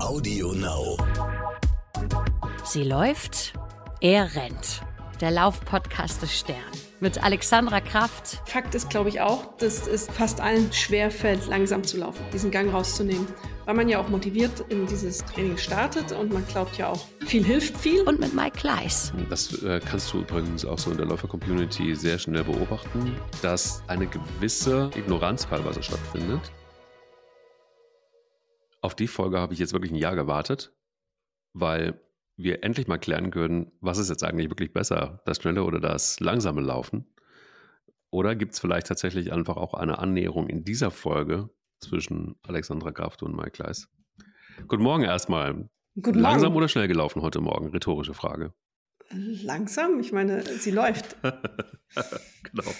Audio 0.00 0.52
Now. 0.52 0.96
Sie 2.64 2.84
läuft, 2.84 3.52
er 4.00 4.34
rennt. 4.34 4.82
Der 5.20 5.32
Laufpodcast 5.32 6.22
des 6.22 6.38
Stern 6.38 6.56
mit 7.00 7.22
Alexandra 7.22 7.80
Kraft. 7.80 8.40
Fakt 8.46 8.74
ist, 8.74 8.90
glaube 8.90 9.08
ich, 9.08 9.20
auch, 9.20 9.56
dass 9.58 9.86
es 9.86 10.06
fast 10.06 10.40
allen 10.40 10.72
schwer 10.72 11.10
fällt, 11.10 11.46
langsam 11.46 11.84
zu 11.84 11.98
laufen, 11.98 12.24
diesen 12.32 12.50
Gang 12.50 12.72
rauszunehmen. 12.72 13.26
Weil 13.66 13.74
man 13.74 13.88
ja 13.88 14.00
auch 14.00 14.08
motiviert 14.08 14.64
in 14.68 14.86
dieses 14.86 15.18
Training 15.18 15.58
startet 15.58 16.12
und 16.12 16.32
man 16.32 16.46
glaubt 16.46 16.78
ja 16.78 16.88
auch, 16.90 17.04
viel 17.26 17.44
hilft 17.44 17.76
viel. 17.76 18.02
Und 18.02 18.18
mit 18.20 18.34
Mike 18.34 18.56
Kleiss. 18.56 19.12
Das 19.28 19.62
äh, 19.62 19.80
kannst 19.84 20.12
du 20.12 20.20
übrigens 20.20 20.64
auch 20.64 20.78
so 20.78 20.90
in 20.90 20.96
der 20.96 21.06
Läufer-Community 21.06 21.94
sehr 21.94 22.18
schnell 22.18 22.44
beobachten, 22.44 23.14
dass 23.42 23.82
eine 23.88 24.06
gewisse 24.06 24.90
Ignoranz 24.96 25.46
teilweise 25.46 25.82
stattfindet. 25.82 26.40
Auf 28.80 28.94
die 28.94 29.08
Folge 29.08 29.38
habe 29.38 29.52
ich 29.52 29.58
jetzt 29.58 29.72
wirklich 29.72 29.92
ein 29.92 29.96
Jahr 29.96 30.14
gewartet, 30.14 30.72
weil 31.52 32.00
wir 32.36 32.62
endlich 32.62 32.86
mal 32.86 32.98
klären 32.98 33.30
können, 33.30 33.72
was 33.80 33.98
ist 33.98 34.10
jetzt 34.10 34.22
eigentlich 34.22 34.50
wirklich 34.50 34.72
besser, 34.72 35.20
das 35.24 35.38
schnelle 35.38 35.64
oder 35.64 35.80
das 35.80 36.20
langsame 36.20 36.60
Laufen? 36.60 37.06
Oder 38.10 38.36
gibt 38.36 38.54
es 38.54 38.60
vielleicht 38.60 38.86
tatsächlich 38.86 39.32
einfach 39.32 39.56
auch 39.56 39.74
eine 39.74 39.98
Annäherung 39.98 40.48
in 40.48 40.64
dieser 40.64 40.90
Folge 40.90 41.50
zwischen 41.80 42.36
Alexandra 42.42 42.92
Kraft 42.92 43.22
und 43.22 43.36
Mike 43.36 43.50
Kleiss? 43.50 43.88
Guten 44.66 44.82
Morgen 44.82 45.04
erstmal. 45.04 45.68
Guten 46.00 46.20
Langsam 46.20 46.52
Morgen. 46.52 46.56
oder 46.58 46.68
schnell 46.68 46.88
gelaufen 46.88 47.22
heute 47.22 47.40
Morgen? 47.40 47.68
Rhetorische 47.70 48.14
Frage. 48.14 48.54
Langsam? 49.10 49.98
Ich 50.00 50.12
meine, 50.12 50.42
sie 50.44 50.70
läuft. 50.70 51.16
genau. 51.22 52.70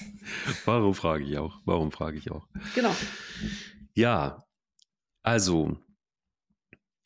Warum 0.64 0.94
frage 0.94 1.24
ich 1.24 1.38
auch? 1.38 1.60
Warum 1.64 1.90
frage 1.90 2.18
ich 2.18 2.30
auch? 2.30 2.46
Genau. 2.74 2.94
Ja, 3.94 4.46
also, 5.22 5.76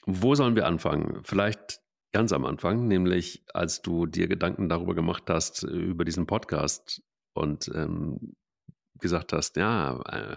wo 0.06 0.34
sollen 0.34 0.56
wir 0.56 0.66
anfangen? 0.66 1.20
Vielleicht 1.24 1.80
ganz 2.12 2.32
am 2.32 2.44
Anfang, 2.44 2.86
nämlich 2.88 3.44
als 3.54 3.82
du 3.82 4.06
dir 4.06 4.28
Gedanken 4.28 4.68
darüber 4.68 4.94
gemacht 4.94 5.24
hast, 5.28 5.64
äh, 5.64 5.68
über 5.68 6.04
diesen 6.04 6.26
Podcast 6.26 7.02
und 7.34 7.70
ähm, 7.74 8.34
gesagt 9.02 9.32
hast, 9.32 9.56
ja, 9.56 10.00
äh, 10.06 10.36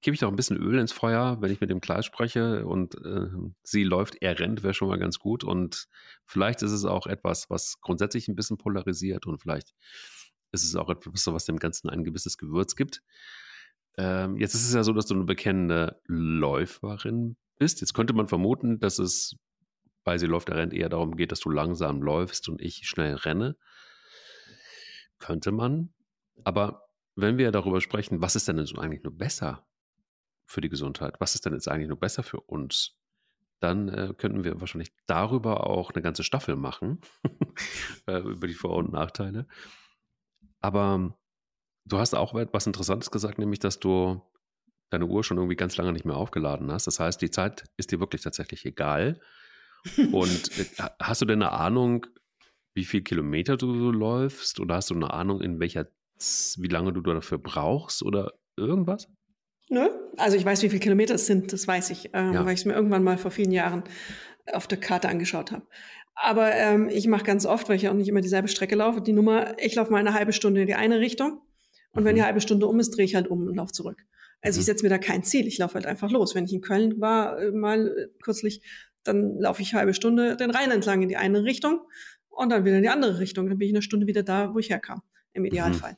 gebe 0.00 0.14
ich 0.14 0.20
doch 0.20 0.28
ein 0.28 0.36
bisschen 0.36 0.56
Öl 0.56 0.78
ins 0.78 0.92
Feuer, 0.92 1.36
wenn 1.40 1.52
ich 1.52 1.60
mit 1.60 1.70
dem 1.70 1.80
Kleid 1.80 2.04
spreche 2.04 2.66
und 2.66 2.94
äh, 3.04 3.28
sie 3.62 3.84
läuft, 3.84 4.16
er 4.20 4.38
rennt, 4.38 4.62
wäre 4.62 4.74
schon 4.74 4.88
mal 4.88 4.98
ganz 4.98 5.18
gut. 5.18 5.44
Und 5.44 5.88
vielleicht 6.24 6.62
ist 6.62 6.72
es 6.72 6.84
auch 6.84 7.06
etwas, 7.06 7.50
was 7.50 7.80
grundsätzlich 7.80 8.28
ein 8.28 8.36
bisschen 8.36 8.56
polarisiert 8.56 9.26
und 9.26 9.38
vielleicht 9.40 9.74
ist 10.52 10.64
es 10.64 10.74
auch 10.76 10.88
etwas, 10.88 11.26
was 11.26 11.44
dem 11.44 11.58
Ganzen 11.58 11.90
ein 11.90 12.04
gewisses 12.04 12.38
Gewürz 12.38 12.74
gibt. 12.74 13.02
Ähm, 13.98 14.36
jetzt 14.36 14.54
ist 14.54 14.66
es 14.66 14.74
ja 14.74 14.82
so, 14.82 14.92
dass 14.92 15.06
du 15.06 15.14
eine 15.14 15.24
bekennende 15.24 16.00
Läuferin 16.06 17.36
bist. 17.60 17.80
Jetzt 17.80 17.94
könnte 17.94 18.14
man 18.14 18.26
vermuten, 18.26 18.80
dass 18.80 18.98
es 18.98 19.36
bei 20.02 20.18
Sie 20.18 20.26
läuft, 20.26 20.48
er 20.48 20.56
rennt 20.56 20.72
eher 20.72 20.88
darum 20.88 21.14
geht, 21.14 21.30
dass 21.30 21.40
du 21.40 21.50
langsam 21.50 22.02
läufst 22.02 22.48
und 22.48 22.60
ich 22.60 22.88
schnell 22.88 23.14
renne. 23.14 23.56
Könnte 25.18 25.52
man. 25.52 25.92
Aber 26.42 26.88
wenn 27.14 27.38
wir 27.38 27.52
darüber 27.52 27.80
sprechen, 27.80 28.22
was 28.22 28.34
ist 28.34 28.48
denn 28.48 28.58
jetzt 28.58 28.76
eigentlich 28.78 29.02
nur 29.02 29.16
besser 29.16 29.66
für 30.46 30.62
die 30.62 30.70
Gesundheit? 30.70 31.20
Was 31.20 31.34
ist 31.34 31.44
denn 31.44 31.52
jetzt 31.52 31.68
eigentlich 31.68 31.88
nur 31.88 32.00
besser 32.00 32.22
für 32.22 32.40
uns? 32.40 32.96
Dann 33.60 33.90
äh, 33.90 34.14
könnten 34.16 34.42
wir 34.42 34.58
wahrscheinlich 34.58 34.92
darüber 35.06 35.66
auch 35.66 35.90
eine 35.92 36.00
ganze 36.00 36.24
Staffel 36.24 36.56
machen, 36.56 37.00
äh, 38.06 38.20
über 38.20 38.46
die 38.46 38.54
Vor- 38.54 38.76
und 38.76 38.90
Nachteile. 38.90 39.46
Aber 40.60 41.14
du 41.84 41.98
hast 41.98 42.14
auch 42.14 42.34
etwas 42.34 42.66
Interessantes 42.66 43.10
gesagt, 43.10 43.38
nämlich, 43.38 43.58
dass 43.58 43.78
du 43.78 44.22
deine 44.90 45.06
Uhr 45.06 45.24
schon 45.24 45.36
irgendwie 45.38 45.56
ganz 45.56 45.76
lange 45.76 45.92
nicht 45.92 46.04
mehr 46.04 46.16
aufgeladen 46.16 46.70
hast. 46.70 46.86
Das 46.86 47.00
heißt, 47.00 47.20
die 47.22 47.30
Zeit 47.30 47.64
ist 47.76 47.92
dir 47.92 48.00
wirklich 48.00 48.22
tatsächlich 48.22 48.64
egal. 48.66 49.20
Und 50.12 50.58
äh, 50.58 50.64
hast 51.00 51.22
du 51.22 51.26
denn 51.26 51.42
eine 51.42 51.52
Ahnung, 51.52 52.06
wie 52.74 52.84
viel 52.84 53.02
Kilometer 53.02 53.56
du 53.56 53.74
so 53.78 53.90
läufst? 53.90 54.60
Oder 54.60 54.76
hast 54.76 54.90
du 54.90 54.94
eine 54.94 55.12
Ahnung, 55.12 55.40
in 55.40 55.58
welcher, 55.60 55.86
wie 56.58 56.68
lange 56.68 56.92
du 56.92 57.00
dafür 57.00 57.38
brauchst 57.38 58.02
oder 58.02 58.32
irgendwas? 58.56 59.08
Nö. 59.68 59.88
Also 60.16 60.36
ich 60.36 60.44
weiß, 60.44 60.62
wie 60.62 60.68
viele 60.68 60.80
Kilometer 60.80 61.14
es 61.14 61.26
sind, 61.26 61.52
das 61.52 61.66
weiß 61.66 61.90
ich, 61.90 62.10
ähm, 62.12 62.32
Ja. 62.34 62.44
weil 62.44 62.52
ich 62.54 62.60
es 62.60 62.66
mir 62.66 62.74
irgendwann 62.74 63.04
mal 63.04 63.16
vor 63.16 63.30
vielen 63.30 63.52
Jahren 63.52 63.84
auf 64.52 64.66
der 64.66 64.78
Karte 64.78 65.08
angeschaut 65.08 65.52
habe. 65.52 65.66
Aber 66.14 66.52
ähm, 66.52 66.88
ich 66.90 67.06
mache 67.06 67.22
ganz 67.24 67.46
oft, 67.46 67.68
weil 67.68 67.76
ich 67.76 67.88
auch 67.88 67.94
nicht 67.94 68.08
immer 68.08 68.20
dieselbe 68.20 68.48
Strecke 68.48 68.74
laufe, 68.74 69.00
die 69.00 69.12
Nummer, 69.12 69.56
ich 69.58 69.74
laufe 69.76 69.90
mal 69.92 69.98
eine 69.98 70.12
halbe 70.12 70.32
Stunde 70.32 70.60
in 70.62 70.66
die 70.66 70.74
eine 70.74 70.98
Richtung 71.00 71.40
und 71.92 72.04
wenn 72.04 72.12
Mhm. 72.14 72.18
die 72.18 72.24
halbe 72.24 72.40
Stunde 72.40 72.66
um 72.66 72.78
ist, 72.80 72.90
drehe 72.90 73.04
ich 73.04 73.14
halt 73.14 73.28
um 73.28 73.46
und 73.46 73.54
laufe 73.56 73.72
zurück. 73.72 74.04
Also 74.42 74.58
Mhm. 74.58 74.60
ich 74.60 74.66
setze 74.66 74.84
mir 74.84 74.90
da 74.90 74.98
kein 74.98 75.22
Ziel, 75.22 75.46
ich 75.46 75.58
laufe 75.58 75.74
halt 75.74 75.86
einfach 75.86 76.10
los. 76.10 76.34
Wenn 76.34 76.44
ich 76.44 76.52
in 76.52 76.60
Köln 76.60 77.00
war, 77.00 77.38
äh, 77.40 77.50
mal 77.50 77.88
äh, 77.88 78.08
kürzlich, 78.22 78.62
dann 79.04 79.38
laufe 79.38 79.62
ich 79.62 79.72
eine 79.72 79.80
halbe 79.80 79.94
Stunde 79.94 80.36
den 80.36 80.50
Rhein 80.50 80.70
entlang 80.70 81.02
in 81.02 81.08
die 81.08 81.16
eine 81.16 81.44
Richtung 81.44 81.80
und 82.28 82.50
dann 82.50 82.64
wieder 82.64 82.76
in 82.76 82.82
die 82.82 82.88
andere 82.88 83.18
Richtung. 83.18 83.48
Dann 83.48 83.58
bin 83.58 83.68
ich 83.68 83.74
eine 83.74 83.82
Stunde 83.82 84.06
wieder 84.06 84.22
da, 84.22 84.54
wo 84.54 84.58
ich 84.58 84.70
herkam, 84.70 85.02
im 85.32 85.44
Idealfall. 85.44 85.96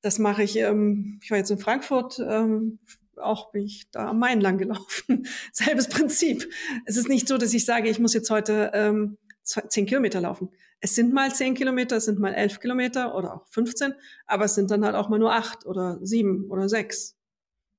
Das 0.00 0.18
mache 0.18 0.42
ich, 0.42 0.56
ähm, 0.56 1.20
ich 1.22 1.30
war 1.30 1.38
jetzt 1.38 1.50
in 1.50 1.58
Frankfurt, 1.58 2.18
ähm, 2.18 2.80
auch 3.16 3.52
bin 3.52 3.64
ich 3.64 3.88
da 3.92 4.08
am 4.08 4.18
Main 4.18 4.40
lang 4.40 4.58
gelaufen. 4.58 5.26
Selbes 5.52 5.88
Prinzip. 5.88 6.48
Es 6.86 6.96
ist 6.96 7.08
nicht 7.08 7.28
so, 7.28 7.38
dass 7.38 7.54
ich 7.54 7.64
sage, 7.64 7.88
ich 7.88 8.00
muss 8.00 8.14
jetzt 8.14 8.30
heute 8.30 8.72
ähm, 8.74 9.18
zehn 9.44 9.86
Kilometer 9.86 10.20
laufen. 10.20 10.50
Es 10.80 10.96
sind 10.96 11.12
mal 11.12 11.32
zehn 11.32 11.54
Kilometer, 11.54 11.96
es 11.98 12.06
sind 12.06 12.18
mal 12.18 12.32
elf 12.34 12.58
Kilometer 12.58 13.14
oder 13.14 13.34
auch 13.34 13.46
15, 13.50 13.94
aber 14.26 14.46
es 14.46 14.56
sind 14.56 14.70
dann 14.72 14.84
halt 14.84 14.96
auch 14.96 15.08
mal 15.08 15.18
nur 15.20 15.32
acht 15.32 15.64
oder 15.66 15.98
sieben 16.02 16.50
oder 16.50 16.68
sechs, 16.68 17.16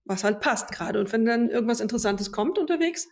was 0.05 0.23
halt 0.23 0.39
passt 0.39 0.71
gerade. 0.71 0.99
Und 0.99 1.11
wenn 1.11 1.25
dann 1.25 1.49
irgendwas 1.49 1.79
Interessantes 1.79 2.31
kommt 2.31 2.57
unterwegs, 2.57 3.07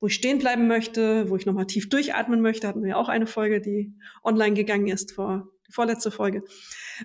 wo 0.00 0.08
ich 0.08 0.14
stehen 0.14 0.38
bleiben 0.38 0.66
möchte, 0.66 1.30
wo 1.30 1.36
ich 1.36 1.46
nochmal 1.46 1.66
tief 1.66 1.88
durchatmen 1.88 2.40
möchte, 2.40 2.68
hatten 2.68 2.82
wir 2.82 2.90
ja 2.90 2.96
auch 2.96 3.08
eine 3.08 3.26
Folge, 3.26 3.60
die 3.60 3.94
online 4.22 4.54
gegangen 4.54 4.88
ist 4.88 5.12
vor 5.12 5.48
die 5.66 5.72
vorletzte 5.72 6.10
Folge. 6.10 6.44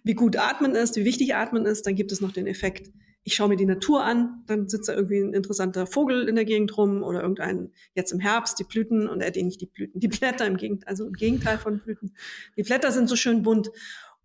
Wie 0.04 0.16
gut 0.16 0.36
atmen 0.36 0.76
ist, 0.76 0.96
wie 0.98 1.06
wichtig 1.06 1.36
atmen 1.36 1.66
ist, 1.66 1.88
dann 1.88 1.96
gibt 1.96 2.12
es 2.12 2.20
noch 2.20 2.34
den 2.34 2.48
Effekt, 2.48 2.92
ich 3.24 3.36
schaue 3.36 3.50
mir 3.50 3.58
die 3.58 3.66
Natur 3.66 4.04
an, 4.04 4.44
dann 4.48 4.68
sitzt 4.70 4.90
da 4.90 4.94
irgendwie 4.94 5.20
ein 5.20 5.34
interessanter 5.34 5.86
Vogel 5.86 6.28
in 6.28 6.36
der 6.36 6.46
Gegend 6.46 6.76
rum 6.78 7.04
oder 7.04 7.22
irgendein, 7.22 7.72
jetzt 7.94 8.12
im 8.12 8.20
Herbst, 8.20 8.60
die 8.60 8.64
Blüten, 8.64 9.08
und 9.08 9.22
äh, 9.22 9.44
nicht 9.44 9.62
die 9.62 9.68
Blüten, 9.68 10.00
die 10.00 10.08
Blätter 10.08 10.48
im 10.48 10.58
Gegenteil, 10.58 10.90
also 10.90 11.06
im 11.06 11.14
Gegenteil 11.14 11.58
von 11.58 11.80
Blüten. 11.80 12.16
Die 12.58 12.64
Blätter 12.64 12.92
sind 12.92 13.08
so 13.08 13.16
schön 13.16 13.44
bunt 13.44 13.72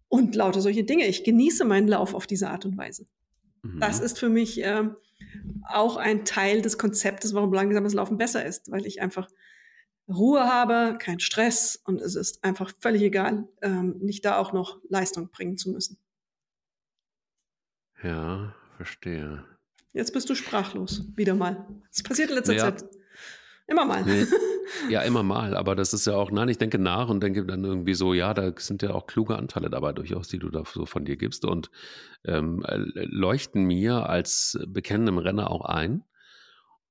und 0.09 0.35
lauter 0.35 0.61
solche 0.61 0.85
Dinge. 0.85 1.07
Ich 1.07 1.25
genieße 1.25 1.65
meinen 1.65 1.89
Lauf 1.89 2.15
auf 2.15 2.27
diese 2.27 2.49
Art 2.49 2.65
und 2.65 2.77
Weise. 2.79 3.07
Mhm. 3.63 3.81
Das 3.81 4.01
ist 4.01 4.19
für 4.19 4.29
mich 4.29 4.61
ähm, 4.63 4.97
auch 5.69 5.97
ein 5.97 6.25
Teil 6.25 6.63
des 6.63 6.79
Konzeptes, 6.79 7.35
warum 7.35 7.53
langsames 7.53 7.95
Laufen 7.95 8.19
besser 8.19 8.45
ist, 8.45 8.71
weil 8.71 8.87
ich 8.87 9.01
einfach 9.01 9.29
Ruhe 10.09 10.45
habe, 10.45 10.99
kein 10.99 11.21
Stress 11.21 11.81
und 11.85 12.01
es 12.01 12.15
ist 12.15 12.45
einfach 12.45 12.73
völlig 12.81 13.03
egal, 13.03 13.49
ähm, 13.63 13.97
nicht 14.01 14.25
da 14.25 14.37
auch 14.37 14.53
noch 14.53 14.81
Leistung 14.89 15.31
bringen 15.31 15.57
zu 15.57 15.71
müssen. 15.71 15.99
Ja, 18.03 18.55
verstehe. 18.77 19.45
Jetzt 19.93 20.13
bist 20.13 20.29
du 20.29 20.35
sprachlos, 20.35 21.05
wieder 21.17 21.35
mal. 21.35 21.67
Das 21.91 22.03
passiert 22.03 22.31
in 22.31 22.37
letzter 22.37 22.55
Naja. 22.55 22.77
Zeit. 22.77 22.91
Immer 23.67 23.87
mal. 23.87 24.05
Nee, 24.05 24.27
ja, 24.89 25.03
immer 25.03 25.23
mal, 25.23 25.57
aber 25.57 25.75
das 25.75 25.93
ist 25.93 26.07
ja 26.07 26.15
auch, 26.15 26.31
nein, 26.31 26.49
ich 26.49 26.59
denke 26.59 26.79
nach 26.79 27.09
und 27.09 27.23
denke 27.23 27.45
dann 27.45 27.65
irgendwie 27.65 27.95
so, 27.95 28.15
ja, 28.15 28.35
da 28.35 28.53
sind 28.57 28.83
ja 28.83 28.93
auch 28.95 29.07
kluge 29.07 29.37
Anteile 29.37 29.71
dabei 29.71 29.93
durchaus, 29.93 30.29
die 30.29 30.39
du 30.39 30.51
da 30.51 30.65
so 30.65 30.87
von 30.87 31.05
dir 31.05 31.17
gibst 31.17 31.45
und 31.45 31.71
ähm, 32.25 32.65
äh, 32.67 32.79
leuchten 32.95 33.65
mir 33.65 34.09
als 34.09 34.59
bekennendem 34.67 35.19
Renner 35.19 35.51
auch 35.51 35.65
ein. 35.65 36.05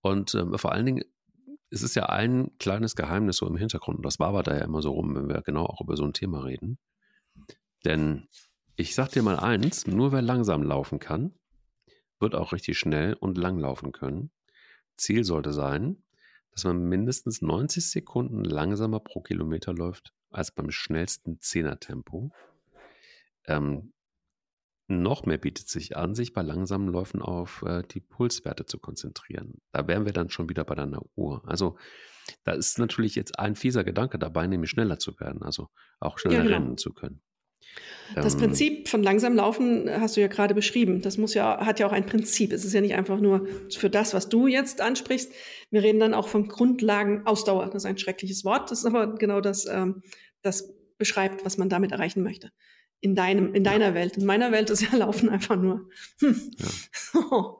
Und 0.02 0.36
ähm, 0.36 0.58
vor 0.58 0.72
allen 0.72 0.86
Dingen, 0.86 1.04
es 1.70 1.82
ist 1.82 1.96
ja 1.96 2.08
ein 2.08 2.52
kleines 2.60 2.96
Geheimnis 2.96 3.38
so 3.38 3.48
im 3.48 3.58
Hintergrund 3.58 3.98
und 3.98 4.06
das 4.06 4.20
wabert 4.20 4.48
da 4.48 4.56
ja 4.56 4.64
immer 4.64 4.82
so 4.82 4.92
rum, 4.92 5.16
wenn 5.16 5.30
wir 5.30 5.42
genau 5.42 5.66
auch 5.66 5.82
über 5.82 5.96
so 5.96 6.04
ein 6.04 6.14
Thema 6.14 6.44
reden. 6.44 6.78
Denn 7.86 8.28
ich 8.76 8.96
sag 8.96 9.10
dir 9.10 9.24
mal 9.24 9.40
eins, 9.40 9.88
nur 9.88 10.12
wer 10.12 10.22
langsam 10.22 10.64
laufen 10.64 11.00
kann, 11.00 11.34
wird 12.20 12.36
auch 12.36 12.54
richtig 12.54 12.78
schnell 12.78 13.14
und 13.14 13.38
lang 13.38 13.60
laufen 13.60 13.92
können. 13.92 14.32
Ziel 14.98 15.24
sollte 15.24 15.54
sein, 15.54 16.04
dass 16.54 16.64
man 16.66 16.88
mindestens 16.88 17.42
90 17.42 17.90
Sekunden 17.90 18.44
langsamer 18.44 19.00
pro 19.00 19.22
Kilometer 19.22 19.74
läuft 19.74 20.14
als 20.30 20.52
beim 20.52 20.72
schnellsten 20.72 21.40
Zehner-Tempo. 21.40 22.32
Ähm, 23.46 23.94
noch 24.88 25.26
mehr 25.26 25.38
bietet 25.38 25.68
sich 25.68 25.96
an, 25.96 26.14
sich 26.14 26.34
bei 26.34 26.42
langsamen 26.42 26.88
Läufen 26.88 27.22
auf 27.22 27.64
äh, 27.64 27.84
die 27.84 28.02
Pulswerte 28.02 28.66
zu 28.66 28.80
konzentrieren. 28.80 29.62
Da 29.72 29.88
wären 29.88 30.06
wir 30.06 30.14
dann 30.14 30.30
schon 30.30 30.50
wieder 30.50 30.64
bei 30.66 30.76
deiner 30.76 31.02
Uhr. 31.16 31.42
Also 31.48 31.78
da 32.44 32.54
ist 32.54 32.80
natürlich 32.80 33.16
jetzt 33.16 33.40
ein 33.40 33.56
fieser 33.56 33.84
Gedanke 33.84 34.20
dabei, 34.20 34.48
nämlich 34.48 34.70
schneller 34.70 35.00
zu 35.00 35.20
werden, 35.20 35.42
also 35.42 35.70
auch 36.00 36.20
schneller 36.20 36.44
genau. 36.44 36.56
rennen 36.56 36.78
zu 36.78 36.94
können. 36.94 37.22
Das 38.16 38.34
Ähm, 38.34 38.40
Prinzip 38.42 38.90
von 38.90 39.02
langsam 39.04 39.36
laufen 39.36 39.90
hast 39.90 40.18
du 40.18 40.22
ja 40.22 40.28
gerade 40.28 40.54
beschrieben. 40.54 41.02
Das 41.02 41.18
muss 41.18 41.34
ja, 41.34 41.66
hat 41.66 41.80
ja 41.80 41.88
auch 41.88 41.92
ein 41.92 42.06
Prinzip. 42.06 42.52
Es 42.52 42.66
ist 42.66 42.74
ja 42.74 42.82
nicht 42.82 42.96
einfach 42.96 43.20
nur 43.20 43.48
für 43.76 43.90
das, 43.90 44.14
was 44.14 44.30
du 44.30 44.48
jetzt 44.48 44.82
ansprichst. 44.82 45.32
Wir 45.72 45.84
reden 45.84 46.00
dann 46.00 46.14
auch 46.14 46.28
von 46.28 46.48
Grundlagenausdauer. 46.48 47.66
Das 47.66 47.84
ist 47.84 47.86
ein 47.86 47.98
schreckliches 47.98 48.46
Wort. 48.46 48.72
Das 48.72 48.80
ist 48.80 48.86
aber 48.86 49.16
genau 49.16 49.42
das, 49.42 49.66
ähm, 49.66 50.04
das 50.42 50.74
beschreibt, 50.98 51.46
was 51.46 51.58
man 51.58 51.70
damit 51.70 51.92
erreichen 51.92 52.24
möchte. 52.24 52.52
In 53.00 53.16
deinem, 53.16 53.54
in 53.54 53.64
deiner 53.64 53.94
Welt. 53.94 54.18
In 54.18 54.26
meiner 54.26 54.52
Welt 54.52 54.70
ist 54.70 54.82
ja 54.82 54.96
Laufen 54.98 55.30
einfach 55.30 55.56
nur. 55.56 55.90
Hm. 56.20 56.52
Ja. 56.58 56.68
So. 57.14 57.60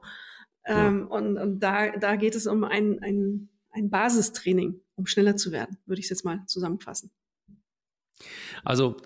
Ähm, 0.66 1.08
Und, 1.08 1.36
und 1.36 1.60
da, 1.60 1.90
da 1.90 2.16
geht 2.16 2.34
es 2.34 2.46
um 2.46 2.64
ein, 2.64 2.98
ein, 3.02 3.50
ein 3.70 3.90
Basistraining, 3.90 4.80
um 4.94 5.06
schneller 5.06 5.36
zu 5.36 5.52
werden, 5.52 5.76
würde 5.84 6.00
ich 6.00 6.06
es 6.06 6.10
jetzt 6.10 6.24
mal 6.24 6.42
zusammenfassen. 6.46 7.10
Also 8.64 8.96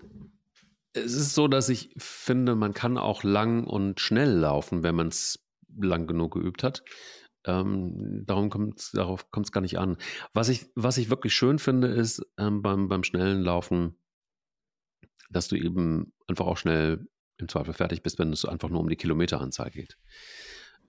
es 0.93 1.15
ist 1.15 1.35
so, 1.35 1.49
dass 1.49 1.69
ich 1.69 1.95
finde, 1.97 2.55
man 2.55 2.75
kann 2.75 2.99
auch 2.99 3.23
lang 3.23 3.65
und 3.65 4.01
schnell 4.01 4.31
laufen, 4.31 4.83
wenn 4.83 4.95
man 4.95 5.09
es 5.09 5.47
lang 5.77 6.07
genug 6.07 6.35
geübt 6.35 6.63
hat. 6.63 6.83
Ähm, 7.45 8.25
darum 8.27 8.51
kommt's, 8.51 8.93
darauf 8.93 9.31
kommt 9.31 9.47
es 9.47 9.53
gar 9.53 9.61
nicht 9.61 9.79
an. 9.79 9.97
Was 10.33 10.49
ich, 10.49 10.67
was 10.75 10.99
ich 10.99 11.11
wirklich 11.11 11.35
schön 11.35 11.59
finde, 11.59 11.89
ist 11.89 12.23
ähm, 12.37 12.63
beim, 12.63 12.89
beim 12.89 13.05
schnellen 13.05 13.43
Laufen, 13.43 13.97
dass 15.31 15.49
du 15.49 15.57
eben 15.57 16.13
einfach 16.27 16.47
auch 16.47 16.57
schnell 16.57 17.07
im 17.37 17.49
Zweifel 17.49 17.75
fertig 17.75 18.03
bist, 18.03 18.19
wenn 18.19 18.33
es 18.33 18.45
einfach 18.45 18.69
nur 18.69 18.81
um 18.81 18.89
die 18.89 18.97
Kilometeranzahl 18.97 19.71
geht. 19.71 19.97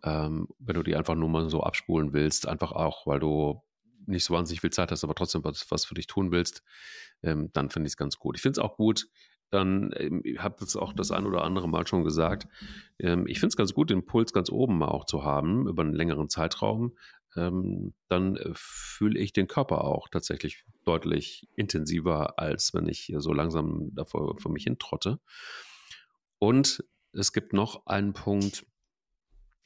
Ähm, 0.03 0.47
wenn 0.59 0.75
du 0.75 0.83
die 0.83 0.95
einfach 0.95 1.15
nur 1.15 1.29
mal 1.29 1.49
so 1.49 1.61
abspulen 1.61 2.13
willst, 2.13 2.47
einfach 2.47 2.71
auch, 2.71 3.05
weil 3.05 3.19
du 3.19 3.61
nicht 4.05 4.25
so 4.25 4.33
wahnsinnig 4.33 4.61
viel 4.61 4.71
Zeit 4.71 4.91
hast, 4.91 5.03
aber 5.03 5.13
trotzdem 5.13 5.43
was, 5.43 5.69
was 5.69 5.85
für 5.85 5.93
dich 5.93 6.07
tun 6.07 6.31
willst, 6.31 6.63
ähm, 7.21 7.51
dann 7.53 7.69
finde 7.69 7.87
ich 7.87 7.93
es 7.93 7.97
ganz 7.97 8.17
gut. 8.17 8.37
Ich 8.37 8.41
finde 8.41 8.59
es 8.59 8.65
auch 8.65 8.75
gut, 8.77 9.07
dann, 9.49 9.91
ähm, 9.95 10.21
ich 10.23 10.39
habe 10.39 10.63
es 10.63 10.75
auch 10.75 10.93
das 10.93 11.11
ein 11.11 11.25
oder 11.25 11.43
andere 11.43 11.67
Mal 11.67 11.87
schon 11.87 12.03
gesagt, 12.03 12.47
ähm, 12.99 13.27
ich 13.27 13.39
finde 13.39 13.49
es 13.49 13.57
ganz 13.57 13.73
gut, 13.73 13.89
den 13.89 14.05
Puls 14.05 14.33
ganz 14.33 14.49
oben 14.51 14.77
mal 14.77 14.89
auch 14.89 15.05
zu 15.05 15.23
haben, 15.23 15.67
über 15.67 15.83
einen 15.83 15.93
längeren 15.93 16.29
Zeitraum. 16.29 16.95
Ähm, 17.35 17.93
dann 18.07 18.35
äh, 18.37 18.51
fühle 18.53 19.19
ich 19.19 19.33
den 19.33 19.47
Körper 19.47 19.83
auch 19.83 20.09
tatsächlich 20.09 20.65
deutlich 20.85 21.47
intensiver, 21.55 22.39
als 22.39 22.73
wenn 22.73 22.87
ich 22.87 23.13
so 23.17 23.33
langsam 23.33 23.93
davor 23.93 24.39
vor 24.39 24.51
mich 24.51 24.63
hintrotte. 24.63 25.19
Und 26.39 26.83
es 27.13 27.33
gibt 27.33 27.53
noch 27.53 27.85
einen 27.85 28.13
Punkt, 28.13 28.65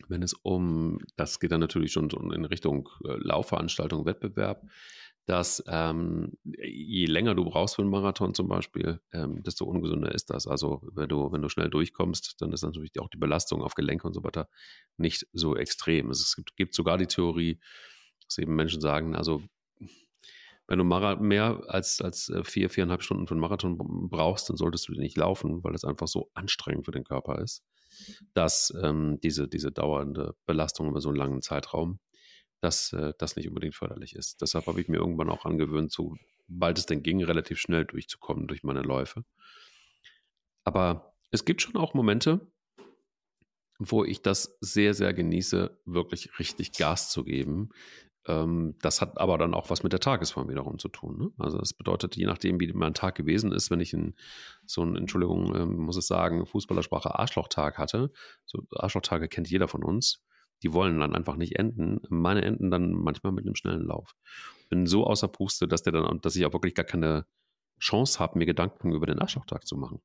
wenn 0.07 0.23
es 0.23 0.33
um, 0.33 0.99
das 1.15 1.39
geht 1.39 1.51
dann 1.51 1.61
natürlich 1.61 1.93
schon 1.93 2.09
in 2.09 2.45
Richtung 2.45 2.89
äh, 3.05 3.15
Laufveranstaltung, 3.17 4.05
Wettbewerb, 4.05 4.65
dass 5.25 5.63
ähm, 5.67 6.33
je 6.43 7.05
länger 7.05 7.33
du 7.33 7.45
brauchst 7.45 7.75
für 7.75 7.81
einen 7.81 7.91
Marathon 7.91 8.33
zum 8.33 8.47
Beispiel, 8.49 8.99
ähm, 9.13 9.41
desto 9.43 9.65
ungesünder 9.65 10.13
ist 10.13 10.29
das. 10.29 10.47
Also 10.47 10.81
wenn 10.93 11.07
du, 11.07 11.31
wenn 11.31 11.41
du 11.41 11.49
schnell 11.49 11.69
durchkommst, 11.69 12.41
dann 12.41 12.51
ist 12.51 12.63
natürlich 12.63 12.99
auch 12.99 13.09
die 13.09 13.17
Belastung 13.17 13.63
auf 13.63 13.73
Gelenke 13.73 14.05
und 14.05 14.13
so 14.13 14.23
weiter 14.23 14.49
nicht 14.97 15.27
so 15.31 15.55
extrem. 15.55 16.09
Es 16.09 16.35
gibt, 16.35 16.57
gibt 16.57 16.75
sogar 16.75 16.97
die 16.97 17.07
Theorie, 17.07 17.59
dass 18.25 18.37
eben 18.37 18.55
Menschen 18.55 18.81
sagen, 18.81 19.15
also 19.15 19.41
wenn 20.67 20.77
du 20.77 20.85
mehr 20.85 21.61
als, 21.67 22.01
als 22.01 22.29
äh, 22.29 22.43
vier, 22.43 22.69
viereinhalb 22.69 23.03
Stunden 23.03 23.27
für 23.27 23.33
einen 23.33 23.41
Marathon 23.41 23.77
brauchst, 24.09 24.49
dann 24.49 24.57
solltest 24.57 24.87
du 24.87 24.93
nicht 24.93 25.17
laufen, 25.17 25.63
weil 25.63 25.75
es 25.75 25.83
einfach 25.83 26.07
so 26.07 26.29
anstrengend 26.33 26.85
für 26.85 26.91
den 26.91 27.03
Körper 27.03 27.39
ist, 27.39 27.63
dass 28.33 28.73
ähm, 28.81 29.19
diese, 29.21 29.47
diese 29.47 29.71
dauernde 29.71 30.35
Belastung 30.45 30.87
über 30.87 31.01
so 31.01 31.09
einen 31.09 31.17
langen 31.17 31.41
Zeitraum 31.41 31.99
dass 32.63 32.93
äh, 32.93 33.13
das 33.17 33.35
nicht 33.35 33.49
unbedingt 33.49 33.75
förderlich 33.75 34.15
ist. 34.15 34.41
Deshalb 34.41 34.67
habe 34.67 34.79
ich 34.79 34.87
mir 34.87 34.97
irgendwann 34.97 35.29
auch 35.29 35.45
angewöhnt, 35.45 35.91
so 35.91 36.15
bald 36.47 36.77
es 36.77 36.85
denn 36.85 37.03
ging, 37.03 37.21
relativ 37.23 37.59
schnell 37.59 37.85
durchzukommen 37.85 38.47
durch 38.47 38.63
meine 38.63 38.81
Läufe. 38.81 39.25
Aber 40.63 41.13
es 41.31 41.43
gibt 41.43 41.61
schon 41.61 41.75
auch 41.75 41.93
Momente, 41.93 42.51
wo 43.79 44.05
ich 44.05 44.21
das 44.21 44.57
sehr, 44.61 44.93
sehr 44.93 45.13
genieße, 45.13 45.81
wirklich 45.85 46.39
richtig 46.39 46.71
Gas 46.71 47.09
zu 47.09 47.25
geben. 47.25 47.69
Ähm, 48.27 48.75
das 48.81 49.01
hat 49.01 49.17
aber 49.17 49.37
dann 49.37 49.53
auch 49.53 49.69
was 49.69 49.83
mit 49.83 49.91
der 49.91 49.99
Tagesform 49.99 50.47
wiederum 50.47 50.79
zu 50.79 50.87
tun. 50.87 51.17
Ne? 51.17 51.31
Also 51.39 51.57
das 51.57 51.73
bedeutet, 51.73 52.15
je 52.15 52.25
nachdem, 52.25 52.61
wie 52.61 52.71
mein 52.71 52.93
Tag 52.93 53.15
gewesen 53.15 53.51
ist, 53.51 53.71
wenn 53.71 53.81
ich 53.81 53.91
in, 53.91 54.15
so 54.65 54.83
ein, 54.83 54.95
Entschuldigung, 54.95 55.53
ähm, 55.53 55.75
muss 55.79 55.97
es 55.97 56.07
sagen, 56.07 56.45
Fußballersprache 56.45 57.19
Arschlochtag 57.19 57.77
hatte, 57.77 58.11
so 58.45 58.63
Arschlochtage 58.71 59.27
kennt 59.27 59.49
jeder 59.49 59.67
von 59.67 59.83
uns, 59.83 60.23
die 60.63 60.73
wollen 60.73 60.99
dann 60.99 61.15
einfach 61.15 61.35
nicht 61.35 61.57
enden. 61.59 61.99
Meine 62.09 62.43
enden 62.43 62.71
dann 62.71 62.91
manchmal 62.91 63.33
mit 63.33 63.45
einem 63.45 63.55
schnellen 63.55 63.85
Lauf. 63.85 64.15
Bin 64.69 64.85
so 64.85 65.05
außer 65.05 65.27
Puste, 65.27 65.67
dass 65.67 65.83
der 65.83 65.93
dann, 65.93 66.19
dass 66.21 66.35
ich 66.35 66.45
auch 66.45 66.53
wirklich 66.53 66.75
gar 66.75 66.85
keine 66.85 67.25
Chance 67.79 68.19
habe, 68.19 68.39
mir 68.39 68.45
Gedanken 68.45 68.93
über 68.93 69.05
den 69.05 69.21
Aschauchtag 69.21 69.67
zu 69.67 69.75
machen. 69.75 70.01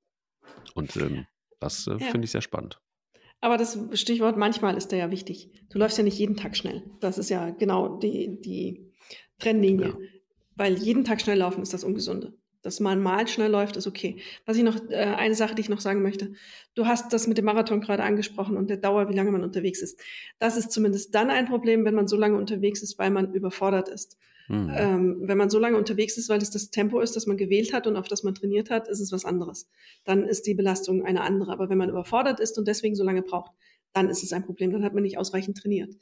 Und 0.75 0.97
ähm, 0.97 1.27
das 1.61 1.87
äh, 1.87 1.93
ja. 1.93 1.99
finde 2.11 2.25
ich 2.25 2.33
sehr 2.33 2.41
spannend. 2.41 2.81
Aber 3.41 3.57
das 3.57 3.79
Stichwort 3.93 4.37
manchmal 4.37 4.77
ist 4.77 4.91
da 4.91 4.97
ja 4.97 5.11
wichtig. 5.13 5.53
Du 5.71 5.79
läufst 5.79 5.97
ja 5.97 6.05
nicht 6.05 6.19
jeden 6.19 6.37
Tag 6.37 6.57
schnell. 6.57 6.83
Das 7.01 7.19
ist 7.19 7.31
ja 7.31 7.51
genau 7.51 7.99
die, 7.99 8.41
die 8.41 8.93
Trennlinie. 9.39 9.89
Ja. 9.89 9.99
Weil 10.57 10.75
jeden 10.75 11.05
Tag 11.05 11.21
schnell 11.21 11.39
laufen 11.39 11.63
ist 11.63 11.73
das 11.73 11.85
Ungesunde 11.85 12.37
dass 12.63 12.81
man 12.81 13.01
mal 13.01 13.27
schnell 13.29 13.51
läuft, 13.51 13.77
ist 13.77 13.87
okay. 13.87 14.21
Was 14.47 14.57
ich 14.57 14.63
noch, 14.63 14.77
äh, 14.91 14.97
eine 14.97 15.35
Sache, 15.35 15.55
die 15.55 15.61
ich 15.61 15.69
noch 15.69 15.81
sagen 15.81 16.03
möchte. 16.03 16.33
Du 16.75 16.87
hast 16.87 17.13
das 17.13 17.27
mit 17.27 17.39
dem 17.39 17.45
Marathon 17.45 17.81
gerade 17.81 18.03
angesprochen 18.03 18.57
und 18.57 18.69
der 18.69 18.77
Dauer, 18.77 19.09
wie 19.09 19.15
lange 19.15 19.31
man 19.31 19.45
unterwegs 19.45 19.83
ist. 19.83 20.01
Das 20.39 20.57
ist 20.57 20.73
zumindest 20.73 21.15
dann 21.15 21.31
ein 21.31 21.47
Problem, 21.47 21.85
wenn 21.85 21.95
man 21.95 22.09
so 22.09 22.17
lange 22.17 22.37
unterwegs 22.37 22.83
ist, 22.83 22.99
weil 22.99 23.11
man 23.11 23.33
überfordert 23.33 23.89
ist. 23.89 24.17
Mhm. 24.49 24.73
Ähm, 24.75 25.17
wenn 25.23 25.39
man 25.39 25.51
so 25.51 25.59
lange 25.59 25.77
unterwegs 25.77 26.17
ist, 26.17 26.29
weil 26.29 26.41
es 26.41 26.51
das 26.51 26.71
Tempo 26.71 27.01
ist, 27.01 27.17
das 27.17 27.27
man 27.27 27.37
gewählt 27.37 27.73
hat 27.73 27.87
und 27.87 27.97
auf 27.97 28.09
das 28.09 28.23
man 28.23 28.35
trainiert 28.35 28.71
hat, 28.71 28.89
ist 28.89 29.01
es 29.01 29.13
was 29.13 29.25
anderes. 29.25 29.69
Dann 30.05 30.25
ist 30.25 30.47
die 30.47 30.55
Belastung 30.55 31.05
eine 31.05 31.21
andere. 31.21 31.53
Aber 31.53 31.69
wenn 31.69 31.79
man 31.79 31.91
überfordert 31.91 32.41
ist 32.41 32.59
und 32.59 32.67
deswegen 32.67 32.97
so 32.97 33.05
lange 33.05 33.23
braucht, 33.23 33.53
dann 33.93 34.09
ist 34.09 34.23
es 34.23 34.33
ein 34.33 34.45
Problem. 34.45 34.73
Dann 34.73 34.85
hat 34.85 34.95
man 34.95 35.03
nicht 35.03 35.19
ausreichend 35.19 35.59
trainiert 35.59 35.95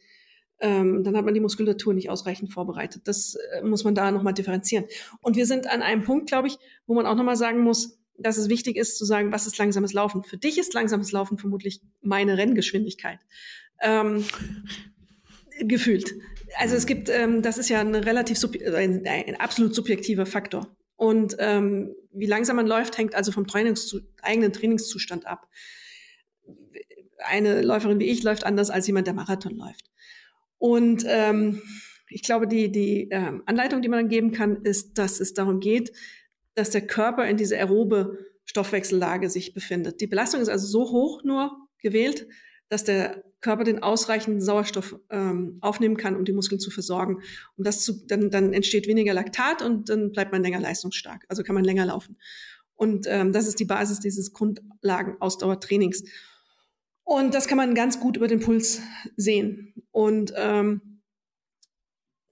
ähm, 0.61 1.05
dann 1.05 1.17
hat 1.17 1.25
man 1.25 1.35
die 1.35 1.41
Muskulatur 1.41 1.95
nicht 1.95 2.11
ausreichend 2.11 2.53
vorbereitet. 2.53 3.03
Das 3.05 3.37
äh, 3.53 3.63
muss 3.63 3.85
man 3.85 3.95
da 3.95 4.11
nochmal 4.11 4.35
differenzieren. 4.35 4.87
Und 5.21 5.37
wir 5.37 5.47
sind 5.47 5.67
an 5.67 5.83
einem 5.83 6.03
Punkt, 6.03 6.29
glaube 6.29 6.49
ich, 6.49 6.59
wo 6.87 6.95
man 6.95 7.07
auch 7.07 7.15
nochmal 7.15 7.37
sagen 7.37 7.61
muss, 7.61 7.99
dass 8.19 8.39
es 8.39 8.49
wichtig 8.49 8.77
ist 8.77 8.97
zu 8.97 9.05
sagen, 9.05 9.33
was 9.33 9.47
ist 9.47 9.59
langsames 9.59 9.93
Laufen. 9.93 10.25
Für 10.25 10.39
dich 10.39 10.59
ist 10.59 10.73
langsames 10.73 11.13
Laufen 11.13 11.39
vermutlich 11.39 11.83
meine 12.01 12.39
Renngeschwindigkeit. 12.39 13.19
Ähm, 13.83 14.25
gefühlt. 15.61 16.15
Also 16.59 16.77
es 16.77 16.87
gibt, 16.87 17.09
ähm, 17.09 17.43
das 17.43 17.59
ist 17.59 17.69
ja 17.69 17.81
ein 17.81 17.95
relativ 17.95 18.43
ein, 18.75 19.07
ein 19.07 19.37
absolut 19.37 19.75
subjektiver 19.75 20.27
Faktor. 20.27 20.75
Und 20.97 21.37
ähm, 21.39 21.95
wie 22.13 22.27
langsam 22.27 22.57
man 22.57 22.67
läuft, 22.67 22.97
hängt 22.97 23.15
also 23.15 23.33
vom 23.33 23.47
Trainings 23.47 23.95
eigenen 24.23 24.53
Trainingszustand 24.53 25.27
ab. 25.27 25.49
Eine 27.19 27.63
Läuferin 27.63 27.99
wie 27.99 28.07
ich 28.07 28.23
läuft 28.23 28.45
anders 28.45 28.71
als 28.71 28.87
jemand, 28.87 29.07
der 29.07 29.15
Marathon 29.15 29.57
läuft. 29.57 29.91
Und 30.59 31.05
ähm, 31.07 31.63
ich 32.09 32.23
glaube, 32.23 32.47
die, 32.47 32.71
die 32.71 33.09
ähm, 33.11 33.43
Anleitung, 33.47 33.83
die 33.83 33.89
man 33.89 34.01
dann 34.01 34.09
geben 34.09 34.33
kann, 34.33 34.63
ist, 34.63 34.99
dass 34.99 35.21
es 35.21 35.35
darum 35.35 35.61
geht, 35.61 35.93
dass 36.55 36.71
der 36.71 36.87
Körper 36.87 37.27
in 37.27 37.37
diese 37.37 37.57
aerobe 37.57 38.19
Stoffwechsellage 38.45 39.29
sich 39.29 39.53
befindet. 39.53 40.01
Die 40.01 40.07
Belastung 40.07 40.41
ist 40.41 40.49
also 40.49 40.67
so 40.67 40.91
hoch 40.91 41.25
nur 41.25 41.53
gewählt, 41.81 42.27
dass 42.69 42.85
der 42.85 43.23
Körper 43.41 43.65
den 43.65 43.83
ausreichenden 43.83 44.41
Sauerstoff 44.41 44.99
ähm, 45.11 45.59
aufnehmen 45.61 45.97
kann, 45.97 46.17
um 46.17 46.25
die 46.25 46.33
Muskeln 46.33 46.59
zu 46.59 46.71
versorgen. 46.71 47.23
Und 47.57 47.67
das 47.67 47.85
zu, 47.85 48.07
dann, 48.07 48.31
dann 48.31 48.53
entsteht 48.53 48.87
weniger 48.87 49.15
Laktat 49.15 49.63
und 49.63 49.89
dann 49.89 50.11
bleibt 50.11 50.33
man 50.33 50.43
länger 50.43 50.61
leistungsstark. 50.61 51.25
Also 51.29 51.43
kann 51.43 51.55
man 51.55 51.65
länger 51.65 51.87
laufen. 51.87 52.17
Und 52.75 53.07
ähm, 53.09 53.33
das 53.33 53.47
ist 53.47 53.61
die 53.61 53.65
Basis 53.65 54.01
dieses 54.01 54.33
Grundlagen-Ausdauertrainings. 54.33 56.05
Und 57.05 57.35
das 57.35 57.47
kann 57.47 57.57
man 57.57 57.75
ganz 57.75 58.01
gut 58.01 58.17
über 58.17 58.27
den 58.27 58.41
Puls 58.41 58.81
sehen. 59.17 59.73
Und 59.97 60.35
ähm, 60.37 61.01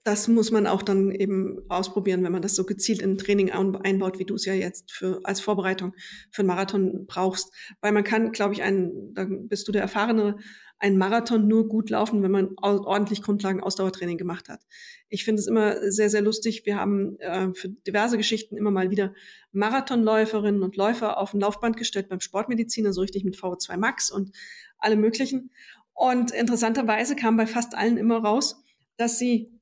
das 0.03 0.27
muss 0.27 0.51
man 0.51 0.67
auch 0.67 0.83
dann 0.83 1.09
eben 1.09 1.57
ausprobieren, 1.67 2.23
wenn 2.23 2.31
man 2.31 2.43
das 2.43 2.55
so 2.55 2.63
gezielt 2.63 3.01
in 3.01 3.13
ein 3.13 3.17
Training 3.17 3.49
einbaut, 3.49 4.19
wie 4.19 4.25
du 4.25 4.35
es 4.35 4.45
ja 4.45 4.53
jetzt 4.53 4.91
für, 4.91 5.21
als 5.23 5.41
Vorbereitung 5.41 5.95
für 6.29 6.43
einen 6.43 6.47
Marathon 6.47 7.07
brauchst. 7.07 7.51
Weil 7.81 7.91
man 7.91 8.03
kann, 8.03 8.31
glaube 8.31 8.53
ich, 8.53 8.61
einen, 8.61 9.15
da 9.15 9.25
bist 9.27 9.67
du 9.67 9.71
der 9.71 9.81
Erfahrene, 9.81 10.37
einen 10.77 10.99
Marathon 10.99 11.47
nur 11.47 11.67
gut 11.67 11.89
laufen, 11.89 12.21
wenn 12.21 12.29
man 12.29 12.51
ordentlich 12.57 13.23
Grundlagen 13.23 13.61
Ausdauertraining 13.61 14.19
gemacht 14.19 14.47
hat. 14.47 14.61
Ich 15.09 15.25
finde 15.25 15.39
es 15.39 15.47
immer 15.47 15.89
sehr, 15.91 16.11
sehr 16.11 16.21
lustig. 16.21 16.67
Wir 16.67 16.77
haben 16.79 17.17
äh, 17.17 17.51
für 17.55 17.69
diverse 17.69 18.17
Geschichten 18.17 18.57
immer 18.57 18.69
mal 18.69 18.91
wieder 18.91 19.15
Marathonläuferinnen 19.53 20.61
und 20.61 20.75
Läufer 20.75 21.17
auf 21.17 21.33
ein 21.33 21.39
Laufband 21.39 21.77
gestellt 21.77 22.09
beim 22.09 22.19
Sportmediziner, 22.19 22.93
so 22.93 23.01
richtig 23.01 23.23
mit 23.23 23.37
VO2 23.37 23.77
Max 23.77 24.11
und 24.11 24.33
alle 24.77 24.97
möglichen. 24.97 25.49
Und 25.95 26.31
interessanterweise 26.31 27.15
kam 27.15 27.37
bei 27.37 27.47
fast 27.47 27.73
allen 27.73 27.97
immer 27.97 28.19
raus, 28.19 28.61
dass 28.97 29.17
sie 29.17 29.59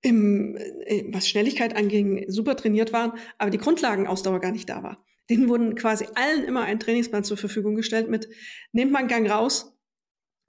im, 0.00 0.56
äh, 0.56 1.04
was 1.12 1.28
Schnelligkeit 1.28 1.76
anging, 1.76 2.24
super 2.28 2.56
trainiert 2.56 2.92
waren, 2.92 3.12
aber 3.38 3.50
die 3.50 3.58
Grundlagenausdauer 3.58 4.40
gar 4.40 4.52
nicht 4.52 4.68
da 4.68 4.82
war. 4.82 5.04
Denen 5.30 5.48
wurden 5.48 5.74
quasi 5.74 6.06
allen 6.14 6.44
immer 6.44 6.62
ein 6.62 6.80
Trainingsplan 6.80 7.24
zur 7.24 7.36
Verfügung 7.36 7.74
gestellt 7.74 8.10
mit, 8.10 8.28
nehmt 8.72 8.92
mal 8.92 8.98
einen 8.98 9.08
Gang 9.08 9.30
raus, 9.30 9.74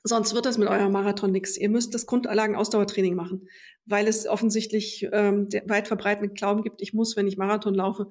sonst 0.04 0.34
wird 0.34 0.46
das 0.46 0.58
mit 0.58 0.68
eurem 0.68 0.92
Marathon 0.92 1.32
nichts. 1.32 1.58
Ihr 1.58 1.70
müsst 1.70 1.94
das 1.94 2.06
Grundlagenausdauertraining 2.06 3.16
machen, 3.16 3.48
weil 3.86 4.08
es 4.08 4.28
offensichtlich 4.28 5.08
ähm, 5.14 5.48
weit 5.66 5.88
verbreiteten 5.88 6.34
Glauben 6.34 6.62
gibt, 6.62 6.82
ich 6.82 6.94
muss, 6.94 7.16
wenn 7.16 7.28
ich 7.28 7.38
Marathon 7.38 7.76
laufe, 7.76 8.10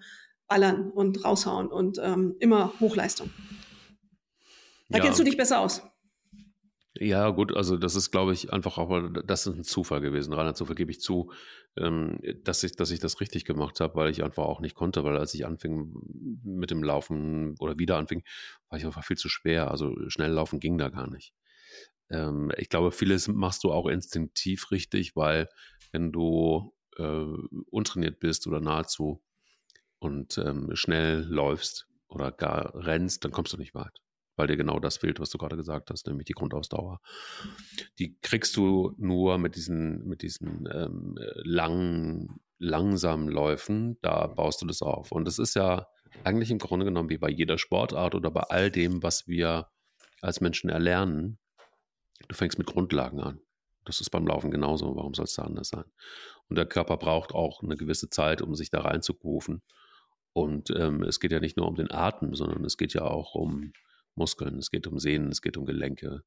ballern 0.49 0.91
und 0.91 1.25
raushauen 1.25 1.69
und 1.69 1.99
ähm, 2.03 2.37
immer 2.39 2.73
Hochleistung. 2.81 3.31
Da 4.89 4.99
ja. 4.99 5.05
kennst 5.05 5.19
du 5.19 5.25
dich 5.25 5.37
besser 5.37 5.61
aus. 5.61 5.83
Ja, 6.97 7.31
gut, 7.31 7.57
also 7.57 7.77
das 7.77 7.97
ist, 7.97 8.13
glaube 8.13 8.33
ich, 8.33 8.53
einfach 8.53 8.79
auch, 8.79 9.09
das 9.27 9.47
ist 9.47 9.57
ein 9.57 9.65
Zufall 9.65 10.01
gewesen. 10.01 10.33
Reiner 10.33 10.55
Zufall 10.55 10.77
gebe 10.77 10.93
ich 10.93 11.01
zu, 11.01 11.33
ähm, 11.77 12.21
dass, 12.45 12.63
ich, 12.63 12.77
dass 12.77 12.93
ich 12.93 13.01
das 13.01 13.21
richtig 13.21 13.45
gemacht 13.45 13.81
habe, 13.81 13.97
weil 13.97 14.11
ich 14.11 14.23
einfach 14.23 14.45
auch 14.45 14.61
nicht 14.61 14.77
konnte, 14.77 15.03
weil 15.03 15.17
als 15.17 15.35
ich 15.35 15.45
anfing 15.45 15.93
mit 16.45 16.71
dem 16.71 16.85
Laufen 16.85 17.57
oder 17.59 17.79
wieder 17.81 17.97
anfing, 17.99 18.23
war 18.69 18.79
ich 18.79 18.87
einfach 18.87 19.05
viel 19.05 19.17
zu 19.17 19.29
schwer. 19.29 19.73
Also 19.73 19.93
schnell 20.09 20.31
laufen 20.31 20.61
ging 20.61 20.79
da 20.79 20.89
gar 20.89 21.11
nicht. 21.11 21.35
ähm, 22.11 22.53
ich 22.59 22.69
glaube, 22.71 22.93
vieles 22.93 23.29
machst 23.29 23.65
du 23.65 23.73
auch 23.73 23.87
instinktiv 23.89 24.71
richtig, 24.73 25.17
weil 25.17 25.49
wenn 25.93 26.13
du 26.13 26.75
äh, 26.99 27.25
untrainiert 27.71 28.21
bist 28.21 28.47
oder 28.47 28.61
nahezu 28.61 29.23
und 30.01 30.39
ähm, 30.39 30.71
schnell 30.77 31.23
läufst 31.25 31.89
oder 32.09 32.33
gar 32.33 32.75
rennst, 32.77 33.25
dann 33.25 33.33
kommst 33.33 33.53
du 33.55 33.59
nicht 33.59 33.75
weit 33.75 34.03
weil 34.37 34.47
dir 34.47 34.57
genau 34.57 34.81
das 34.81 34.99
fehlt, 34.99 35.21
was 35.21 35.31
du 35.31 35.38
gerade 35.38 35.57
gesagt 35.57 35.91
hast, 35.91 36.07
nämlich 36.07 36.26
die 36.26 36.33
Grundausdauer. 36.33 37.00
Die 37.99 38.17
kriegst 38.21 38.57
du 38.57 38.95
nur 38.97 39.38
mit 39.38 39.57
diesen, 39.57 40.07
mit 40.07 40.23
diesen 40.23 40.69
ähm, 40.73 41.19
langen, 41.43 42.41
langsamen 42.59 43.29
Läufen, 43.29 43.99
da 44.03 44.26
baust 44.26 44.62
du 44.62 44.67
das 44.67 44.83
auf. 44.83 45.12
Und 45.12 45.26
das 45.26 45.38
ist 45.38 45.55
ja 45.55 45.87
eigentlich 46.23 46.50
im 46.50 46.59
Grunde 46.59 46.85
genommen 46.85 47.11
wie 47.11 47.19
bei 47.19 47.31
jeder 47.31 47.59
Sportart 47.59 48.14
oder 48.14 48.31
bei 48.31 48.43
all 48.43 48.71
dem, 48.71 49.03
was 49.03 49.26
wir 49.26 49.69
als 50.21 50.41
Menschen 50.41 50.71
erlernen. 50.71 51.38
Du 52.29 52.35
fängst 52.35 52.59
mit 52.59 52.67
Grundlagen 52.67 53.21
an. 53.21 53.41
Das 53.85 54.00
ist 54.00 54.11
beim 54.11 54.26
Laufen 54.26 54.50
genauso. 54.50 54.97
Warum 54.97 55.14
soll 55.14 55.25
es 55.25 55.35
da 55.35 55.43
anders 55.43 55.69
sein? 55.69 55.85
Und 56.49 56.57
der 56.57 56.67
Körper 56.67 56.97
braucht 56.97 57.33
auch 57.33 57.62
eine 57.62 57.76
gewisse 57.76 58.09
Zeit, 58.09 58.41
um 58.41 58.55
sich 58.55 58.71
da 58.71 58.81
reinzurufen. 58.81 59.62
Und 60.33 60.71
ähm, 60.71 61.03
es 61.03 61.21
geht 61.21 61.33
ja 61.33 61.41
nicht 61.41 61.57
nur 61.57 61.69
um 61.69 61.75
den 61.75 61.91
Atem, 61.91 62.35
sondern 62.35 62.64
es 62.64 62.76
geht 62.76 62.95
ja 62.95 63.03
auch 63.03 63.35
um 63.35 63.73
Muskeln, 64.14 64.59
es 64.59 64.71
geht 64.71 64.87
um 64.87 64.99
Sehnen, 64.99 65.30
es 65.30 65.42
geht 65.42 65.56
um 65.56 65.66
Gelenke. 65.66 66.23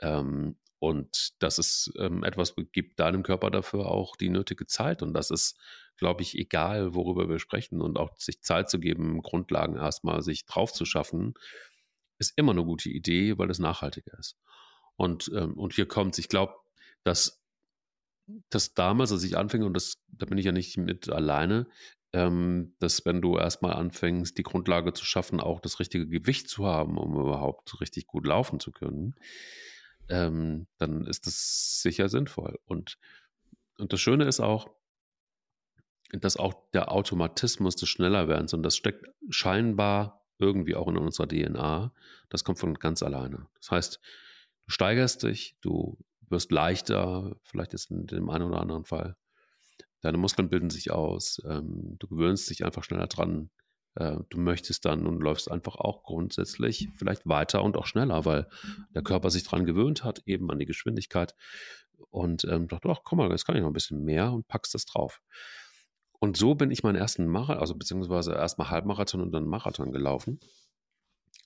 Ähm, 0.00 0.56
und 0.80 1.30
dass 1.40 1.58
es 1.58 1.92
ähm, 1.98 2.22
etwas 2.22 2.54
gibt 2.72 3.00
deinem 3.00 3.22
Körper 3.24 3.50
dafür 3.50 3.86
auch 3.86 4.16
die 4.16 4.28
nötige 4.28 4.66
Zeit. 4.66 5.02
Und 5.02 5.12
das 5.12 5.30
ist, 5.30 5.58
glaube 5.96 6.22
ich, 6.22 6.38
egal, 6.38 6.94
worüber 6.94 7.28
wir 7.28 7.40
sprechen. 7.40 7.80
Und 7.80 7.98
auch 7.98 8.16
sich 8.16 8.42
Zeit 8.42 8.70
zu 8.70 8.78
geben, 8.78 9.22
Grundlagen 9.22 9.76
erstmal 9.76 10.22
sich 10.22 10.46
drauf 10.46 10.72
zu 10.72 10.84
schaffen, 10.84 11.34
ist 12.18 12.32
immer 12.36 12.52
eine 12.52 12.64
gute 12.64 12.90
Idee, 12.90 13.38
weil 13.38 13.50
es 13.50 13.58
nachhaltiger 13.58 14.16
ist. 14.18 14.36
Und, 14.96 15.30
ähm, 15.34 15.54
und 15.54 15.74
hier 15.74 15.86
kommt 15.86 16.18
ich 16.18 16.28
glaube, 16.28 16.54
dass 17.02 17.40
das 18.50 18.74
damals, 18.74 19.10
als 19.10 19.24
ich 19.24 19.36
anfing, 19.36 19.62
und 19.62 19.74
das, 19.74 20.02
da 20.08 20.26
bin 20.26 20.38
ich 20.38 20.44
ja 20.44 20.52
nicht 20.52 20.76
mit 20.76 21.08
alleine, 21.08 21.66
ähm, 22.18 22.74
dass 22.80 23.06
wenn 23.06 23.22
du 23.22 23.38
erstmal 23.38 23.74
anfängst, 23.74 24.36
die 24.36 24.42
Grundlage 24.42 24.92
zu 24.92 25.04
schaffen, 25.04 25.38
auch 25.38 25.60
das 25.60 25.78
richtige 25.78 26.08
Gewicht 26.08 26.48
zu 26.48 26.66
haben, 26.66 26.98
um 26.98 27.14
überhaupt 27.14 27.80
richtig 27.80 28.08
gut 28.08 28.26
laufen 28.26 28.58
zu 28.58 28.72
können, 28.72 29.14
ähm, 30.08 30.66
dann 30.78 31.06
ist 31.06 31.28
das 31.28 31.80
sicher 31.80 32.08
sinnvoll. 32.08 32.58
Und, 32.64 32.98
und 33.78 33.92
das 33.92 34.00
Schöne 34.00 34.24
ist 34.24 34.40
auch, 34.40 34.68
dass 36.10 36.36
auch 36.36 36.54
der 36.72 36.90
Automatismus 36.90 37.76
des 37.76 37.88
Schnellerwerdens, 37.88 38.52
und 38.52 38.64
das 38.64 38.76
steckt 38.76 39.06
scheinbar 39.28 40.26
irgendwie 40.40 40.74
auch 40.74 40.88
in 40.88 40.96
unserer 40.96 41.28
DNA, 41.28 41.92
das 42.30 42.42
kommt 42.42 42.58
von 42.58 42.74
ganz 42.74 43.04
alleine. 43.04 43.46
Das 43.60 43.70
heißt, 43.70 44.00
du 44.66 44.70
steigerst 44.72 45.22
dich, 45.22 45.56
du 45.60 45.96
wirst 46.22 46.50
leichter, 46.50 47.36
vielleicht 47.44 47.74
ist 47.74 47.92
in 47.92 48.08
dem 48.08 48.28
einen 48.28 48.44
oder 48.44 48.60
anderen 48.60 48.84
Fall 48.84 49.16
deine 50.00 50.18
Muskeln 50.18 50.48
bilden 50.48 50.70
sich 50.70 50.90
aus, 50.90 51.42
ähm, 51.44 51.96
du 51.98 52.06
gewöhnst 52.08 52.48
dich 52.50 52.64
einfach 52.64 52.84
schneller 52.84 53.06
dran, 53.06 53.50
äh, 53.94 54.16
du 54.28 54.38
möchtest 54.38 54.84
dann 54.84 55.06
und 55.06 55.20
läufst 55.20 55.50
einfach 55.50 55.76
auch 55.76 56.02
grundsätzlich 56.02 56.88
vielleicht 56.96 57.26
weiter 57.26 57.62
und 57.62 57.76
auch 57.76 57.86
schneller, 57.86 58.24
weil 58.24 58.48
der 58.94 59.02
Körper 59.02 59.30
sich 59.30 59.44
dran 59.44 59.66
gewöhnt 59.66 60.04
hat, 60.04 60.22
eben 60.26 60.50
an 60.50 60.58
die 60.58 60.66
Geschwindigkeit 60.66 61.34
und 62.10 62.44
ähm, 62.44 62.68
dachte, 62.68 62.88
ach 62.90 63.00
komm 63.04 63.18
mal, 63.18 63.30
jetzt 63.30 63.44
kann 63.44 63.56
ich 63.56 63.62
noch 63.62 63.70
ein 63.70 63.74
bisschen 63.74 64.04
mehr 64.04 64.32
und 64.32 64.46
packst 64.46 64.74
das 64.74 64.84
drauf. 64.84 65.20
Und 66.20 66.36
so 66.36 66.54
bin 66.54 66.70
ich 66.70 66.82
meinen 66.82 66.96
ersten 66.96 67.26
Marathon, 67.26 67.60
also 67.60 67.74
beziehungsweise 67.74 68.32
erstmal 68.34 68.70
Halbmarathon 68.70 69.20
und 69.20 69.32
dann 69.32 69.46
Marathon 69.46 69.92
gelaufen, 69.92 70.40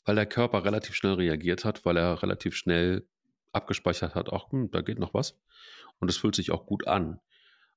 weil 0.05 0.15
der 0.15 0.27
Körper 0.27 0.65
relativ 0.65 0.95
schnell 0.95 1.15
reagiert 1.15 1.65
hat, 1.65 1.85
weil 1.85 1.97
er 1.97 2.23
relativ 2.23 2.57
schnell 2.57 3.07
abgespeichert 3.53 4.15
hat, 4.15 4.33
ach, 4.33 4.51
hm, 4.51 4.71
da 4.71 4.81
geht 4.81 4.99
noch 4.99 5.15
was. 5.15 5.39
Und 6.01 6.09
es 6.11 6.17
fühlt 6.17 6.35
sich 6.35 6.51
auch 6.51 6.67
gut 6.67 6.87
an. 6.87 7.21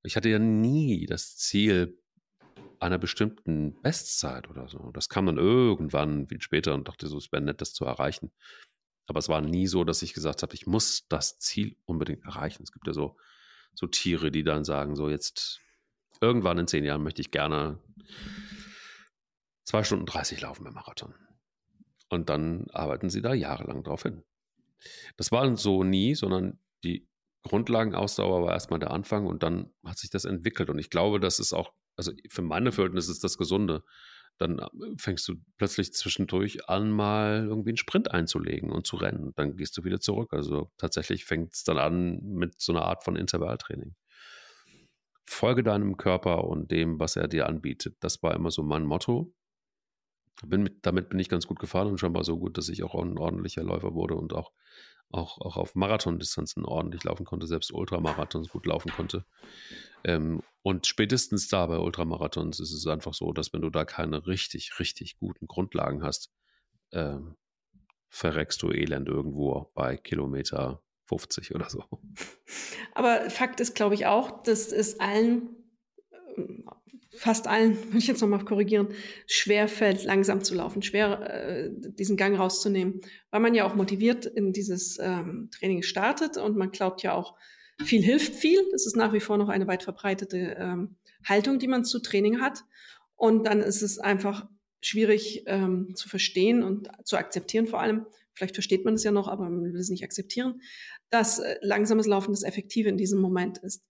Ich 0.06 0.16
hatte 0.16 0.30
ja 0.30 0.40
nie 0.40 1.06
das 1.06 1.36
Ziel 1.38 2.00
einer 2.80 2.98
bestimmten 2.98 3.82
Bestzeit 3.82 4.50
oder 4.50 4.68
so. 4.68 4.92
Das 4.92 5.10
kam 5.10 5.26
dann 5.26 5.38
irgendwann 5.38 6.28
viel 6.28 6.42
später 6.42 6.74
und 6.74 6.88
dachte 6.88 7.08
so, 7.08 7.18
es 7.18 7.32
wäre 7.32 7.42
nett, 7.42 7.62
das 7.62 7.74
zu 7.74 7.86
erreichen. 7.86 8.32
Aber 9.08 9.20
es 9.20 9.30
war 9.30 9.42
nie 9.42 9.68
so, 9.68 9.84
dass 9.84 10.02
ich 10.02 10.14
gesagt 10.14 10.44
habe, 10.44 10.54
ich 10.54 10.68
muss 10.68 11.08
das 11.08 11.40
Ziel 11.40 11.78
unbedingt 11.86 12.24
erreichen. 12.26 12.64
Es 12.64 12.72
gibt 12.72 12.88
ja 12.88 12.94
so, 12.94 13.18
so 13.74 13.88
Tiere, 13.88 14.32
die 14.32 14.44
dann 14.44 14.64
sagen, 14.64 14.96
so 14.96 15.10
jetzt 15.10 15.62
irgendwann 16.22 16.58
in 16.58 16.68
zehn 16.68 16.86
Jahren 16.86 17.04
möchte 17.04 17.22
ich 17.22 17.32
gerne 17.32 17.80
zwei 19.64 19.84
Stunden 19.84 20.06
30 20.06 20.42
laufen 20.42 20.66
im 20.66 20.74
Marathon. 20.74 21.14
Und 22.10 22.30
dann 22.30 22.68
arbeiten 22.72 23.10
sie 23.10 23.22
da 23.22 23.34
jahrelang 23.34 23.84
drauf 23.84 24.04
hin. 24.04 24.24
Das 25.18 25.32
war 25.32 25.56
so 25.58 25.84
nie, 25.84 26.16
sondern 26.16 26.60
die 26.84 27.08
Grundlagenausdauer 27.46 28.42
war 28.44 28.54
erstmal 28.54 28.80
der 28.80 28.92
Anfang 28.92 29.28
und 29.28 29.44
dann 29.44 29.72
hat 29.86 30.00
sich 30.00 30.10
das 30.10 30.26
entwickelt. 30.26 30.70
Und 30.70 30.80
ich 30.80 30.90
glaube, 30.90 31.20
das 31.20 31.40
ist 31.40 31.54
auch, 31.54 31.74
also 31.96 32.12
für 32.28 32.42
meine 32.42 32.72
Verhältnisse 32.72 33.12
ist 33.12 33.24
das 33.24 33.38
Gesunde. 33.38 33.84
Dann 34.40 34.58
äh, 34.60 34.68
fängst 34.98 35.28
du 35.28 35.36
plötzlich 35.58 35.94
zwischendurch 35.94 36.68
an, 36.68 36.90
mal 36.90 37.46
irgendwie 37.48 37.70
einen 37.70 37.78
Sprint 37.78 38.12
einzulegen 38.12 38.72
und 38.72 38.88
zu 38.88 38.98
rennen. 38.98 39.32
Dann 39.36 39.56
gehst 39.56 39.78
du 39.78 39.84
wieder 39.84 40.00
zurück. 40.00 40.34
Also 40.34 40.72
tatsächlich 40.78 41.26
fängt 41.26 41.54
es 41.54 41.64
dann 41.64 41.78
an 41.78 42.20
mit 42.24 42.60
so 42.60 42.74
einer 42.74 42.86
Art 42.86 43.04
von 43.04 43.16
Intervalltraining. 43.16 43.96
Folge 45.28 45.62
deinem 45.62 45.98
Körper 45.98 46.46
und 46.46 46.72
dem, 46.72 47.00
was 47.00 47.16
er 47.16 47.28
dir 47.28 47.48
anbietet. 47.48 47.96
Das 48.00 48.24
war 48.24 48.34
immer 48.34 48.50
so 48.50 48.64
mein 48.64 48.86
Motto. 48.86 49.32
Bin 50.44 50.64
mit, 50.64 50.86
damit 50.86 51.10
bin 51.10 51.20
ich 51.20 51.30
ganz 51.30 51.46
gut 51.46 51.60
gefahren 51.60 51.88
und 51.88 52.00
scheinbar 52.00 52.24
so 52.24 52.38
gut, 52.40 52.58
dass 52.58 52.70
ich 52.70 52.84
auch 52.84 52.96
ein 52.96 53.18
ordentlicher 53.18 53.64
Läufer 53.64 53.94
wurde 53.94 54.16
und 54.16 54.34
auch 54.34 54.52
auch, 55.12 55.40
auch 55.40 55.58
auf 55.58 55.76
Marathondistanzen 55.76 56.66
ordentlich 56.66 57.04
laufen 57.04 57.26
konnte, 57.26 57.48
selbst 57.48 57.72
Ultramarathons 57.72 58.50
gut 58.50 58.66
laufen 58.66 58.92
konnte. 58.92 59.26
Ähm, 60.04 60.42
und 60.62 60.88
spätestens 60.88 61.48
da 61.48 61.66
bei 61.68 61.78
Ultramarathons 61.78 62.60
ist 62.60 62.74
es 62.74 62.88
einfach 62.88 63.14
so, 63.14 63.32
dass 63.32 63.54
wenn 63.54 63.62
du 63.62 63.70
da 63.70 63.86
keine 63.86 64.28
richtig, 64.28 64.80
richtig 64.80 65.18
guten 65.18 65.48
Grundlagen 65.48 66.04
hast, 66.04 66.32
ähm, 66.92 67.36
verreckst 68.10 68.62
du 68.62 68.72
elend 68.72 69.08
irgendwo 69.08 69.72
bei 69.74 69.98
Kilometer 69.98 70.82
50 71.06 71.54
oder 71.54 71.70
so. 71.70 71.84
Aber 72.94 73.30
Fakt 73.30 73.60
ist, 73.60 73.76
glaube 73.76 73.96
ich, 73.96 74.06
auch, 74.06 74.44
dass 74.44 74.72
es 74.72 75.00
allen 75.00 75.65
fast 77.16 77.48
allen, 77.48 77.78
würde 77.86 77.98
ich 77.98 78.08
jetzt 78.08 78.22
nochmal 78.22 78.44
korrigieren, 78.44 78.90
schwer 79.28 79.68
fällt, 79.68 80.04
langsam 80.04 80.44
zu 80.44 80.56
laufen, 80.56 80.82
schwer 80.82 81.22
äh, 81.30 81.70
diesen 81.72 82.18
Gang 82.18 82.38
rauszunehmen, 82.38 83.02
weil 83.32 83.40
man 83.40 83.56
ja 83.56 83.66
auch 83.66 83.76
motiviert 83.76 84.26
in 84.26 84.54
dieses 84.54 85.00
ähm, 85.00 85.50
Training 85.52 85.82
startet 85.82 86.38
und 86.38 86.58
man 86.58 86.72
glaubt 86.72 87.04
ja 87.04 87.14
auch, 87.14 87.36
viel 87.84 88.02
hilft 88.02 88.36
viel. 88.36 88.60
Das 88.72 88.86
ist 88.86 88.96
nach 88.96 89.14
wie 89.14 89.20
vor 89.20 89.38
noch 89.38 89.50
eine 89.50 89.68
weit 89.68 89.84
verbreitete 89.84 90.56
ähm, 90.58 90.96
Haltung, 91.26 91.60
die 91.60 91.68
man 91.68 91.84
zu 91.84 92.00
Training 92.00 92.40
hat. 92.40 92.64
Und 93.16 93.46
dann 93.46 93.60
ist 93.62 93.82
es 93.82 94.00
einfach 94.00 94.48
schwierig 94.82 95.44
ähm, 95.48 95.96
zu 95.96 96.08
verstehen 96.08 96.64
und 96.64 96.90
zu 97.04 97.18
akzeptieren 97.18 97.68
vor 97.68 97.82
allem. 97.82 98.06
Vielleicht 98.34 98.56
versteht 98.56 98.86
man 98.86 98.96
es 98.96 99.04
ja 99.04 99.12
noch, 99.12 99.28
aber 99.28 99.50
man 99.50 99.74
will 99.74 99.80
es 99.80 99.90
nicht 99.90 100.04
akzeptieren, 100.04 100.62
dass 101.10 101.40
äh, 101.40 101.58
langsames 101.62 102.08
Laufen 102.08 102.32
das 102.32 102.44
Effektive 102.44 102.90
in 102.90 102.98
diesem 102.98 103.20
Moment 103.20 103.58
ist. 103.60 103.84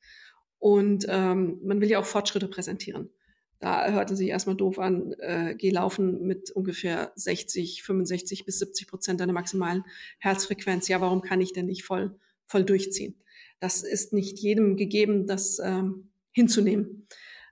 Und 0.66 1.06
ähm, 1.10 1.60
man 1.62 1.80
will 1.80 1.92
ja 1.92 2.00
auch 2.00 2.06
Fortschritte 2.06 2.48
präsentieren. 2.48 3.12
Da 3.60 3.92
hörte 3.92 4.16
sich 4.16 4.30
erstmal 4.30 4.56
doof 4.56 4.80
an, 4.80 5.14
äh, 5.20 5.54
geh 5.56 5.70
laufen 5.70 6.26
mit 6.26 6.50
ungefähr 6.50 7.12
60, 7.16 7.84
65 7.84 8.46
bis 8.46 8.58
70 8.58 8.88
Prozent 8.88 9.20
deiner 9.20 9.32
maximalen 9.32 9.84
Herzfrequenz. 10.18 10.88
Ja, 10.88 11.02
warum 11.02 11.22
kann 11.22 11.40
ich 11.40 11.54
denn 11.54 11.68
nicht 11.68 11.84
voll, 11.84 12.18
voll 12.48 12.64
durchziehen? 12.64 13.14
Das 13.60 13.84
ist 13.84 14.12
nicht 14.12 14.40
jedem 14.40 14.76
gegeben, 14.76 15.28
das 15.28 15.60
ähm, 15.64 16.10
hinzunehmen. 16.32 17.08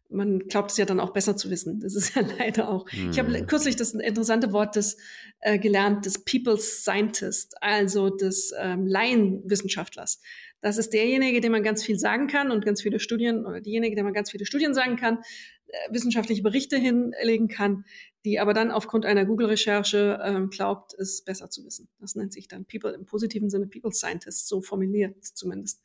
Man 0.09 0.47
glaubt 0.47 0.71
es 0.71 0.77
ja 0.77 0.85
dann 0.85 0.99
auch 0.99 1.13
besser 1.13 1.37
zu 1.37 1.51
wissen. 1.51 1.81
Das 1.81 1.93
ist 1.93 2.15
ja 2.15 2.23
leider 2.39 2.67
auch. 2.67 2.91
Mhm. 2.91 3.11
Ich 3.11 3.19
habe 3.19 3.31
hm. 3.31 3.45
kürzlich 3.45 3.75
das 3.75 3.93
interessante 3.93 4.53
Wort 4.53 4.75
des, 4.75 4.97
äh, 5.41 5.59
gelernt, 5.59 6.07
des 6.07 6.25
People's 6.25 6.81
Scientist, 6.81 7.61
also 7.61 8.09
des 8.09 8.55
ähm, 8.57 8.87
Laienwissenschaftlers. 8.87 10.19
Das 10.63 10.77
ist 10.77 10.93
derjenige, 10.93 11.41
dem 11.41 11.51
man 11.51 11.61
ganz 11.61 11.83
viel 11.83 11.99
sagen 11.99 12.27
kann 12.27 12.49
und 12.49 12.63
ganz 12.63 12.81
viele 12.81 12.97
Studien, 12.97 13.45
oder 13.45 13.59
diejenige, 13.59 13.95
der 13.95 14.05
man 14.05 14.13
ganz 14.13 14.31
viele 14.31 14.45
Studien 14.45 14.73
sagen 14.73 14.95
kann, 14.95 15.19
äh, 15.67 15.93
wissenschaftliche 15.93 16.41
Berichte 16.41 16.77
hinlegen 16.77 17.49
kann, 17.49 17.83
die 18.23 18.39
aber 18.39 18.53
dann 18.53 18.71
aufgrund 18.71 19.05
einer 19.05 19.25
Google-Recherche 19.25 20.21
ähm, 20.23 20.49
glaubt, 20.49 20.93
es 20.93 21.21
besser 21.21 21.49
zu 21.49 21.65
wissen. 21.65 21.89
Das 21.99 22.15
nennt 22.15 22.31
sich 22.31 22.47
dann 22.47 22.65
People 22.65 22.93
im 22.93 23.05
positiven 23.05 23.49
Sinne 23.49 23.67
People 23.67 23.91
Scientist, 23.91 24.47
so 24.47 24.61
formuliert 24.61 25.21
zumindest. 25.25 25.81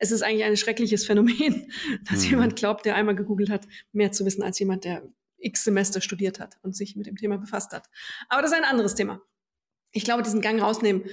Es 0.00 0.10
ist 0.10 0.22
eigentlich 0.22 0.44
ein 0.44 0.56
schreckliches 0.56 1.06
Phänomen, 1.06 1.70
dass 2.10 2.24
mhm. 2.24 2.30
jemand 2.30 2.56
glaubt, 2.56 2.86
der 2.86 2.96
einmal 2.96 3.14
gegoogelt 3.14 3.50
hat, 3.50 3.68
mehr 3.92 4.10
zu 4.10 4.26
wissen 4.26 4.42
als 4.42 4.58
jemand, 4.58 4.84
der 4.84 5.08
x 5.36 5.62
Semester 5.62 6.00
studiert 6.00 6.40
hat 6.40 6.58
und 6.62 6.74
sich 6.74 6.96
mit 6.96 7.06
dem 7.06 7.14
Thema 7.14 7.38
befasst 7.38 7.70
hat. 7.70 7.86
Aber 8.28 8.42
das 8.42 8.50
ist 8.50 8.56
ein 8.56 8.64
anderes 8.64 8.96
Thema 8.96 9.22
ich 9.92 10.04
glaube, 10.04 10.22
diesen 10.22 10.40
Gang 10.40 10.60
rausnehmen, 10.60 11.04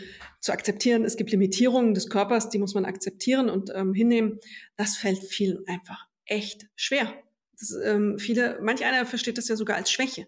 zu 0.41 0.51
akzeptieren, 0.51 1.03
es 1.05 1.17
gibt 1.17 1.31
Limitierungen 1.31 1.93
des 1.93 2.09
Körpers, 2.09 2.49
die 2.49 2.59
muss 2.59 2.75
man 2.75 2.85
akzeptieren 2.85 3.49
und 3.49 3.71
ähm, 3.73 3.93
hinnehmen, 3.93 4.39
das 4.75 4.95
fällt 4.95 5.23
vielen 5.23 5.65
einfach 5.67 6.05
echt 6.25 6.67
schwer. 6.75 7.11
Das, 7.59 7.73
ähm, 7.83 8.19
viele, 8.19 8.59
manch 8.61 8.83
einer 8.85 9.05
versteht 9.05 9.37
das 9.37 9.47
ja 9.47 9.55
sogar 9.55 9.77
als 9.77 9.91
Schwäche. 9.91 10.27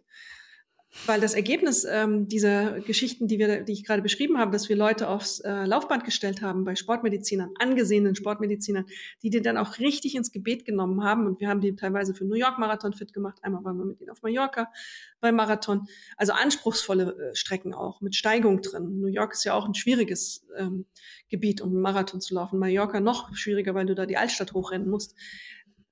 Weil 1.06 1.22
das 1.22 1.34
Ergebnis 1.34 1.86
ähm, 1.86 2.28
dieser 2.28 2.80
Geschichten, 2.80 3.28
die, 3.28 3.40
wir, 3.40 3.62
die 3.64 3.74
ich 3.74 3.84
gerade 3.84 4.02
beschrieben 4.02 4.38
habe, 4.38 4.52
dass 4.52 4.70
wir 4.70 4.76
Leute 4.76 5.10
aufs 5.10 5.40
äh, 5.42 5.66
Laufband 5.66 6.06
gestellt 6.06 6.42
haben 6.42 6.64
bei 6.64 6.76
Sportmedizinern, 6.76 7.52
angesehenen 7.60 8.16
Sportmedizinern, 8.16 8.86
die 9.22 9.30
die 9.30 9.42
dann 9.42 9.58
auch 9.58 9.80
richtig 9.80 10.16
ins 10.16 10.32
Gebet 10.32 10.66
genommen 10.66 11.04
haben. 11.04 11.28
Und 11.28 11.40
wir 11.40 11.50
haben 11.50 11.62
die 11.62 11.76
teilweise 11.76 12.16
für 12.16 12.26
New 12.26 12.36
York 12.36 12.58
Marathon 12.58 12.94
fit 12.94 13.14
gemacht. 13.14 13.38
Einmal 13.42 13.64
waren 13.64 13.78
wir 13.78 13.86
mit 13.86 14.02
ihnen 14.02 14.10
auf 14.10 14.22
Mallorca 14.22 14.72
beim 15.20 15.36
Marathon. 15.36 15.88
Also 16.16 16.34
anspruchsvolle 16.34 17.32
äh, 17.32 17.36
Strecken 17.36 17.74
auch 17.74 18.02
mit 18.02 18.16
Steigung 18.16 18.62
drin. 18.62 19.00
New 19.00 19.08
York 19.08 19.34
ist 19.34 19.44
ja 19.44 19.54
auch 19.54 19.66
ein 19.66 19.76
schwieriges 19.76 20.48
ähm, 20.58 20.86
Gebiet, 21.30 21.62
um 21.62 21.70
einen 21.70 21.82
Marathon 21.82 22.22
zu 22.22 22.34
laufen. 22.34 22.60
Mallorca 22.60 23.00
noch 23.00 23.36
schwieriger, 23.36 23.76
weil 23.76 23.86
du 23.86 23.94
da 23.94 24.06
die 24.06 24.18
Altstadt 24.18 24.54
hochrennen 24.54 24.90
musst. 24.90 25.16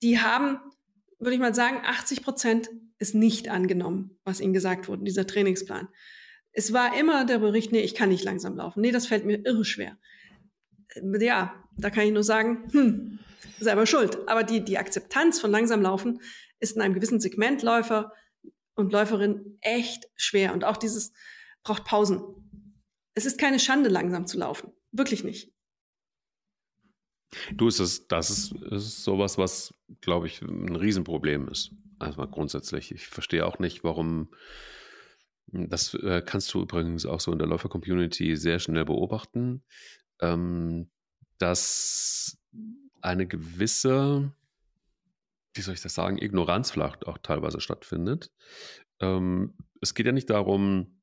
Die 0.01 0.19
haben 0.19 0.59
würde 1.25 1.35
ich 1.35 1.41
mal 1.41 1.55
sagen, 1.55 1.81
80 1.83 2.23
Prozent 2.23 2.69
ist 2.97 3.15
nicht 3.15 3.49
angenommen, 3.49 4.17
was 4.23 4.39
ihnen 4.39 4.53
gesagt 4.53 4.87
wurde, 4.87 5.03
dieser 5.03 5.27
Trainingsplan. 5.27 5.89
Es 6.51 6.71
war 6.71 6.97
immer 6.97 7.25
der 7.25 7.39
Bericht, 7.39 7.71
nee, 7.71 7.81
ich 7.81 7.95
kann 7.95 8.09
nicht 8.09 8.23
langsam 8.23 8.55
laufen. 8.55 8.81
Nee, 8.81 8.91
das 8.91 9.07
fällt 9.07 9.25
mir 9.25 9.45
irre 9.45 9.65
schwer. 9.65 9.97
Ja, 11.19 11.53
da 11.77 11.89
kann 11.89 12.05
ich 12.05 12.13
nur 12.13 12.23
sagen, 12.23 12.69
hm, 12.71 13.19
selber 13.59 13.85
schuld. 13.85 14.17
Aber 14.27 14.43
die, 14.43 14.63
die 14.63 14.77
Akzeptanz 14.77 15.41
von 15.41 15.51
langsam 15.51 15.81
laufen 15.81 16.21
ist 16.59 16.75
in 16.75 16.81
einem 16.81 16.93
gewissen 16.93 17.19
Segment 17.19 17.61
Läufer 17.61 18.13
und 18.75 18.93
Läuferin 18.93 19.57
echt 19.61 20.07
schwer. 20.15 20.53
Und 20.53 20.63
auch 20.63 20.77
dieses 20.77 21.11
braucht 21.63 21.83
Pausen. 21.83 22.21
Es 23.13 23.25
ist 23.25 23.37
keine 23.37 23.59
Schande, 23.59 23.89
langsam 23.89 24.27
zu 24.27 24.37
laufen. 24.37 24.71
Wirklich 24.91 25.23
nicht. 25.23 25.51
Du, 27.53 27.67
ist 27.67 27.79
das, 27.79 28.07
das 28.07 28.29
ist, 28.29 28.51
ist 28.51 29.03
sowas, 29.03 29.37
was, 29.37 29.73
glaube 30.01 30.27
ich, 30.27 30.41
ein 30.41 30.75
Riesenproblem 30.75 31.47
ist. 31.47 31.71
Also 31.99 32.17
mal 32.17 32.27
grundsätzlich. 32.27 32.91
Ich 32.91 33.07
verstehe 33.07 33.45
auch 33.45 33.59
nicht, 33.59 33.83
warum. 33.83 34.29
Das 35.47 35.93
äh, 35.93 36.21
kannst 36.25 36.53
du 36.53 36.61
übrigens 36.61 37.05
auch 37.05 37.19
so 37.19 37.31
in 37.31 37.39
der 37.39 37.47
Läufer-Community 37.47 38.35
sehr 38.35 38.59
schnell 38.59 38.83
beobachten, 38.83 39.63
ähm, 40.19 40.89
dass 41.37 42.37
eine 43.01 43.27
gewisse, 43.27 44.31
wie 45.53 45.61
soll 45.61 45.75
ich 45.75 45.81
das 45.81 45.93
sagen, 45.93 46.17
Ignoranz 46.17 46.71
vielleicht 46.71 47.05
auch 47.05 47.19
teilweise 47.19 47.61
stattfindet. 47.61 48.31
Ähm, 48.99 49.53
es 49.81 49.93
geht 49.93 50.07
ja 50.07 50.11
nicht 50.11 50.29
darum, 50.29 50.94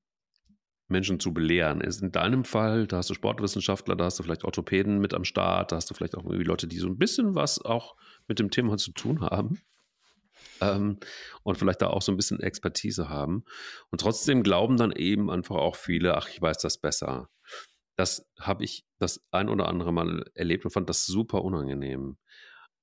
Menschen 0.93 1.19
zu 1.19 1.35
belehren. 1.35 1.81
Ist 1.81 2.03
in 2.03 2.13
deinem 2.13 2.45
Fall, 2.45 2.87
da 2.87 2.99
hast 2.99 3.11
du 3.11 3.15
Sportwissenschaftler, 3.15 3.97
da 3.97 4.05
hast 4.05 4.19
du 4.19 4.23
vielleicht 4.23 4.45
Orthopäden 4.45 4.99
mit 4.99 5.15
am 5.15 5.25
Start, 5.25 5.73
da 5.73 5.77
hast 5.77 5.91
du 5.91 5.95
vielleicht 5.95 6.17
auch 6.17 6.25
irgendwie 6.25 6.45
Leute, 6.45 6.69
die 6.69 6.79
so 6.79 6.87
ein 6.87 6.99
bisschen 6.99 7.35
was 7.35 7.61
auch 7.61 7.97
mit 8.29 8.39
dem 8.39 8.51
Thema 8.51 8.77
zu 8.77 8.93
tun 8.93 9.23
haben. 9.23 9.61
Ähm, 10.61 10.99
und 11.43 11.59
vielleicht 11.59 11.83
da 11.83 11.89
auch 11.89 12.03
so 12.03 12.13
ein 12.13 12.17
bisschen 12.17 12.41
Expertise 12.41 13.09
haben. 13.09 13.45
Und 13.91 14.01
trotzdem 14.01 14.43
glauben 14.43 14.77
dann 14.77 14.93
eben 14.93 15.31
einfach 15.31 15.57
auch 15.57 15.77
viele, 15.77 16.17
ach, 16.17 16.29
ich 16.29 16.41
weiß 16.41 16.59
das 16.59 16.79
besser. 16.79 17.29
Das 17.97 18.29
habe 18.39 18.65
ich 18.65 18.85
das 18.99 19.25
ein 19.33 19.49
oder 19.49 19.69
andere 19.69 19.93
Mal 19.93 20.25
erlebt 20.35 20.65
und 20.65 20.71
fand 20.71 20.89
das 20.89 21.07
super 21.07 21.43
unangenehm. 21.43 22.17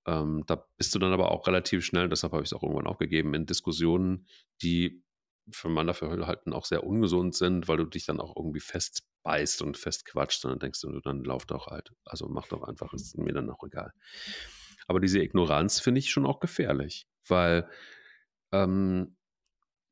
Ähm, 0.06 0.44
da 0.46 0.66
bist 0.78 0.94
du 0.96 1.00
dann 1.00 1.14
aber 1.14 1.32
auch 1.32 1.48
relativ 1.48 1.86
schnell, 1.86 2.10
deshalb 2.10 2.34
habe 2.34 2.44
ich 2.44 2.50
es 2.50 2.54
auch 2.54 2.64
irgendwann 2.64 2.88
aufgegeben, 2.88 3.34
in 3.34 3.46
Diskussionen, 3.46 4.28
die 4.62 5.04
für 5.52 5.70
mein 5.70 5.88
Dafürhalten 5.88 6.54
auch 6.54 6.66
sehr 6.66 6.84
ungesund 6.84 7.36
sind, 7.36 7.68
weil 7.68 7.78
du 7.78 7.86
dich 7.86 8.06
dann 8.06 8.20
auch 8.20 8.36
irgendwie 8.36 8.60
festbeißt 8.60 9.62
und 9.62 9.78
festquatscht 9.78 10.44
und 10.46 10.52
dann 10.52 10.60
denkst 10.60 10.82
du, 10.82 11.00
dann 11.00 11.24
lauf 11.24 11.46
doch 11.46 11.68
halt. 11.68 11.92
Also 12.06 12.28
mach 12.28 12.48
doch 12.48 12.64
einfach, 12.64 12.94
ist 12.94 13.18
mir 13.18 13.34
dann 13.34 13.50
auch 13.50 13.64
egal. 13.64 13.94
Aber 14.88 15.00
diese 15.00 15.20
Ignoranz 15.20 15.80
finde 15.80 16.00
ich 16.00 16.10
schon 16.10 16.26
auch 16.26 16.40
gefährlich, 16.40 17.08
weil 17.28 17.70
ähm, 18.52 19.16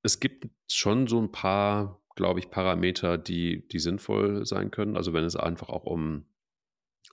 es 0.04 0.20
gibt 0.20 0.48
schon 0.72 1.08
so 1.08 1.22
ein 1.22 1.32
paar, 1.32 2.02
glaube 2.16 2.40
ich, 2.40 2.50
Parameter, 2.50 3.18
die, 3.18 3.68
die 3.68 3.80
sinnvoll 3.80 4.46
sein 4.46 4.72
können. 4.72 4.98
Also 4.98 5.14
wenn 5.14 5.24
es 5.24 5.36
einfach 5.36 5.70
auch 5.70 5.84
um 5.84 6.26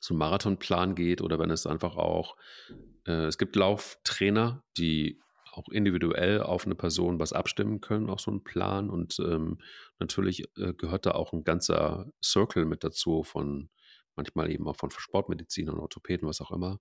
so 0.01 0.15
einen 0.15 0.19
Marathonplan 0.19 0.95
geht 0.95 1.21
oder 1.21 1.39
wenn 1.39 1.51
es 1.51 1.67
einfach 1.67 1.97
auch, 1.97 2.37
äh, 3.07 3.27
es 3.27 3.39
gibt 3.39 3.57
Lauftrainer, 3.57 4.63
die 4.77 5.21
auch 5.57 5.69
individuell 5.69 6.41
auf 6.41 6.67
eine 6.67 6.75
Person 6.75 7.19
was 7.19 7.33
abstimmen 7.33 7.81
können, 7.81 8.11
auch 8.11 8.19
so 8.19 8.31
ein 8.31 8.45
Plan. 8.45 8.91
Und 8.91 9.19
ähm, 9.21 9.59
natürlich 9.99 10.45
äh, 10.59 10.75
gehört 10.75 11.07
da 11.07 11.13
auch 11.13 11.33
ein 11.33 11.45
ganzer 11.45 12.11
Circle 12.23 12.65
mit 12.65 12.85
dazu 12.85 13.23
von 13.23 13.71
manchmal 14.17 14.51
eben 14.51 14.67
auch 14.69 14.77
von 14.77 14.91
Sportmedizinern, 14.91 15.79
Orthopäden, 15.79 16.29
was 16.29 16.41
auch 16.41 16.51
immer. 16.51 16.81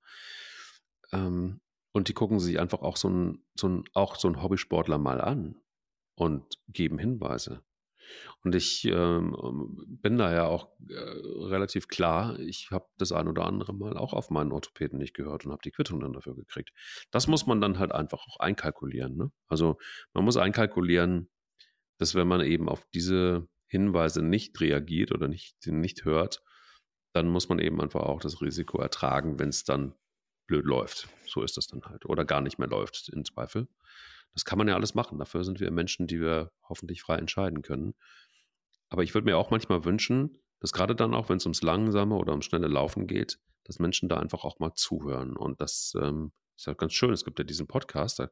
Ähm, 1.12 1.62
und 1.92 2.08
die 2.08 2.14
gucken 2.14 2.40
sich 2.40 2.60
einfach 2.60 2.82
auch 2.82 2.98
so 2.98 3.10
ein, 3.10 3.46
so 3.56 3.68
ein, 3.68 3.84
auch 3.94 4.16
so 4.16 4.28
ein 4.28 4.42
Hobbysportler 4.42 4.98
mal 4.98 5.22
an 5.22 5.56
und 6.16 6.60
geben 6.68 6.98
Hinweise. 6.98 7.64
Und 8.44 8.56
ich 8.56 8.86
ähm, 8.86 9.36
bin 10.02 10.18
da 10.18 10.34
ja 10.34 10.46
auch 10.46 10.70
äh, 10.90 10.94
relativ 10.94 11.88
klar, 11.88 12.40
ich 12.40 12.72
habe 12.72 12.88
das 12.98 13.12
ein 13.12 13.28
oder 13.28 13.46
andere 13.46 13.74
Mal 13.74 13.98
auch 13.98 14.14
auf 14.14 14.30
meinen 14.30 14.52
Orthopäden 14.52 15.00
nicht 15.00 15.14
gehört 15.14 15.46
und 15.46 15.52
habe 15.52 15.62
die 15.64 15.72
Quittung 15.72 16.00
dann 16.00 16.14
dafür 16.14 16.36
gekriegt. 16.36 16.72
Das 17.12 17.28
muss 17.28 17.46
man 17.46 17.62
dann 17.62 17.80
halt 17.80 17.92
einfach 17.92 18.26
auch 18.28 18.40
einkalkulieren. 18.40 19.16
Ne? 19.16 19.32
Also 19.48 19.78
man 20.14 20.26
muss 20.26 20.38
einkalkulieren, 20.38 21.30
dass 21.98 22.16
wenn 22.16 22.28
man 22.28 22.42
eben 22.42 22.70
auf 22.70 22.86
diese 22.94 23.48
Hinweise 23.68 24.22
nicht 24.22 24.60
reagiert 24.60 25.12
oder 25.12 25.28
nicht, 25.28 25.56
nicht 25.68 26.06
hört, 26.06 26.44
dann 27.14 27.28
muss 27.28 27.50
man 27.50 27.60
eben 27.60 27.80
einfach 27.82 28.02
auch 28.02 28.20
das 28.20 28.42
Risiko 28.42 28.80
ertragen, 28.80 29.40
wenn 29.40 29.50
es 29.50 29.64
dann 29.64 29.94
blöd 30.48 30.66
läuft. 30.66 31.08
So 31.28 31.42
ist 31.44 31.58
das 31.58 31.68
dann 31.68 31.82
halt. 31.84 32.06
Oder 32.06 32.26
gar 32.26 32.42
nicht 32.42 32.60
mehr 32.60 32.68
läuft, 32.68 33.10
im 33.10 33.24
Zweifel. 33.24 33.68
Das 34.34 34.46
kann 34.46 34.58
man 34.58 34.68
ja 34.68 34.76
alles 34.76 34.96
machen. 34.96 35.20
Dafür 35.20 35.44
sind 35.44 35.60
wir 35.60 35.70
Menschen, 35.72 36.08
die 36.08 36.20
wir 36.20 36.52
hoffentlich 36.68 37.02
frei 37.02 37.18
entscheiden 37.18 37.62
können. 37.62 37.94
Aber 38.90 39.04
ich 39.04 39.14
würde 39.14 39.26
mir 39.26 39.38
auch 39.38 39.52
manchmal 39.52 39.86
wünschen, 39.86 40.38
dass 40.60 40.74
gerade 40.74 40.96
dann 40.96 41.14
auch, 41.14 41.30
wenn 41.30 41.38
es 41.38 41.46
ums 41.46 41.62
langsame 41.62 42.16
oder 42.16 42.32
ums 42.32 42.46
schnelle 42.46 42.68
Laufen 42.68 43.08
geht, 43.08 43.40
dass 43.64 43.80
Menschen 43.80 44.10
da 44.10 44.18
einfach 44.18 44.44
auch 44.44 44.60
mal 44.60 44.74
zuhören. 44.76 45.36
Und 45.36 45.62
das 45.62 45.94
ähm, 46.02 46.32
ist 46.56 46.68
ja 46.68 46.74
ganz 46.74 46.94
schön. 46.94 47.12
Es 47.12 47.26
gibt 47.26 47.40
ja 47.40 47.46
diesen 47.46 47.68
Podcast, 47.68 48.20
da 48.20 48.30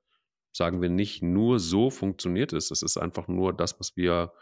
sagen 0.52 0.82
wir 0.82 0.90
nicht 0.90 1.22
nur 1.22 1.60
so 1.60 1.90
funktioniert 1.90 2.54
es. 2.54 2.72
Es 2.72 2.82
ist 2.82 2.98
einfach 2.98 3.28
nur 3.28 3.54
das, 3.54 3.80
was 3.80 3.96
wir 3.96 4.34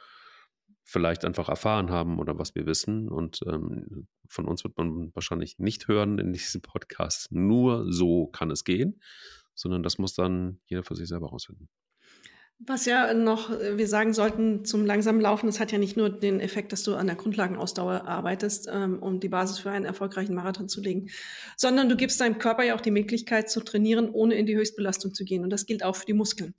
vielleicht 0.84 1.24
einfach 1.24 1.50
erfahren 1.50 1.91
haben 1.91 2.19
oder 2.19 2.39
was 2.39 2.56
wir 2.56 2.65
wissen. 2.65 3.10
Und 3.10 3.41
ähm, 3.45 4.08
von 4.28 4.45
uns 4.45 4.63
wird 4.63 4.78
man 4.78 5.13
wahrscheinlich 5.13 5.60
nicht 5.60 5.88
hören 5.88 6.17
in 6.17 6.34
diesem 6.34 6.62
Podcast. 6.62 7.32
Nur 7.32 7.91
so 7.91 8.28
kann 8.28 8.50
es 8.50 8.63
gehen, 8.63 9.00
sondern 9.60 9.84
das 9.84 9.98
muss 9.98 10.13
dann 10.13 10.60
jeder 10.67 10.84
für 10.84 10.95
sich 10.95 11.10
selber 11.10 11.30
rausfinden. 11.30 11.67
Was 12.62 12.86
ja 12.86 13.13
noch 13.13 13.52
äh, 13.52 13.78
wir 13.78 13.88
sagen 13.88 14.13
sollten 14.13 14.65
zum 14.65 14.86
langsamen 14.86 15.22
Laufen, 15.22 15.48
das 15.48 15.62
hat 15.62 15.72
ja 15.72 15.78
nicht 15.78 15.95
nur 15.95 16.10
den 16.10 16.41
Effekt, 16.41 16.74
dass 16.74 16.84
du 16.84 16.95
an 16.95 17.08
der 17.08 17.15
Grundlagenausdauer 17.15 18.06
arbeitest, 18.06 18.69
ähm, 18.72 19.00
um 19.02 19.22
die 19.22 19.30
Basis 19.30 19.60
für 19.60 19.72
einen 19.72 19.86
erfolgreichen 19.86 20.36
Marathon 20.36 20.67
zu 20.67 20.82
legen, 20.82 21.10
sondern 21.56 21.88
du 21.88 21.95
gibst 21.95 22.19
deinem 22.19 22.38
Körper 22.38 22.63
ja 22.63 22.76
auch 22.76 22.82
die 22.82 22.91
Möglichkeit 22.91 23.50
zu 23.50 23.62
trainieren, 23.62 24.10
ohne 24.10 24.36
in 24.36 24.45
die 24.45 24.58
Höchstbelastung 24.58 25.13
zu 25.13 25.24
gehen. 25.24 25.43
Und 25.43 25.52
das 25.52 25.67
gilt 25.67 25.84
auch 25.84 25.95
für 25.95 26.06
die 26.06 26.13
Muskeln. 26.13 26.54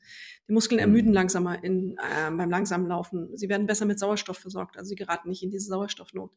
Die 0.48 0.54
Muskeln 0.54 0.78
mhm. 0.78 0.84
ermüden 0.84 1.12
langsamer 1.12 1.62
in, 1.62 1.98
äh, 1.98 2.30
beim 2.30 2.50
langsamen 2.50 2.86
Laufen. 2.86 3.36
Sie 3.36 3.50
werden 3.50 3.66
besser 3.66 3.84
mit 3.84 3.98
Sauerstoff 3.98 4.38
versorgt, 4.38 4.78
also 4.78 4.88
sie 4.88 4.96
geraten 4.96 5.28
nicht 5.28 5.42
in 5.42 5.50
diese 5.50 5.66
Sauerstoffnot. 5.66 6.32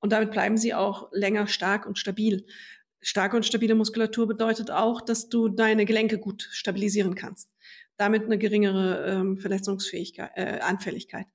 Und 0.00 0.12
damit 0.12 0.30
bleiben 0.30 0.56
sie 0.56 0.72
auch 0.72 1.10
länger 1.12 1.46
stark 1.46 1.86
und 1.86 1.98
stabil. 1.98 2.46
Starke 3.02 3.36
und 3.36 3.44
stabile 3.44 3.74
Muskulatur 3.74 4.28
bedeutet 4.28 4.70
auch, 4.70 5.00
dass 5.00 5.28
du 5.28 5.48
deine 5.48 5.84
Gelenke 5.84 6.18
gut 6.18 6.48
stabilisieren 6.52 7.14
kannst. 7.16 7.50
Damit 7.96 8.24
eine 8.24 8.38
geringere 8.38 9.06
ähm, 9.06 9.38
Verletzungsfähigkeit, 9.38 10.30
äh, 10.36 10.60
Anfälligkeit. 10.60 11.26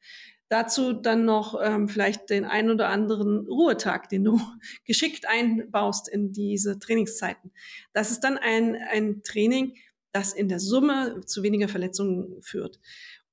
Dazu 0.50 0.94
dann 0.94 1.26
noch 1.26 1.60
ähm, 1.62 1.90
vielleicht 1.90 2.30
den 2.30 2.46
ein 2.46 2.70
oder 2.70 2.88
anderen 2.88 3.46
Ruhetag, 3.48 4.08
den 4.08 4.24
du 4.24 4.40
geschickt 4.86 5.28
einbaust 5.28 6.08
in 6.08 6.32
diese 6.32 6.80
Trainingszeiten. 6.80 7.52
Das 7.92 8.12
ist 8.12 8.22
dann 8.22 8.38
ein, 8.38 8.78
ein 8.90 9.22
Training, 9.24 9.76
das 10.14 10.34
in 10.34 10.48
der 10.48 10.60
Summe 10.60 11.22
zu 11.26 11.44
weniger 11.44 11.68
Verletzungen 11.68 12.42
führt. 12.42 12.80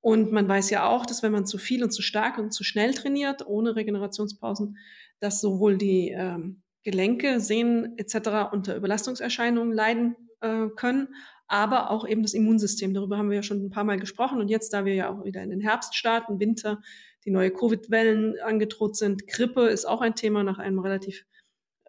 Und 0.01 0.31
man 0.31 0.47
weiß 0.47 0.69
ja 0.69 0.87
auch, 0.87 1.05
dass 1.05 1.23
wenn 1.23 1.31
man 1.31 1.47
zu 1.47 1.57
viel 1.57 1.83
und 1.83 1.91
zu 1.91 2.01
stark 2.01 2.37
und 2.37 2.51
zu 2.51 2.63
schnell 2.63 2.93
trainiert, 2.93 3.47
ohne 3.47 3.75
Regenerationspausen, 3.75 4.77
dass 5.19 5.41
sowohl 5.41 5.77
die 5.77 6.09
ähm, 6.09 6.61
Gelenke, 6.85 7.41
Sehnen 7.41 7.97
etc. 7.97 8.53
unter 8.53 8.75
Überlastungserscheinungen 8.75 9.73
leiden 9.73 10.15
äh, 10.39 10.67
können, 10.75 11.09
aber 11.47 11.89
auch 11.89 12.07
eben 12.07 12.21
das 12.21 12.35
Immunsystem. 12.35 12.93
Darüber 12.93 13.17
haben 13.17 13.29
wir 13.29 13.37
ja 13.37 13.43
schon 13.43 13.65
ein 13.65 13.71
paar 13.71 13.83
Mal 13.83 13.99
gesprochen. 13.99 14.39
Und 14.39 14.49
jetzt, 14.49 14.71
da 14.71 14.85
wir 14.85 14.93
ja 14.93 15.09
auch 15.09 15.25
wieder 15.25 15.41
in 15.41 15.49
den 15.49 15.61
Herbst 15.61 15.95
starten, 15.95 16.39
Winter, 16.39 16.81
die 17.25 17.31
neue 17.31 17.51
Covid-Wellen 17.51 18.39
angedroht 18.39 18.95
sind, 18.95 19.27
Grippe 19.27 19.67
ist 19.67 19.85
auch 19.85 20.01
ein 20.01 20.15
Thema 20.15 20.43
nach 20.43 20.59
einem 20.59 20.77
relativ 20.79 21.25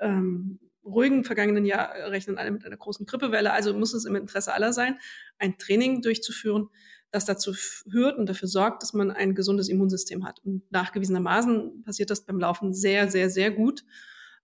ähm, 0.00 0.61
ruhigen 0.82 1.24
vergangenen 1.24 1.66
Jahr 1.66 1.92
rechnen 2.11 2.38
alle 2.38 2.50
mit 2.50 2.64
einer 2.64 2.76
großen 2.76 3.04
Grippewelle. 3.04 3.52
Also 3.52 3.74
muss 3.74 3.92
es 3.92 4.06
im 4.06 4.16
Interesse 4.16 4.54
aller 4.54 4.72
sein, 4.72 4.98
ein 5.38 5.59
Training 5.59 6.00
durchzuführen, 6.00 6.68
das 7.11 7.26
dazu 7.26 7.52
führt 7.52 8.16
und 8.16 8.28
dafür 8.28 8.48
sorgt, 8.48 8.82
dass 8.82 8.94
man 8.94 9.11
ein 9.11 9.35
gesundes 9.35 9.68
Immunsystem 9.68 10.24
hat. 10.24 10.40
Und 10.44 10.70
nachgewiesenermaßen 10.72 11.82
passiert 11.82 12.09
das 12.09 12.24
beim 12.24 12.38
Laufen 12.38 12.72
sehr, 12.72 13.11
sehr, 13.11 13.28
sehr 13.28 13.50
gut 13.50 13.85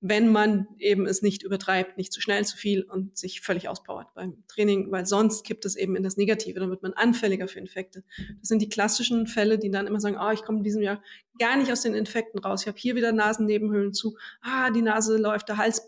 wenn 0.05 0.33
man 0.33 0.67
eben 0.79 1.07
es 1.07 1.23
nicht 1.23 1.45
übertreibt, 1.45 1.97
nicht 1.97 2.13
zu 2.13 2.21
schnell, 2.21 2.45
zu 2.45 2.57
viel 2.57 2.83
und 2.83 3.17
sich 3.17 3.41
völlig 3.41 3.69
auspowert 3.69 4.13
beim 4.15 4.43
Training, 4.49 4.91
weil 4.91 5.07
sonst 5.07 5.45
kippt 5.47 5.65
es 5.65 5.77
eben 5.77 5.95
in 5.95 6.03
das 6.03 6.17
Negative, 6.17 6.59
dann 6.59 6.71
wird 6.71 6.83
man 6.83 6.93
anfälliger 6.93 7.47
für 7.47 7.61
Infekte. 7.61 8.03
Das 8.41 8.49
sind 8.49 8.61
die 8.61 8.69
klassischen 8.69 9.29
Fälle, 9.29 9.61
die 9.61 9.71
dann 9.71 9.87
immer 9.87 10.01
sagen, 10.01 10.19
oh, 10.21 10.33
ich 10.33 10.43
komme 10.43 10.59
in 10.59 10.65
diesem 10.65 10.83
Jahr 10.83 11.01
gar 11.39 11.57
nicht 11.57 11.71
aus 11.71 11.83
den 11.83 11.95
Infekten 11.95 12.41
raus, 12.41 12.63
ich 12.63 12.69
habe 12.69 12.79
hier 12.79 12.97
wieder 12.97 13.13
Nasennebenhöhlen 13.13 13.95
zu, 13.95 14.17
ah, 14.43 14.73
die 14.73 14.83
Nase 14.83 15.17
läuft, 15.19 15.49
der 15.49 15.57
Hals 15.57 15.83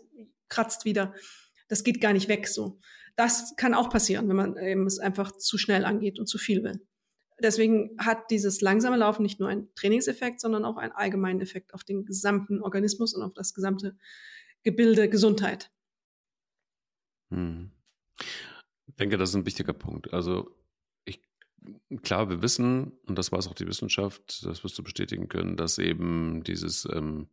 kratzt 0.47 0.85
wieder. 0.85 1.13
Das 1.67 1.83
geht 1.83 1.99
gar 1.99 2.13
nicht 2.13 2.29
weg 2.29 2.47
so. 2.47 2.79
Das 3.17 3.55
kann 3.57 3.73
auch 3.73 3.89
passieren, 3.89 4.29
wenn 4.29 4.35
man 4.37 4.57
eben 4.57 4.85
es 4.87 4.97
einfach 4.97 5.33
zu 5.33 5.57
schnell 5.57 5.83
angeht 5.83 6.19
und 6.19 6.27
zu 6.27 6.37
viel 6.37 6.63
will. 6.63 6.79
Deswegen 7.41 7.97
hat 7.97 8.31
dieses 8.31 8.61
langsame 8.61 8.95
Laufen 8.95 9.23
nicht 9.23 9.39
nur 9.39 9.49
einen 9.49 9.73
Trainingseffekt, 9.75 10.39
sondern 10.39 10.63
auch 10.63 10.77
einen 10.77 10.93
allgemeinen 10.93 11.41
Effekt 11.41 11.73
auf 11.73 11.83
den 11.83 12.05
gesamten 12.05 12.61
Organismus 12.61 13.13
und 13.13 13.23
auf 13.23 13.33
das 13.33 13.53
gesamte 13.53 13.97
Gebilde 14.63 15.09
Gesundheit. 15.09 15.71
Hm. 17.31 17.71
Ich 18.87 18.95
denke, 18.95 19.17
das 19.17 19.29
ist 19.29 19.35
ein 19.35 19.45
wichtiger 19.45 19.73
Punkt. 19.73 20.13
Also 20.13 20.55
ich, 21.03 21.21
klar, 22.01 22.29
wir 22.29 22.41
wissen, 22.41 22.93
und 23.05 23.17
das 23.17 23.31
weiß 23.31 23.47
auch 23.47 23.53
die 23.53 23.67
Wissenschaft, 23.67 24.45
das 24.45 24.63
wirst 24.63 24.77
du 24.77 24.83
bestätigen 24.83 25.27
können, 25.27 25.57
dass 25.57 25.77
eben 25.77 26.43
dieses 26.43 26.87
ähm, 26.91 27.27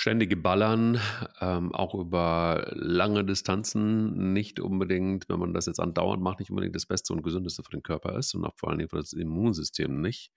ständige 0.00 0.36
Ballern, 0.36 0.98
ähm, 1.40 1.74
auch 1.74 1.94
über 1.94 2.70
lange 2.74 3.22
Distanzen, 3.24 4.32
nicht 4.32 4.58
unbedingt, 4.58 5.28
wenn 5.28 5.38
man 5.38 5.52
das 5.52 5.66
jetzt 5.66 5.78
andauernd 5.78 6.22
macht, 6.22 6.40
nicht 6.40 6.50
unbedingt 6.50 6.74
das 6.74 6.86
Beste 6.86 7.12
und 7.12 7.22
Gesündeste 7.22 7.62
für 7.62 7.70
den 7.70 7.82
Körper 7.82 8.16
ist 8.16 8.34
und 8.34 8.44
auch 8.44 8.56
vor 8.56 8.70
allen 8.70 8.78
Dingen 8.78 8.88
für 8.88 8.96
das 8.96 9.12
Immunsystem 9.12 10.00
nicht. 10.00 10.32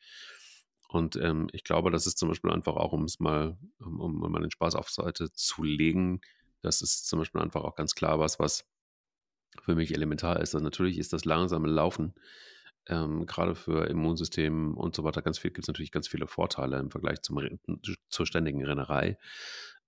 Und 0.90 1.16
ähm, 1.16 1.48
ich 1.54 1.64
glaube, 1.64 1.92
das 1.92 2.06
ist 2.06 2.18
zum 2.18 2.28
Beispiel 2.30 2.52
einfach 2.52 2.76
auch, 2.76 2.92
um 2.92 3.06
es 3.06 3.22
mal, 3.22 3.58
um, 3.80 4.00
um 4.02 4.32
mal 4.32 4.42
den 4.42 4.52
Spaß 4.52 4.76
auf 4.76 4.90
Seite 4.90 5.32
zu 5.32 5.64
legen, 5.64 6.20
das 6.62 6.82
ist 6.82 7.08
zum 7.08 7.20
Beispiel 7.20 7.42
einfach 7.42 7.64
auch 7.64 7.76
ganz 7.76 7.96
klar 7.96 8.20
was, 8.20 8.40
was 8.40 8.66
für 9.62 9.76
mich 9.76 9.94
elementar 9.94 10.42
ist. 10.42 10.56
Also 10.56 10.64
natürlich 10.64 10.98
ist 10.98 11.14
das 11.14 11.24
langsame 11.24 11.70
Laufen 11.70 12.14
ähm, 12.88 13.26
gerade 13.26 13.56
für 13.56 13.88
Immunsystem 13.88 14.76
und 14.78 14.96
so 14.96 15.04
weiter 15.04 15.22
ganz 15.22 15.38
viel, 15.40 15.52
gibt 15.52 15.66
es 15.66 15.68
natürlich 15.68 15.92
ganz 15.92 16.08
viele 16.08 16.28
Vorteile 16.28 16.80
im 16.80 16.92
Vergleich 16.92 17.22
zum, 17.22 17.40
zur 18.10 18.26
ständigen 18.26 18.64
Rennerei. 18.66 19.18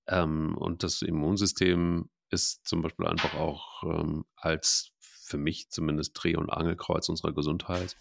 Ähm, 0.07 0.57
und 0.57 0.83
das 0.83 1.01
Immunsystem 1.01 2.09
ist 2.29 2.67
zum 2.67 2.81
Beispiel 2.81 3.07
einfach 3.07 3.35
auch 3.35 3.83
ähm, 3.83 4.25
als 4.35 4.91
für 4.99 5.37
mich 5.37 5.69
zumindest 5.69 6.11
Dreh- 6.15 6.35
und 6.35 6.49
Angelkreuz 6.49 7.09
unserer 7.09 7.33
Gesundheit 7.33 7.97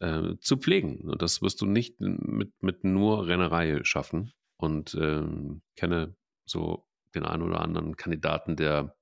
äh, 0.00 0.36
zu 0.40 0.56
pflegen. 0.56 1.08
Und 1.08 1.22
das 1.22 1.42
wirst 1.42 1.60
du 1.60 1.66
nicht 1.66 2.00
mit, 2.00 2.62
mit 2.62 2.84
nur 2.84 3.26
Rennerei 3.26 3.80
schaffen. 3.82 4.32
Und 4.56 4.94
ähm, 4.94 5.62
kenne 5.74 6.16
so 6.44 6.86
den 7.14 7.24
einen 7.24 7.42
oder 7.42 7.60
anderen 7.60 7.96
Kandidaten, 7.96 8.56
der 8.56 8.94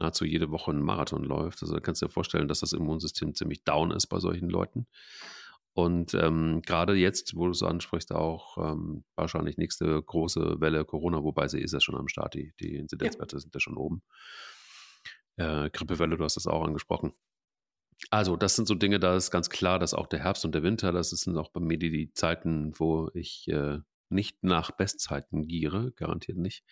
nahezu 0.00 0.24
jede 0.24 0.50
Woche 0.50 0.70
einen 0.70 0.82
Marathon 0.82 1.24
läuft. 1.24 1.62
Also 1.62 1.74
da 1.74 1.80
kannst 1.80 2.02
du 2.02 2.06
dir 2.06 2.12
vorstellen, 2.12 2.48
dass 2.48 2.60
das 2.60 2.72
Immunsystem 2.72 3.34
ziemlich 3.34 3.64
down 3.64 3.90
ist 3.90 4.06
bei 4.08 4.18
solchen 4.18 4.48
Leuten. 4.48 4.86
Und 5.72 6.14
ähm, 6.14 6.62
gerade 6.62 6.94
jetzt, 6.94 7.36
wo 7.36 7.44
du 7.44 7.52
es 7.52 7.62
ansprichst, 7.62 8.12
auch 8.12 8.58
ähm, 8.58 9.04
wahrscheinlich 9.14 9.56
nächste 9.56 10.02
große 10.02 10.60
Welle 10.60 10.84
Corona, 10.84 11.22
wobei 11.22 11.46
sie 11.46 11.60
ist 11.60 11.72
ja 11.72 11.80
schon 11.80 11.96
am 11.96 12.08
Start, 12.08 12.34
die, 12.34 12.52
die 12.58 12.74
Inzidenzwerte 12.74 13.36
ja. 13.36 13.40
sind 13.40 13.54
ja 13.54 13.60
schon 13.60 13.76
oben. 13.76 14.02
Äh, 15.36 15.70
Grippewelle, 15.70 16.16
du 16.16 16.24
hast 16.24 16.36
das 16.36 16.48
auch 16.48 16.64
angesprochen. 16.64 17.12
Also, 18.10 18.36
das 18.36 18.56
sind 18.56 18.66
so 18.66 18.74
Dinge, 18.74 18.98
da 18.98 19.14
ist 19.14 19.30
ganz 19.30 19.50
klar, 19.50 19.78
dass 19.78 19.94
auch 19.94 20.06
der 20.06 20.20
Herbst 20.20 20.44
und 20.44 20.54
der 20.54 20.62
Winter, 20.62 20.90
das 20.90 21.10
sind 21.10 21.36
auch 21.36 21.50
bei 21.50 21.60
mir 21.60 21.78
die, 21.78 21.90
die 21.90 22.12
Zeiten, 22.12 22.72
wo 22.78 23.10
ich 23.14 23.46
äh, 23.48 23.78
nicht 24.08 24.42
nach 24.42 24.70
Bestzeiten 24.72 25.46
giere, 25.46 25.92
garantiert 25.92 26.38
nicht, 26.38 26.64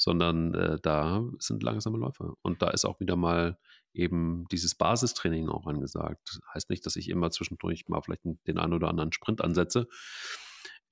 sondern 0.00 0.54
äh, 0.54 0.78
da 0.82 1.22
sind 1.40 1.62
langsame 1.62 1.98
Läufer. 1.98 2.32
Und 2.40 2.62
da 2.62 2.70
ist 2.70 2.86
auch 2.86 3.00
wieder 3.00 3.16
mal 3.16 3.58
eben 3.92 4.46
dieses 4.50 4.74
Basistraining 4.74 5.50
auch 5.50 5.66
angesagt. 5.66 6.40
Heißt 6.54 6.70
nicht, 6.70 6.86
dass 6.86 6.96
ich 6.96 7.10
immer 7.10 7.30
zwischendurch 7.30 7.86
mal 7.88 8.00
vielleicht 8.00 8.22
den 8.24 8.58
einen 8.58 8.72
oder 8.72 8.88
anderen 8.88 9.12
Sprint 9.12 9.42
ansetze. 9.42 9.88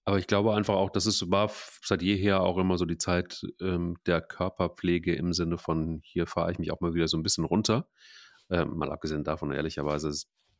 Aber 0.05 0.19
ich 0.19 0.27
glaube 0.27 0.55
einfach 0.55 0.75
auch, 0.75 0.91
dass 0.91 1.07
es 1.07 1.31
war 1.31 1.51
seit 1.83 2.03
jeher 2.03 2.43
auch 2.43 2.59
immer 2.59 2.77
so 2.77 2.85
die 2.85 2.99
Zeit 2.99 3.41
ähm, 3.63 3.97
der 4.05 4.21
Körperpflege 4.21 5.15
im 5.15 5.33
Sinne 5.33 5.57
von, 5.57 6.01
hier 6.05 6.27
fahre 6.27 6.53
ich 6.53 6.59
mich 6.59 6.71
auch 6.71 6.81
mal 6.81 6.93
wieder 6.93 7.09
so 7.09 7.17
ein 7.17 7.23
bisschen 7.23 7.45
runter. 7.47 7.89
Ähm, 8.51 8.77
mal 8.77 8.93
abgesehen 8.93 9.25
davon, 9.25 9.53
ehrlicherweise, 9.53 10.13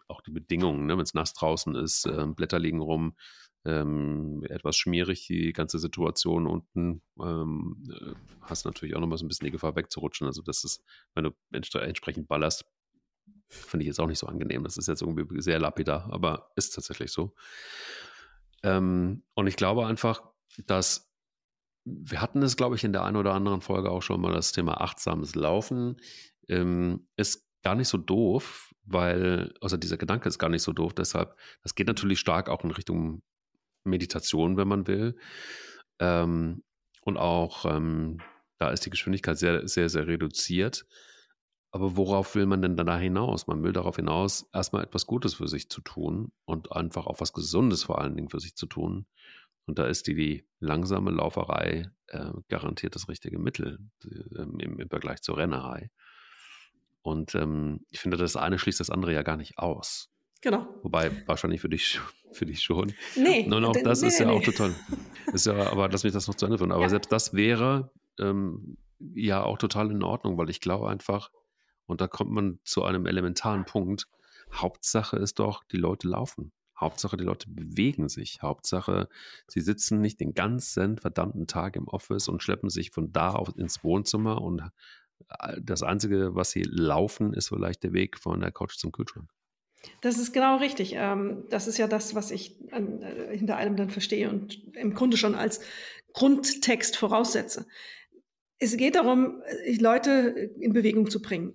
auch 0.07 0.23
die 0.23 0.31
Bedingungen, 0.31 0.87
ne? 0.87 0.97
wenn 0.97 1.05
es 1.05 1.13
nass 1.13 1.35
draußen 1.35 1.75
ist, 1.75 2.07
äh, 2.07 2.25
Blätter 2.29 2.59
liegen 2.59 2.81
rum, 2.81 3.15
ähm, 3.65 4.45
etwas 4.49 4.77
schmierig, 4.77 5.27
die 5.27 5.53
ganze 5.53 5.79
Situation 5.79 6.47
unten. 6.47 7.03
Ähm, 7.21 7.85
äh, 7.91 8.15
hast 8.43 8.65
natürlich 8.65 8.95
auch 8.95 9.01
nochmal 9.01 9.19
so 9.19 9.25
ein 9.25 9.29
bisschen 9.29 9.47
die 9.47 9.53
Gefahr 9.53 9.77
wegzurutschen. 9.77 10.27
Also, 10.27 10.43
das 10.43 10.65
ist, 10.65 10.83
wenn 11.15 11.25
du 11.25 11.31
entsprechend 11.51 12.29
ballerst, 12.29 12.65
finde 13.49 13.85
ich 13.85 13.89
jetzt 13.89 14.01
auch 14.01 14.07
nicht 14.07 14.19
so 14.19 14.27
angenehm. 14.27 14.65
Das 14.65 14.77
ist 14.77 14.89
jetzt 14.89 15.03
irgendwie 15.03 15.41
sehr 15.43 15.59
lapidar, 15.59 16.09
aber 16.13 16.51
ist 16.57 16.75
tatsächlich 16.75 17.13
so. 17.13 17.35
Ähm, 18.63 19.23
und 19.35 19.47
ich 19.47 19.57
glaube 19.57 19.87
einfach, 19.87 20.23
dass 20.67 21.09
wir 21.85 22.21
hatten 22.21 22.43
es, 22.43 22.57
glaube 22.57 22.77
ich, 22.77 22.85
in 22.85 22.93
der 22.93 23.05
einen 23.05 23.17
oder 23.17 23.33
anderen 23.33 23.61
Folge 23.61 23.91
auch 23.91 24.03
schon 24.03 24.21
mal 24.21 24.33
das 24.33 24.53
Thema 24.53 24.81
achtsames 24.81 25.35
Laufen. 25.35 25.97
Ähm, 26.49 27.09
ist 27.17 27.49
gar 27.63 27.75
nicht 27.75 27.89
so 27.89 27.99
doof, 27.99 28.75
weil, 28.85 29.55
also 29.61 29.77
dieser 29.77 29.97
Gedanke 29.97 30.29
ist 30.29 30.39
gar 30.39 30.51
nicht 30.51 30.63
so 30.63 30.73
doof, 30.73 30.95
deshalb, 30.95 31.37
das 31.63 31.75
geht 31.75 31.87
natürlich 31.87 32.21
stark 32.21 32.49
auch 32.49 32.65
in 32.65 32.71
Richtung 32.71 33.23
Meditation, 33.85 34.57
wenn 34.57 34.69
man 34.69 34.87
will. 34.87 35.17
Ähm, 35.99 36.63
und 37.03 37.17
auch 37.17 37.65
ähm, 37.65 38.19
da 38.59 38.71
ist 38.71 38.85
die 38.85 38.91
Geschwindigkeit 38.91 39.39
sehr, 39.39 39.67
sehr, 39.69 39.89
sehr 39.89 40.07
reduziert. 40.07 40.85
Aber 41.71 41.97
worauf 41.97 42.35
will 42.35 42.47
man 42.47 42.63
denn 42.63 42.77
da 42.77 42.99
hinaus? 42.99 43.47
Man 43.47 43.63
will 43.63 43.73
darauf 43.73 43.97
hinaus, 43.97 44.49
erstmal 44.53 44.85
etwas 44.85 45.07
Gutes 45.07 45.35
für 45.35 45.49
sich 45.49 45.69
zu 45.69 45.81
tun 45.81 46.33
und 46.47 46.73
einfach 46.73 47.07
auch 47.07 47.21
was 47.21 47.33
Gesundes 47.33 47.85
vor 47.85 48.01
allen 48.01 48.17
Dingen 48.17 48.31
für 48.31 48.41
sich 48.41 48.57
zu 48.57 48.67
tun. 48.67 49.07
Und 49.67 49.79
da 49.79 49.87
ist 49.87 50.07
die, 50.07 50.15
die 50.15 50.49
langsame 50.61 51.11
Lauferei 51.11 51.91
äh, 52.07 52.31
garantiert 52.49 52.95
das 52.95 53.09
richtige 53.09 53.39
Mittel 53.39 53.79
äh, 54.03 54.43
im, 54.43 54.81
im, 54.81 54.89
Vergleich 54.89 55.21
zur 55.21 55.37
Rennerei. 55.37 55.91
Und 57.03 57.35
ähm, 57.35 57.85
ich 57.91 58.01
finde, 58.01 58.17
das 58.17 58.37
eine 58.37 58.59
schließt 58.59 58.81
das 58.81 58.91
andere 58.91 59.13
ja 59.13 59.23
gar 59.23 59.37
nicht 59.37 59.59
aus. 59.59 60.11
Genau. 60.41 60.69
Wobei 60.83 61.11
wahrscheinlich 61.27 61.61
für 61.61 61.69
dich, 61.69 62.01
für 62.33 62.47
dich 62.47 62.63
schon. 62.63 62.93
Nee. 63.17 63.47
Nein, 63.47 63.65
auch 63.65 63.77
das 63.83 64.03
nee, 64.03 64.09
ist 64.09 64.19
ja 64.19 64.27
nee. 64.27 64.33
auch 64.33 64.43
total. 64.43 64.75
Ist 65.33 65.47
ja, 65.47 65.71
aber 65.71 65.89
lass 65.89 66.05
mich 66.05 66.13
das 66.13 66.27
noch 66.29 66.35
zu 66.35 66.47
Ende 66.47 66.59
führen. 66.59 66.73
Aber 66.73 66.83
ja. 66.83 66.89
selbst 66.89 67.13
das 67.13 67.35
wäre 67.35 67.91
ähm, 68.19 68.77
ja 69.15 69.43
auch 69.43 69.59
total 69.59 69.91
in 69.91 70.03
Ordnung, 70.03 70.39
weil 70.39 70.51
ich 70.51 70.61
glaube 70.61 70.89
einfach, 70.89 71.31
und 71.87 72.01
da 72.01 72.07
kommt 72.07 72.31
man 72.31 72.61
zu 72.65 72.85
einem 72.85 73.07
elementaren 73.07 73.65
Punkt, 73.65 74.07
Hauptsache 74.53 75.17
ist 75.17 75.39
doch, 75.39 75.65
die 75.65 75.77
Leute 75.77 76.09
laufen. 76.09 76.53
Hauptsache, 76.79 77.17
die 77.17 77.25
Leute 77.25 77.51
bewegen 77.51 78.09
sich. 78.09 78.41
Hauptsache, 78.41 79.09
sie 79.49 79.61
sitzen 79.61 80.01
nicht 80.01 80.21
den 80.21 80.35
ganzen 80.35 80.99
verdammten 80.99 81.47
Tag 81.47 81.77
im 81.77 81.89
Office 81.89 82.29
und 82.29 82.43
schleppen 82.43 82.71
sich 82.71 82.91
von 82.91 83.13
da 83.13 83.33
auf 83.33 83.57
ins 83.57 83.83
Wohnzimmer 83.83 84.41
und 84.41 84.63
äh, 85.41 85.61
das 85.61 85.83
Einzige, 85.83 86.35
was 86.35 86.53
sie 86.53 86.63
laufen, 86.63 87.35
ist 87.35 87.49
vielleicht 87.49 87.83
der 87.83 87.93
Weg 87.93 88.19
von 88.19 88.41
der 88.41 88.53
Couch 88.53 88.77
zum 88.77 88.93
Kühlschrank. 88.93 89.29
Das 90.01 90.19
ist 90.19 90.33
genau 90.33 90.57
richtig. 90.57 90.95
Ähm, 90.95 91.45
das 91.51 91.67
ist 91.67 91.79
ja 91.79 91.87
das, 91.87 92.15
was 92.15 92.31
ich 92.31 92.57
äh, 92.71 93.37
hinter 93.37 93.57
allem 93.57 93.77
dann 93.77 93.91
verstehe 93.91 94.29
und 94.31 94.63
im 94.75 94.95
Grunde 94.95 95.17
schon 95.17 95.35
als 95.35 95.61
Grundtext 96.13 96.97
voraussetze. 96.97 97.67
Es 98.59 98.77
geht 98.77 98.97
darum, 98.97 99.43
äh, 99.65 99.77
Leute 99.77 100.53
in 100.61 100.73
Bewegung 100.73 101.11
zu 101.11 101.21
bringen. 101.23 101.55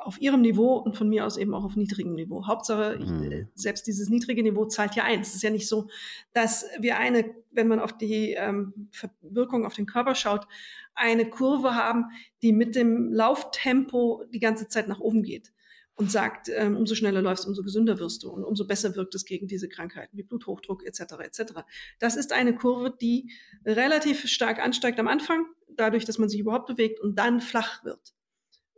Auf 0.00 0.20
ihrem 0.20 0.42
Niveau 0.42 0.76
und 0.76 0.98
von 0.98 1.08
mir 1.08 1.24
aus 1.24 1.38
eben 1.38 1.54
auch 1.54 1.64
auf 1.64 1.76
niedrigem 1.76 2.14
Niveau. 2.14 2.46
Hauptsache, 2.46 2.98
mhm. 2.98 3.22
ich, 3.22 3.46
selbst 3.54 3.86
dieses 3.86 4.10
niedrige 4.10 4.42
Niveau 4.42 4.66
zahlt 4.66 4.94
ja 4.96 5.04
ein. 5.04 5.20
Es 5.20 5.34
ist 5.34 5.42
ja 5.42 5.48
nicht 5.48 5.66
so, 5.66 5.88
dass 6.34 6.66
wir 6.78 6.98
eine, 6.98 7.34
wenn 7.52 7.68
man 7.68 7.80
auf 7.80 7.96
die 7.96 8.32
ähm, 8.32 8.90
Wirkung 9.22 9.64
auf 9.64 9.72
den 9.72 9.86
Körper 9.86 10.14
schaut, 10.14 10.46
eine 10.94 11.28
Kurve 11.28 11.74
haben, 11.74 12.10
die 12.42 12.52
mit 12.52 12.76
dem 12.76 13.12
Lauftempo 13.12 14.24
die 14.30 14.40
ganze 14.40 14.68
Zeit 14.68 14.88
nach 14.88 15.00
oben 15.00 15.22
geht 15.22 15.53
und 15.96 16.10
sagt, 16.10 16.48
ähm, 16.52 16.76
umso 16.76 16.94
schneller 16.94 17.22
läufst, 17.22 17.46
umso 17.46 17.62
gesünder 17.62 17.98
wirst 18.00 18.24
du 18.24 18.30
und 18.30 18.44
umso 18.44 18.66
besser 18.66 18.96
wirkt 18.96 19.14
es 19.14 19.24
gegen 19.24 19.46
diese 19.46 19.68
Krankheiten 19.68 20.16
wie 20.16 20.24
Bluthochdruck 20.24 20.84
etc. 20.84 21.00
etc. 21.20 21.52
Das 22.00 22.16
ist 22.16 22.32
eine 22.32 22.54
Kurve, 22.54 22.94
die 23.00 23.30
relativ 23.64 24.26
stark 24.26 24.58
ansteigt 24.58 24.98
am 24.98 25.08
Anfang, 25.08 25.46
dadurch, 25.68 26.04
dass 26.04 26.18
man 26.18 26.28
sich 26.28 26.40
überhaupt 26.40 26.66
bewegt 26.66 27.00
und 27.00 27.18
dann 27.18 27.40
flach 27.40 27.84
wird. 27.84 28.14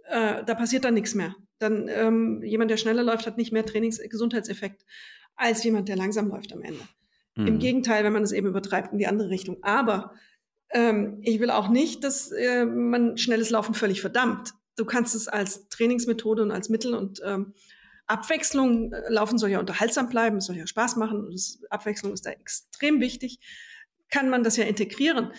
Äh, 0.04 0.44
da 0.44 0.54
passiert 0.54 0.84
dann 0.84 0.94
nichts 0.94 1.14
mehr. 1.14 1.34
Dann 1.58 1.88
ähm, 1.88 2.42
jemand, 2.42 2.70
der 2.70 2.76
schneller 2.76 3.02
läuft, 3.02 3.26
hat 3.26 3.38
nicht 3.38 3.52
mehr 3.52 3.64
Trainingsgesundheitseffekt 3.64 4.84
als 5.36 5.64
jemand, 5.64 5.88
der 5.88 5.96
langsam 5.96 6.28
läuft 6.28 6.52
am 6.52 6.62
Ende. 6.62 6.86
Mhm. 7.34 7.46
Im 7.46 7.58
Gegenteil, 7.58 8.04
wenn 8.04 8.12
man 8.12 8.22
es 8.22 8.32
eben 8.32 8.46
übertreibt 8.46 8.92
in 8.92 8.98
die 8.98 9.06
andere 9.06 9.30
Richtung. 9.30 9.62
Aber 9.62 10.12
ähm, 10.70 11.18
ich 11.22 11.40
will 11.40 11.50
auch 11.50 11.68
nicht, 11.68 12.04
dass 12.04 12.30
äh, 12.30 12.66
man 12.66 13.16
schnelles 13.16 13.48
Laufen 13.48 13.74
völlig 13.74 14.02
verdammt 14.02 14.52
du 14.76 14.84
kannst 14.84 15.14
es 15.14 15.28
als 15.28 15.68
Trainingsmethode 15.68 16.42
und 16.42 16.50
als 16.50 16.68
Mittel 16.68 16.94
und 16.94 17.20
ähm, 17.24 17.54
Abwechslung 18.06 18.92
äh, 18.92 19.02
laufen 19.08 19.38
soll 19.38 19.50
ja 19.50 19.60
unterhaltsam 19.60 20.08
bleiben, 20.08 20.40
soll 20.40 20.56
ja 20.56 20.66
Spaß 20.66 20.96
machen 20.96 21.24
und 21.24 21.34
das, 21.34 21.60
Abwechslung 21.70 22.12
ist 22.12 22.26
da 22.26 22.30
extrem 22.30 23.00
wichtig. 23.00 23.40
Kann 24.10 24.30
man 24.30 24.44
das 24.44 24.56
ja 24.56 24.64
integrieren. 24.64 25.32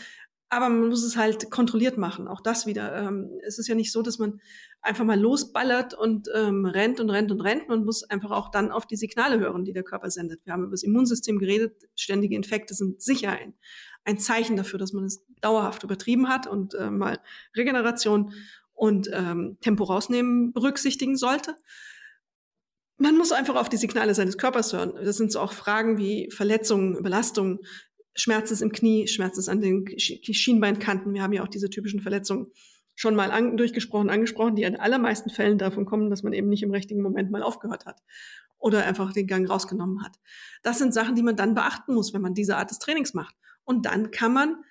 Aber 0.50 0.70
man 0.70 0.88
muss 0.88 1.04
es 1.04 1.18
halt 1.18 1.52
kontrolliert 1.52 1.98
machen. 1.98 2.28
Auch 2.28 2.40
das 2.40 2.66
wieder. 2.66 2.96
Ähm, 2.96 3.32
es 3.46 3.60
ist 3.60 3.68
ja 3.68 3.76
nicht 3.76 3.92
so, 3.92 4.02
dass 4.02 4.18
man 4.18 4.40
einfach 4.82 5.04
mal 5.04 5.20
losballert 5.20 5.94
und 5.94 6.30
ähm, 6.34 6.66
rennt 6.66 7.02
und 7.02 7.10
rennt 7.10 7.32
und 7.32 7.42
rennt. 7.42 7.68
Man 7.68 7.84
muss 7.84 8.04
einfach 8.04 8.32
auch 8.32 8.50
dann 8.50 8.72
auf 8.72 8.86
die 8.86 8.96
Signale 8.96 9.40
hören, 9.40 9.66
die 9.66 9.74
der 9.74 9.84
Körper 9.84 10.10
sendet. 10.10 10.46
Wir 10.46 10.54
haben 10.54 10.64
über 10.64 10.72
das 10.72 10.84
Immunsystem 10.84 11.38
geredet. 11.38 11.90
Ständige 11.96 12.36
Infekte 12.36 12.74
sind 12.74 13.02
sicher 13.02 13.32
ein, 13.32 13.56
ein 14.06 14.20
Zeichen 14.20 14.56
dafür, 14.56 14.80
dass 14.80 14.94
man 14.94 15.04
es 15.04 15.26
dauerhaft 15.42 15.84
übertrieben 15.84 16.30
hat 16.30 16.48
und 16.48 16.76
äh, 16.76 16.90
mal 16.90 17.20
Regeneration 17.56 18.34
und 18.78 19.10
ähm, 19.12 19.58
Tempo 19.60 19.84
rausnehmen 19.84 20.54
berücksichtigen 20.54 21.18
sollte. 21.18 21.56
Man 22.98 23.18
muss 23.18 23.32
einfach 23.32 23.56
auf 23.56 23.70
die 23.70 23.78
Signale 23.78 24.14
seines 24.14 24.38
Körpers 24.38 24.72
hören. 24.72 24.94
Das 25.04 25.18
sind 25.18 25.32
so 25.32 25.40
auch 25.40 25.52
Fragen 25.52 25.98
wie 25.98 26.30
Verletzungen, 26.32 27.02
Belastungen, 27.02 27.60
Schmerzes 28.16 28.62
im 28.62 28.72
Knie, 28.72 29.08
Schmerzes 29.08 29.50
an 29.50 29.62
den 29.62 29.86
Schienbeinkanten. 29.98 31.14
Wir 31.14 31.24
haben 31.24 31.34
ja 31.34 31.44
auch 31.44 31.48
diese 31.48 31.70
typischen 31.70 32.02
Verletzungen 32.02 32.52
schon 32.96 33.16
mal 33.16 33.32
an, 33.32 33.58
durchgesprochen, 33.58 34.10
angesprochen, 34.10 34.56
die 34.56 34.64
in 34.64 34.76
allermeisten 34.76 35.30
Fällen 35.30 35.58
davon 35.58 35.86
kommen, 35.86 36.10
dass 36.10 36.24
man 36.24 36.34
eben 36.34 36.50
nicht 36.50 36.64
im 36.64 36.72
richtigen 36.72 37.02
Moment 37.02 37.32
mal 37.32 37.44
aufgehört 37.44 37.86
hat 37.86 38.02
oder 38.60 38.86
einfach 38.86 39.12
den 39.12 39.28
Gang 39.28 39.50
rausgenommen 39.50 40.04
hat. 40.04 40.18
Das 40.62 40.78
sind 40.78 40.94
Sachen, 40.94 41.16
die 41.16 41.24
man 41.24 41.36
dann 41.36 41.56
beachten 41.56 41.94
muss, 41.94 42.14
wenn 42.14 42.22
man 42.22 42.34
diese 42.34 42.58
Art 42.58 42.70
des 42.72 42.80
Trainings 42.80 43.14
macht. 43.14 43.36
Und 43.64 43.86
dann 43.86 44.12
kann 44.12 44.34
man 44.34 44.64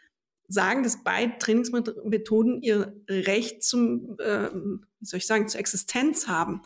sagen, 0.48 0.82
dass 0.82 1.02
beide 1.02 1.38
Trainingsmethoden 1.38 2.62
ihr 2.62 2.94
Recht 3.08 3.62
zum, 3.62 4.16
äh, 4.18 4.50
wie 4.52 5.06
soll 5.06 5.18
ich 5.18 5.26
sagen, 5.26 5.48
zur 5.48 5.60
Existenz 5.60 6.28
haben, 6.28 6.62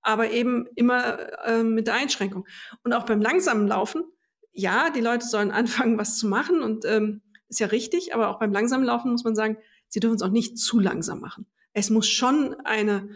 aber 0.00 0.30
eben 0.30 0.66
immer 0.74 1.44
äh, 1.46 1.62
mit 1.62 1.86
der 1.86 1.94
Einschränkung. 1.94 2.46
Und 2.82 2.92
auch 2.92 3.04
beim 3.04 3.20
langsamen 3.20 3.68
Laufen 3.68 4.04
ja, 4.52 4.90
die 4.90 5.00
Leute 5.00 5.26
sollen 5.26 5.50
anfangen, 5.50 5.98
was 5.98 6.18
zu 6.18 6.28
machen 6.28 6.62
und 6.62 6.84
ähm, 6.84 7.22
ist 7.48 7.60
ja 7.60 7.66
richtig, 7.66 8.14
aber 8.14 8.28
auch 8.28 8.38
beim 8.38 8.52
langsamen 8.52 8.86
Laufen 8.86 9.10
muss 9.10 9.24
man 9.24 9.34
sagen, 9.34 9.58
sie 9.88 10.00
dürfen 10.00 10.16
es 10.16 10.22
auch 10.22 10.30
nicht 10.30 10.58
zu 10.58 10.78
langsam 10.78 11.20
machen. 11.20 11.46
Es 11.74 11.90
muss 11.90 12.08
schon 12.08 12.54
eine 12.64 13.10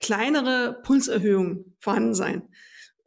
kleinere 0.00 0.80
Pulserhöhung 0.82 1.74
vorhanden 1.78 2.14
sein. 2.14 2.48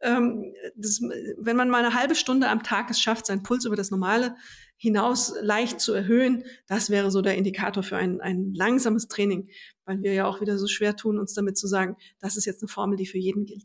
Ähm, 0.00 0.52
das, 0.74 1.00
wenn 1.38 1.56
man 1.56 1.70
mal 1.70 1.84
eine 1.84 1.94
halbe 1.94 2.14
Stunde 2.14 2.48
am 2.48 2.62
Tag 2.62 2.90
es 2.90 3.00
schafft, 3.00 3.26
seinen 3.26 3.42
Puls 3.42 3.64
über 3.64 3.76
das 3.76 3.90
Normale 3.90 4.36
hinaus 4.76 5.34
leicht 5.40 5.80
zu 5.80 5.92
erhöhen, 5.92 6.44
das 6.66 6.90
wäre 6.90 7.10
so 7.10 7.22
der 7.22 7.36
Indikator 7.36 7.82
für 7.82 7.96
ein, 7.96 8.20
ein 8.20 8.52
langsames 8.54 9.08
Training, 9.08 9.48
weil 9.84 10.02
wir 10.02 10.12
ja 10.12 10.26
auch 10.26 10.40
wieder 10.40 10.58
so 10.58 10.66
schwer 10.66 10.96
tun, 10.96 11.18
uns 11.18 11.34
damit 11.34 11.56
zu 11.56 11.66
sagen, 11.66 11.96
das 12.20 12.36
ist 12.36 12.44
jetzt 12.44 12.62
eine 12.62 12.68
Formel, 12.68 12.96
die 12.96 13.06
für 13.06 13.18
jeden 13.18 13.46
gilt. 13.46 13.64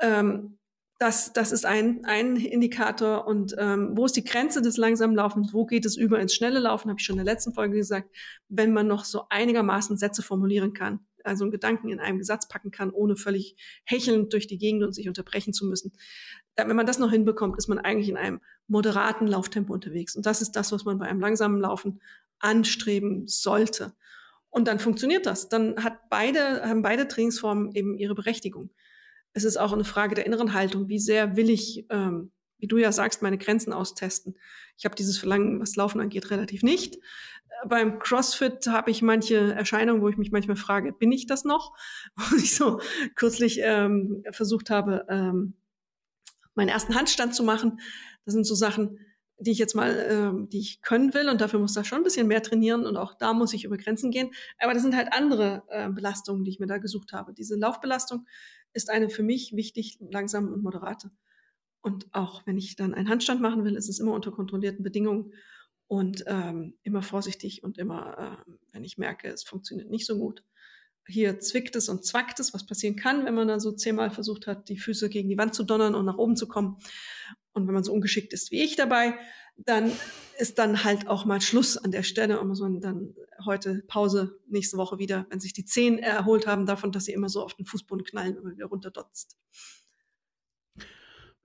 Ähm, 0.00 0.58
das, 0.98 1.32
das 1.32 1.52
ist 1.52 1.64
ein, 1.64 2.04
ein 2.04 2.36
Indikator. 2.36 3.26
Und 3.26 3.54
ähm, 3.58 3.92
wo 3.96 4.04
ist 4.04 4.16
die 4.16 4.24
Grenze 4.24 4.62
des 4.62 4.76
langsamen 4.76 5.14
Laufens? 5.14 5.54
Wo 5.54 5.64
geht 5.64 5.86
es 5.86 5.96
über 5.96 6.18
ins 6.18 6.34
schnelle 6.34 6.58
Laufen? 6.58 6.90
Habe 6.90 6.98
ich 6.98 7.06
schon 7.06 7.18
in 7.18 7.24
der 7.24 7.32
letzten 7.32 7.54
Folge 7.54 7.76
gesagt. 7.76 8.10
Wenn 8.48 8.72
man 8.72 8.88
noch 8.88 9.04
so 9.04 9.22
einigermaßen 9.28 9.96
Sätze 9.96 10.22
formulieren 10.22 10.72
kann, 10.72 11.00
also 11.24 11.44
einen 11.44 11.50
Gedanken 11.50 11.88
in 11.88 12.00
einem 12.00 12.22
Satz 12.22 12.48
packen 12.48 12.70
kann, 12.70 12.90
ohne 12.90 13.16
völlig 13.16 13.56
hechelnd 13.84 14.32
durch 14.32 14.46
die 14.46 14.58
Gegend 14.58 14.82
und 14.82 14.94
sich 14.94 15.08
unterbrechen 15.08 15.52
zu 15.52 15.66
müssen. 15.66 15.92
Wenn 16.56 16.76
man 16.76 16.86
das 16.86 16.98
noch 16.98 17.10
hinbekommt, 17.10 17.56
ist 17.58 17.68
man 17.68 17.78
eigentlich 17.78 18.08
in 18.08 18.16
einem 18.16 18.40
moderaten 18.66 19.26
Lauftempo 19.26 19.72
unterwegs. 19.72 20.16
Und 20.16 20.26
das 20.26 20.42
ist 20.42 20.52
das, 20.52 20.72
was 20.72 20.84
man 20.84 20.98
bei 20.98 21.06
einem 21.06 21.20
langsamen 21.20 21.60
Laufen 21.60 22.00
anstreben 22.38 23.26
sollte. 23.26 23.94
Und 24.50 24.66
dann 24.66 24.78
funktioniert 24.78 25.26
das. 25.26 25.48
Dann 25.48 25.82
hat 25.84 26.08
beide, 26.10 26.62
haben 26.62 26.82
beide 26.82 27.06
Trainingsformen 27.06 27.74
eben 27.74 27.96
ihre 27.96 28.14
Berechtigung 28.14 28.70
es 29.32 29.44
ist 29.44 29.56
auch 29.56 29.72
eine 29.72 29.84
Frage 29.84 30.14
der 30.14 30.26
inneren 30.26 30.52
Haltung. 30.52 30.88
Wie 30.88 30.98
sehr 30.98 31.36
will 31.36 31.50
ich, 31.50 31.86
ähm, 31.90 32.32
wie 32.58 32.66
du 32.66 32.76
ja 32.76 32.92
sagst, 32.92 33.22
meine 33.22 33.38
Grenzen 33.38 33.72
austesten? 33.72 34.36
Ich 34.76 34.84
habe 34.84 34.96
dieses 34.96 35.18
Verlangen, 35.18 35.60
was 35.60 35.76
Laufen 35.76 36.00
angeht, 36.00 36.30
relativ 36.30 36.62
nicht. 36.62 36.98
Beim 37.66 37.98
CrossFit 37.98 38.66
habe 38.68 38.90
ich 38.90 39.02
manche 39.02 39.52
Erscheinungen, 39.54 40.02
wo 40.02 40.08
ich 40.08 40.16
mich 40.16 40.30
manchmal 40.30 40.56
frage, 40.56 40.92
bin 40.92 41.12
ich 41.12 41.26
das 41.26 41.44
noch? 41.44 41.74
Wo 42.16 42.36
ich 42.36 42.54
so 42.54 42.80
kürzlich 43.14 43.60
ähm, 43.62 44.22
versucht 44.30 44.70
habe, 44.70 45.06
ähm, 45.08 45.54
meinen 46.54 46.68
ersten 46.68 46.94
Handstand 46.94 47.34
zu 47.34 47.42
machen. 47.42 47.80
Das 48.24 48.34
sind 48.34 48.44
so 48.44 48.54
Sachen, 48.54 48.98
die 49.38 49.52
ich 49.52 49.58
jetzt 49.58 49.74
mal, 49.74 50.06
ähm, 50.10 50.48
die 50.48 50.58
ich 50.58 50.82
können 50.82 51.14
will 51.14 51.28
und 51.28 51.40
dafür 51.40 51.60
muss 51.60 51.72
da 51.72 51.84
schon 51.84 51.98
ein 51.98 52.04
bisschen 52.04 52.26
mehr 52.26 52.42
trainieren 52.42 52.86
und 52.86 52.96
auch 52.96 53.14
da 53.14 53.32
muss 53.32 53.54
ich 53.54 53.64
über 53.64 53.76
Grenzen 53.76 54.10
gehen. 54.10 54.30
Aber 54.58 54.74
das 54.74 54.82
sind 54.82 54.96
halt 54.96 55.12
andere 55.12 55.62
äh, 55.68 55.88
Belastungen, 55.88 56.44
die 56.44 56.50
ich 56.50 56.58
mir 56.58 56.66
da 56.66 56.78
gesucht 56.78 57.12
habe. 57.12 57.32
Diese 57.32 57.56
Laufbelastung 57.56 58.26
ist 58.72 58.90
eine 58.90 59.08
für 59.08 59.22
mich 59.22 59.54
wichtig, 59.54 59.98
langsam 60.00 60.52
und 60.52 60.62
moderate. 60.62 61.10
Und 61.80 62.08
auch 62.12 62.46
wenn 62.46 62.58
ich 62.58 62.74
dann 62.76 62.94
einen 62.94 63.08
Handstand 63.08 63.40
machen 63.40 63.64
will, 63.64 63.76
ist 63.76 63.88
es 63.88 64.00
immer 64.00 64.12
unter 64.12 64.32
kontrollierten 64.32 64.82
Bedingungen 64.82 65.32
und 65.88 66.24
ähm, 66.26 66.74
immer 66.82 67.02
vorsichtig 67.02 67.64
und 67.64 67.78
immer, 67.78 68.44
äh, 68.46 68.52
wenn 68.72 68.84
ich 68.84 68.98
merke, 68.98 69.28
es 69.28 69.42
funktioniert 69.42 69.90
nicht 69.90 70.06
so 70.06 70.18
gut. 70.18 70.44
Hier 71.06 71.40
zwickt 71.40 71.74
es 71.74 71.88
und 71.88 72.04
zwackt 72.04 72.38
es, 72.38 72.52
was 72.52 72.66
passieren 72.66 72.94
kann, 72.94 73.24
wenn 73.24 73.34
man 73.34 73.48
dann 73.48 73.60
so 73.60 73.72
zehnmal 73.72 74.10
versucht 74.10 74.46
hat, 74.46 74.68
die 74.68 74.78
Füße 74.78 75.08
gegen 75.08 75.30
die 75.30 75.38
Wand 75.38 75.54
zu 75.54 75.64
donnern 75.64 75.94
und 75.94 76.04
nach 76.04 76.18
oben 76.18 76.36
zu 76.36 76.46
kommen. 76.46 76.76
Und 77.52 77.66
wenn 77.66 77.74
man 77.74 77.84
so 77.84 77.92
ungeschickt 77.92 78.34
ist 78.34 78.50
wie 78.50 78.62
ich 78.62 78.76
dabei, 78.76 79.18
dann 79.56 79.90
ist 80.38 80.58
dann 80.58 80.84
halt 80.84 81.08
auch 81.08 81.24
mal 81.24 81.40
Schluss 81.40 81.78
an 81.78 81.90
der 81.90 82.02
Stelle 82.02 82.38
und 82.38 82.48
muss 82.48 82.60
man 82.60 82.80
dann 82.80 83.14
heute 83.44 83.82
Pause, 83.88 84.38
nächste 84.46 84.76
Woche 84.76 84.98
wieder, 84.98 85.26
wenn 85.30 85.40
sich 85.40 85.54
die 85.54 85.64
Zehen 85.64 85.98
erholt 85.98 86.46
haben 86.46 86.66
davon, 86.66 86.92
dass 86.92 87.06
sie 87.06 87.12
immer 87.12 87.30
so 87.30 87.42
auf 87.42 87.54
den 87.54 87.66
Fußboden 87.66 88.04
knallen 88.04 88.38
und 88.38 88.52
wieder 88.52 88.66
runterdotzt. 88.66 89.36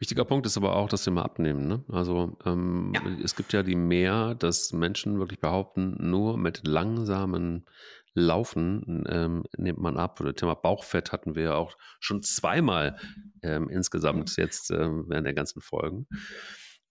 Wichtiger 0.03 0.25
Punkt 0.25 0.45
ist 0.45 0.57
aber 0.57 0.75
auch 0.75 0.89
das 0.89 1.05
Thema 1.05 1.23
Abnehmen. 1.23 1.65
Ne? 1.65 1.81
Also 1.87 2.35
ähm, 2.45 2.91
ja. 2.93 3.01
es 3.23 3.37
gibt 3.37 3.53
ja 3.53 3.63
die 3.63 3.77
mehr, 3.77 4.35
dass 4.35 4.73
Menschen 4.73 5.17
wirklich 5.17 5.39
behaupten, 5.39 5.95
nur 5.97 6.37
mit 6.37 6.67
langsamen 6.67 7.65
Laufen 8.13 9.05
ähm, 9.07 9.43
nimmt 9.55 9.79
man 9.79 9.95
ab. 9.95 10.19
Oder 10.19 10.35
Thema 10.35 10.55
Bauchfett 10.55 11.13
hatten 11.13 11.35
wir 11.35 11.43
ja 11.43 11.53
auch 11.55 11.77
schon 12.01 12.21
zweimal 12.21 12.97
ähm, 13.43 13.69
insgesamt 13.69 14.35
jetzt 14.35 14.71
ähm, 14.71 15.05
während 15.07 15.25
der 15.25 15.33
ganzen 15.33 15.61
Folgen. 15.61 16.05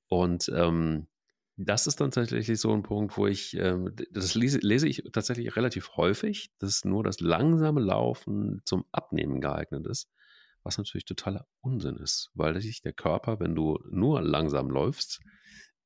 Und 0.09 0.51
ähm, 0.55 1.07
das 1.59 1.87
ist 1.87 2.01
dann 2.01 2.13
tatsächlich 2.13 2.59
so 2.59 2.73
ein 2.73 2.83
Punkt, 2.83 3.19
wo 3.19 3.27
ich, 3.27 3.55
ähm, 3.59 3.95
das 4.11 4.35
lese, 4.35 4.59
lese, 4.63 4.89
ich 4.89 5.03
tatsächlich 5.13 5.55
relativ 5.55 5.99
häufig, 5.99 6.51
dass 6.61 6.87
nur 6.87 7.05
das 7.05 7.21
langsame 7.21 7.83
Laufen 7.83 8.63
zum 8.65 8.87
Abnehmen 8.91 9.43
geeignet 9.43 9.87
ist, 9.87 10.09
was 10.65 10.79
natürlich 10.79 11.05
totaler 11.05 11.47
Unsinn 11.61 11.97
ist, 11.97 12.31
weil 12.35 12.61
sich 12.61 12.83
der 12.83 12.93
Körper, 12.93 13.41
wenn 13.41 13.55
du 13.55 13.79
nur 13.91 14.23
langsam 14.23 14.71
läufst, 14.71 15.21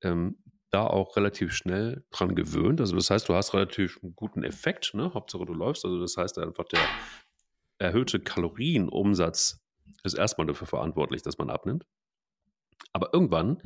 ähm, 0.02 0.42
da 0.70 0.86
auch 0.86 1.16
relativ 1.16 1.52
schnell 1.52 2.04
dran 2.10 2.34
gewöhnt. 2.34 2.80
Also 2.80 2.96
das 2.96 3.10
heißt, 3.10 3.28
du 3.28 3.34
hast 3.34 3.54
relativ 3.54 3.98
einen 4.02 4.14
guten 4.14 4.42
Effekt, 4.42 4.94
ne? 4.94 5.14
Hauptsache 5.14 5.46
du 5.46 5.54
läufst. 5.54 5.84
Also 5.84 6.00
das 6.00 6.16
heißt 6.16 6.38
einfach, 6.38 6.64
der 6.64 6.80
erhöhte 7.78 8.20
Kalorienumsatz 8.20 9.60
ist 10.02 10.14
erstmal 10.14 10.46
dafür 10.46 10.66
verantwortlich, 10.66 11.22
dass 11.22 11.38
man 11.38 11.50
abnimmt. 11.50 11.86
Aber 12.92 13.12
irgendwann 13.12 13.62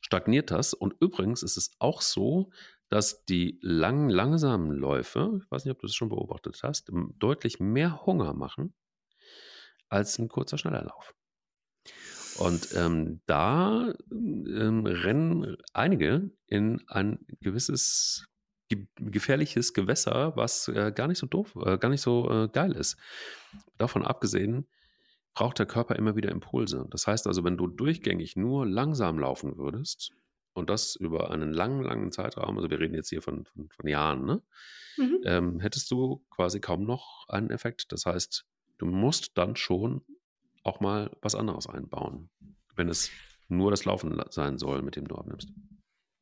stagniert 0.00 0.50
das. 0.50 0.74
Und 0.74 0.94
übrigens 1.00 1.42
ist 1.42 1.56
es 1.56 1.74
auch 1.78 2.00
so, 2.00 2.50
dass 2.88 3.24
die 3.24 3.58
langen, 3.62 4.10
langsamen 4.10 4.70
Läufe, 4.70 5.40
ich 5.42 5.50
weiß 5.50 5.64
nicht, 5.64 5.72
ob 5.72 5.80
du 5.80 5.86
das 5.86 5.94
schon 5.94 6.10
beobachtet 6.10 6.60
hast, 6.62 6.90
deutlich 7.18 7.58
mehr 7.58 8.04
Hunger 8.04 8.34
machen 8.34 8.74
als 9.92 10.18
ein 10.18 10.28
kurzer, 10.28 10.58
schneller 10.58 10.84
Lauf. 10.84 11.14
Und 12.38 12.74
ähm, 12.74 13.20
da 13.26 13.92
ähm, 14.10 14.86
rennen 14.86 15.56
einige 15.74 16.30
in 16.46 16.82
ein 16.88 17.18
gewisses 17.40 18.26
ge 18.68 18.86
gefährliches 18.96 19.74
Gewässer, 19.74 20.34
was 20.34 20.68
äh, 20.68 20.92
gar 20.92 21.08
nicht 21.08 21.18
so 21.18 21.26
doof, 21.26 21.54
äh, 21.62 21.76
gar 21.76 21.90
nicht 21.90 22.00
so 22.00 22.30
äh, 22.30 22.48
geil 22.48 22.72
ist. 22.72 22.96
Davon 23.76 24.02
abgesehen 24.02 24.66
braucht 25.34 25.58
der 25.58 25.66
Körper 25.66 25.96
immer 25.96 26.16
wieder 26.16 26.30
Impulse. 26.30 26.86
Das 26.90 27.06
heißt 27.06 27.26
also, 27.26 27.44
wenn 27.44 27.58
du 27.58 27.66
durchgängig 27.66 28.34
nur 28.36 28.66
langsam 28.66 29.18
laufen 29.18 29.58
würdest 29.58 30.12
und 30.54 30.70
das 30.70 30.96
über 30.96 31.30
einen 31.30 31.52
langen, 31.52 31.82
langen 31.82 32.12
Zeitraum, 32.12 32.56
also 32.56 32.70
wir 32.70 32.80
reden 32.80 32.94
jetzt 32.94 33.10
hier 33.10 33.22
von, 33.22 33.44
von, 33.44 33.68
von 33.68 33.88
Jahren, 33.88 34.24
ne? 34.24 34.42
Mhm. 34.96 35.20
Ähm, 35.24 35.60
hättest 35.60 35.90
du 35.90 36.22
quasi 36.30 36.60
kaum 36.60 36.84
noch 36.84 37.26
einen 37.28 37.50
Effekt. 37.50 37.92
Das 37.92 38.04
heißt, 38.04 38.44
du 38.82 38.86
musst 38.86 39.38
dann 39.38 39.54
schon 39.54 40.02
auch 40.64 40.80
mal 40.80 41.10
was 41.22 41.36
anderes 41.36 41.68
einbauen, 41.68 42.28
wenn 42.74 42.88
es 42.88 43.10
nur 43.48 43.70
das 43.70 43.84
Laufen 43.84 44.20
sein 44.30 44.58
soll, 44.58 44.82
mit 44.82 44.96
dem 44.96 45.06
du 45.06 45.14
abnimmst. 45.14 45.48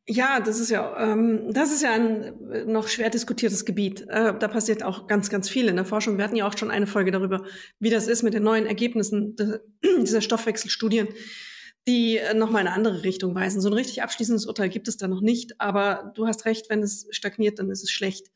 Ja, 0.07 0.41
das 0.41 0.61
ist 0.61 0.71
ja, 0.71 1.13
ähm, 1.13 1.53
das 1.53 1.73
ist 1.73 1.83
ja 1.83 1.93
ein 1.93 2.51
äh, 2.51 2.65
noch 2.65 2.89
schwer 2.89 3.11
diskutiertes 3.11 3.65
Gebiet. 3.65 4.03
Äh, 4.09 4.37
da 4.39 4.49
passiert 4.49 4.83
auch 4.83 5.07
ganz, 5.07 5.31
ganz 5.31 5.49
viel 5.49 5.69
in 5.69 5.77
der 5.77 5.85
Forschung. 5.85 6.19
Wir 6.19 6.25
hatten 6.25 6.37
ja 6.37 6.47
auch 6.47 6.59
schon 6.59 6.71
eine 6.71 6.87
Folge 6.87 7.13
darüber, 7.13 7.45
wie 7.79 7.91
das 7.91 8.09
ist 8.09 8.23
mit 8.23 8.35
den 8.35 8.43
neuen 8.43 8.67
Ergebnissen 8.67 9.37
de, 9.37 9.61
dieser 10.03 10.21
Stoffwechselstudien, 10.21 11.09
die 11.87 12.19
äh, 12.19 12.35
nochmal 12.35 12.63
in 12.63 12.67
eine 12.67 12.77
andere 12.77 13.05
Richtung 13.05 13.35
weisen. 13.35 13.61
So 13.61 13.69
ein 13.69 13.75
richtig 13.75 14.03
abschließendes 14.03 14.47
Urteil 14.47 14.69
gibt 14.69 14.89
es 14.89 14.97
da 14.97 15.07
noch 15.07 15.21
nicht, 15.21 15.61
aber 15.61 16.13
du 16.17 16.27
hast 16.27 16.45
recht, 16.45 16.69
wenn 16.71 16.83
es 16.83 17.07
stagniert, 17.11 17.59
dann 17.59 17.71
ist 17.71 17.85
es 17.85 17.91
schlecht. 17.91 18.31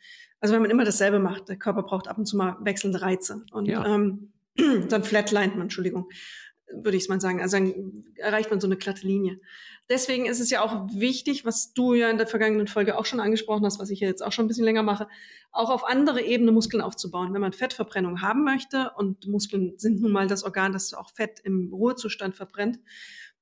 Also 0.45 0.53
wenn 0.53 0.61
man 0.61 0.71
immer 0.71 0.85
dasselbe 0.85 1.21
macht, 1.21 1.49
der 1.49 1.57
Körper 1.57 1.83
braucht 1.85 2.07
ab 2.07 2.19
und 2.19 2.27
zu 2.27 2.37
mal 2.37 2.59
wechselnde 2.61 3.01
Reize 3.01 3.47
und 3.53 3.65
ja. 3.65 3.83
ähm, 3.87 4.35
dann 4.91 5.03
flatlined 5.03 5.55
man, 5.55 5.63
Entschuldigung. 5.63 6.07
würde 6.71 6.99
ich 6.99 7.09
mal 7.09 7.19
sagen. 7.19 7.41
Also 7.41 7.57
dann 7.57 8.05
erreicht 8.17 8.51
man 8.51 8.61
so 8.61 8.67
eine 8.67 8.77
glatte 8.77 9.07
Linie. 9.07 9.41
Deswegen 9.89 10.27
ist 10.27 10.41
es 10.41 10.51
ja 10.51 10.61
auch 10.61 10.87
wichtig, 10.93 11.47
was 11.47 11.73
du 11.73 11.95
ja 11.95 12.11
in 12.11 12.19
der 12.19 12.27
vergangenen 12.27 12.67
Folge 12.67 12.99
auch 12.99 13.07
schon 13.07 13.21
angesprochen 13.21 13.65
hast, 13.65 13.79
was 13.79 13.89
ich 13.89 14.01
ja 14.01 14.07
jetzt 14.07 14.23
auch 14.23 14.33
schon 14.33 14.45
ein 14.45 14.49
bisschen 14.49 14.67
länger 14.67 14.83
mache, 14.83 15.09
auch 15.51 15.71
auf 15.71 15.83
andere 15.83 16.21
Ebene 16.21 16.53
Muskeln 16.53 16.83
aufzubauen. 16.83 17.33
Wenn 17.33 17.41
man 17.41 17.55
Fettverbrennung 17.55 18.21
haben 18.21 18.45
möchte 18.45 18.91
und 18.99 19.27
Muskeln 19.27 19.79
sind 19.79 20.03
nun 20.03 20.13
mal 20.13 20.27
das 20.27 20.45
Organ, 20.45 20.75
das 20.75 20.93
auch 20.93 21.09
Fett 21.09 21.41
im 21.43 21.73
Ruhezustand 21.73 22.37
verbrennt, 22.37 22.81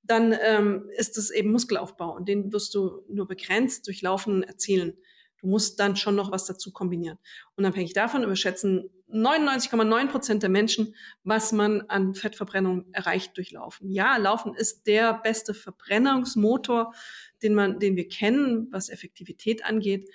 dann 0.05 0.37
ähm, 0.41 0.89
ist 0.97 1.19
es 1.19 1.33
eben 1.33 1.51
Muskelaufbau 1.51 2.15
und 2.15 2.29
den 2.29 2.53
wirst 2.53 2.77
du 2.77 3.03
nur 3.09 3.27
begrenzt 3.27 3.89
durch 3.89 4.03
Laufen 4.03 4.45
erzielen. 4.45 4.97
Du 5.43 5.49
musst 5.49 5.81
dann 5.81 5.97
schon 5.97 6.15
noch 6.15 6.31
was 6.31 6.47
dazu 6.47 6.73
kombinieren. 6.73 7.19
Unabhängig 7.57 7.93
davon 7.93 8.23
überschätzen 8.23 8.89
99,9 9.13 10.07
Prozent 10.07 10.43
der 10.43 10.51
Menschen, 10.51 10.95
was 11.25 11.51
man 11.51 11.83
an 11.83 12.15
Fettverbrennung 12.15 12.87
erreicht 12.93 13.37
durch 13.37 13.51
Laufen. 13.51 13.91
Ja, 13.91 14.17
Laufen 14.17 14.55
ist 14.55 14.87
der 14.87 15.15
beste 15.15 15.53
Verbrennungsmotor, 15.53 16.95
den 17.43 17.55
man, 17.55 17.81
den 17.81 17.97
wir 17.97 18.09
kennen, 18.09 18.69
was 18.71 18.89
Effektivität 18.89 19.65
angeht. 19.65 20.09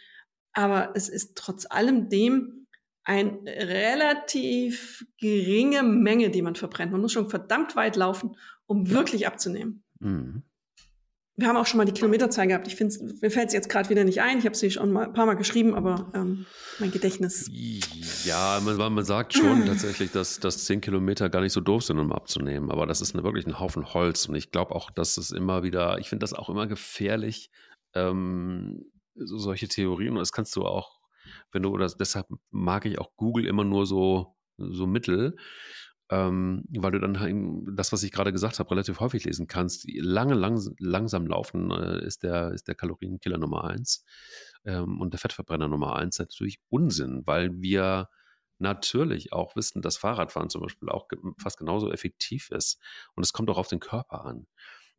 Aber 0.54 0.94
es 0.96 1.10
ist 1.10 1.36
trotz 1.36 1.66
allem 1.70 2.10
dem 2.10 2.68
eine 3.04 3.40
relativ 3.46 5.06
geringe 5.18 5.84
Menge, 5.84 6.30
die 6.30 6.42
man 6.42 6.56
verbrennt. 6.56 6.94
Man 6.94 7.02
muss 7.02 7.12
schon 7.12 7.30
verdammt 7.30 7.76
weit 7.76 7.98
laufen, 7.98 8.38
um 8.66 8.90
wirklich 8.90 9.28
abzunehmen. 9.28 9.84
Mhm 10.00 10.44
wir 11.40 11.48
haben 11.48 11.56
auch 11.56 11.68
schon 11.68 11.78
mal 11.78 11.86
die 11.86 11.92
Kilometerzahl 11.92 12.48
gehabt. 12.48 12.68
Ich 12.68 12.76
finde, 12.76 12.96
mir 13.22 13.30
fällt 13.30 13.48
es 13.50 13.54
jetzt 13.54 13.70
gerade 13.70 13.90
wieder 13.90 14.04
nicht 14.04 14.22
ein. 14.22 14.40
Ich 14.40 14.46
habe 14.46 14.56
sie 14.56 14.72
schon 14.72 14.92
mal 14.92 15.06
ein 15.06 15.14
paar 15.14 15.28
Mal 15.28 15.36
geschrieben, 15.36 15.76
aber 15.76 16.12
ähm, 16.16 16.48
mein 16.80 16.90
Gedächtnis. 16.90 17.48
Ja, 18.26 18.60
man, 18.66 18.94
man 18.94 19.06
sagt 19.06 19.36
schon 19.36 19.68
tatsächlich, 19.68 20.12
dass, 20.12 20.40
dass 20.40 20.66
10 20.66 20.82
Kilometer 20.82 21.30
gar 21.30 21.42
nicht 21.42 21.54
so 21.54 21.62
doof 21.62 21.84
sind, 21.84 22.00
um 22.00 22.12
abzunehmen. 22.12 22.72
Aber 22.72 22.88
das 22.88 23.02
ist 23.02 23.14
eine, 23.14 23.24
wirklich 23.24 23.46
ein 23.46 23.60
Haufen 23.60 23.94
Holz. 23.94 24.26
Und 24.26 24.34
ich 24.34 24.50
glaube 24.50 24.74
auch, 24.74 24.90
dass 24.90 25.18
es 25.18 25.30
immer 25.30 25.62
wieder, 25.62 26.00
ich 26.00 26.10
finde 26.10 26.24
das 26.24 26.34
auch 26.34 26.50
immer 26.50 26.66
gefährlich, 26.66 27.52
ähm, 27.94 28.86
so 29.14 29.38
solche 29.38 29.68
Theorien. 29.68 30.14
Und 30.14 30.20
das 30.20 30.32
kannst 30.32 30.56
du 30.56 30.66
auch, 30.66 31.00
wenn 31.52 31.62
du, 31.62 31.70
oder 31.70 31.88
deshalb 31.88 32.26
mag 32.50 32.88
ich 32.88 32.98
auch 32.98 33.16
Google 33.16 33.46
immer 33.46 33.64
nur 33.64 33.86
so, 33.86 34.36
so 34.58 34.88
Mittel 34.88 35.36
ähm, 36.10 36.64
weil 36.70 36.92
du 36.92 37.00
dann 37.00 37.20
halt 37.20 37.36
das, 37.78 37.92
was 37.92 38.04
ich 38.04 38.12
gerade 38.12 38.32
gesagt 38.32 38.60
habe, 38.60 38.72
relativ 38.72 39.00
häufig 39.00 39.26
lesen 39.26 39.48
kannst. 39.48 39.86
Lange, 39.90 40.36
lang, 40.36 40.62
langsam 40.80 41.28
laufen 41.28 41.72
äh, 41.72 42.06
ist, 42.06 42.24
der, 42.24 42.52
ist 42.52 42.68
der 42.68 42.76
Kalorienkiller 42.76 43.38
Nummer 43.38 43.66
eins 43.66 44.06
ähm, 44.66 45.02
und 45.02 45.14
der 45.14 45.20
Fettverbrenner 45.20 45.68
Nummer 45.68 45.96
eins 45.96 46.20
natürlich 46.20 46.60
Unsinn, 46.70 47.24
weil 47.26 47.62
wir 47.62 48.10
natürlich 48.60 49.34
auch 49.34 49.56
wissen, 49.56 49.82
dass 49.82 49.98
Fahrradfahren 49.98 50.50
zum 50.50 50.62
Beispiel 50.62 50.90
auch 50.90 51.08
fast 51.38 51.58
genauso 51.58 51.92
effektiv 51.92 52.50
ist. 52.52 52.82
Und 53.14 53.24
es 53.24 53.34
kommt 53.34 53.50
auch 53.50 53.58
auf 53.58 53.68
den 53.68 53.80
Körper 53.80 54.26
an. 54.26 54.48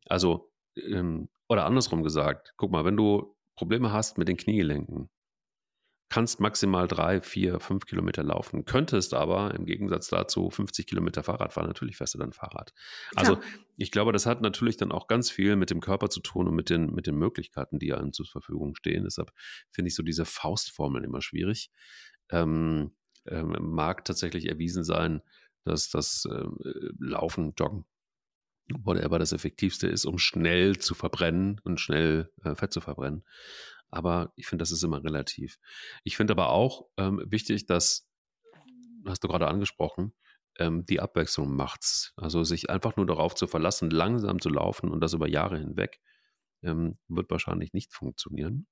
Also, 0.07 0.53
ähm, 0.77 1.29
oder 1.49 1.65
andersrum 1.65 2.03
gesagt, 2.03 2.55
guck 2.57 2.71
mal, 2.71 2.85
wenn 2.85 2.97
du 2.97 3.35
Probleme 3.57 3.93
hast 3.93 4.19
mit 4.19 4.29
den 4.29 4.37
Kniegelenken, 4.37 5.09
kannst 6.09 6.41
maximal 6.41 6.89
drei, 6.89 7.21
vier, 7.21 7.61
fünf 7.61 7.85
Kilometer 7.85 8.23
laufen, 8.23 8.65
könntest 8.65 9.13
aber 9.15 9.55
im 9.55 9.67
Gegensatz 9.67 10.09
dazu 10.09 10.51
50 10.51 10.87
Kilometer 10.87 11.23
Fahrrad 11.23 11.53
fahren. 11.53 11.67
Natürlich 11.67 11.97
fährst 11.97 12.15
du 12.15 12.19
dann 12.19 12.33
Fahrrad. 12.33 12.73
Also 13.15 13.35
ja. 13.35 13.41
ich 13.77 13.91
glaube, 13.91 14.13
das 14.13 14.25
hat 14.25 14.41
natürlich 14.41 14.77
dann 14.77 14.91
auch 14.91 15.07
ganz 15.07 15.31
viel 15.31 15.57
mit 15.57 15.71
dem 15.71 15.81
Körper 15.81 16.09
zu 16.09 16.21
tun 16.21 16.49
und 16.49 16.55
mit 16.55 16.71
den, 16.71 16.95
mit 16.95 17.07
den 17.07 17.17
Möglichkeiten, 17.17 17.79
die 17.79 17.93
einem 17.93 18.13
zur 18.13 18.27
Verfügung 18.27 18.75
stehen. 18.75 19.05
Deshalb 19.05 19.33
finde 19.71 19.89
ich 19.89 19.95
so 19.95 20.03
diese 20.03 20.25
Faustformeln 20.25 21.05
immer 21.05 21.21
schwierig. 21.21 21.71
Ähm, 22.31 22.93
ähm, 23.27 23.57
mag 23.61 24.05
tatsächlich 24.05 24.49
erwiesen 24.49 24.85
sein, 24.85 25.23
dass 25.65 25.91
das 25.91 26.27
äh, 26.31 26.45
Laufen, 26.99 27.53
Joggen, 27.59 27.85
whatever 28.83 29.19
das 29.19 29.33
Effektivste 29.33 29.87
ist, 29.87 30.05
um 30.05 30.19
schnell 30.19 30.79
zu 30.79 30.95
verbrennen 30.95 31.61
und 31.65 31.81
schnell 31.81 32.31
äh, 32.45 32.55
Fett 32.55 32.73
zu 32.73 32.81
verbrennen. 32.81 33.25
Aber 33.91 34.33
ich 34.37 34.47
finde, 34.47 34.63
das 34.63 34.73
ist 34.73 34.83
immer 34.83 35.03
relativ. 35.03 35.59
Ich 36.05 36.17
finde 36.17 36.33
aber 36.33 36.51
auch 36.51 36.87
ähm, 36.97 37.23
wichtig, 37.27 37.67
dass, 37.67 38.07
hast 39.07 39.25
du 39.25 39.29
gerade 39.29 39.49
angesprochen, 39.49 40.13
ähm, 40.59 40.85
die 40.85 41.01
Abwechslung 41.01 41.55
macht's. 41.55 42.13
Also 42.17 42.45
sich 42.45 42.69
einfach 42.71 42.97
nur 42.97 43.07
darauf 43.07 43.35
zu 43.35 43.47
verlassen, 43.47 43.91
langsam 43.91 44.41
zu 44.41 44.51
laufen 44.51 44.91
und 44.91 45.01
das 45.01 45.15
über 45.15 45.29
Jahre 45.29 45.59
hinweg, 45.59 46.01
ähm, 46.63 46.99
wird 47.09 47.31
wahrscheinlich 47.31 47.73
nicht 47.73 47.93
funktionieren, 47.93 48.67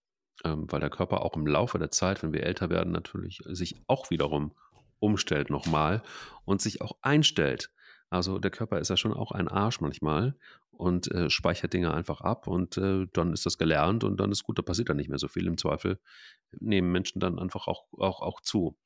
ähm, 0.44 0.66
weil 0.70 0.80
der 0.80 0.90
Körper 0.90 1.22
auch 1.22 1.36
im 1.36 1.46
Laufe 1.46 1.78
der 1.78 1.90
Zeit, 1.90 2.22
wenn 2.22 2.32
wir 2.32 2.42
älter 2.42 2.68
werden, 2.68 2.92
natürlich 2.92 3.40
sich 3.46 3.76
auch 3.86 4.10
wiederum 4.10 4.54
umstellt 4.98 5.50
nochmal 5.50 6.02
und 6.44 6.60
sich 6.60 6.80
auch 6.80 6.96
einstellt. 7.02 7.70
Also 8.10 8.38
der 8.38 8.50
Körper 8.50 8.78
ist 8.78 8.88
ja 8.88 8.96
schon 8.96 9.12
auch 9.12 9.32
ein 9.32 9.48
Arsch 9.48 9.80
manchmal 9.80 10.36
und 10.70 11.10
äh, 11.10 11.28
speichert 11.28 11.72
Dinge 11.72 11.92
einfach 11.92 12.20
ab 12.20 12.46
und 12.46 12.76
äh, 12.76 13.06
dann 13.12 13.32
ist 13.32 13.46
das 13.46 13.58
gelernt 13.58 14.04
und 14.04 14.18
dann 14.18 14.30
ist 14.30 14.44
gut, 14.44 14.58
da 14.58 14.62
passiert 14.62 14.88
dann 14.88 14.96
nicht 14.96 15.08
mehr 15.08 15.18
so 15.18 15.28
viel. 15.28 15.46
Im 15.46 15.58
Zweifel 15.58 15.98
nehmen 16.60 16.92
Menschen 16.92 17.20
dann 17.20 17.38
einfach 17.38 17.66
auch, 17.66 17.86
auch, 17.98 18.20
auch 18.22 18.40
zu. 18.40 18.76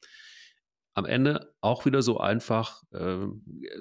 Am 0.94 1.04
Ende 1.04 1.54
auch 1.60 1.84
wieder 1.84 2.02
so 2.02 2.18
einfach, 2.18 2.82
äh, 2.92 3.26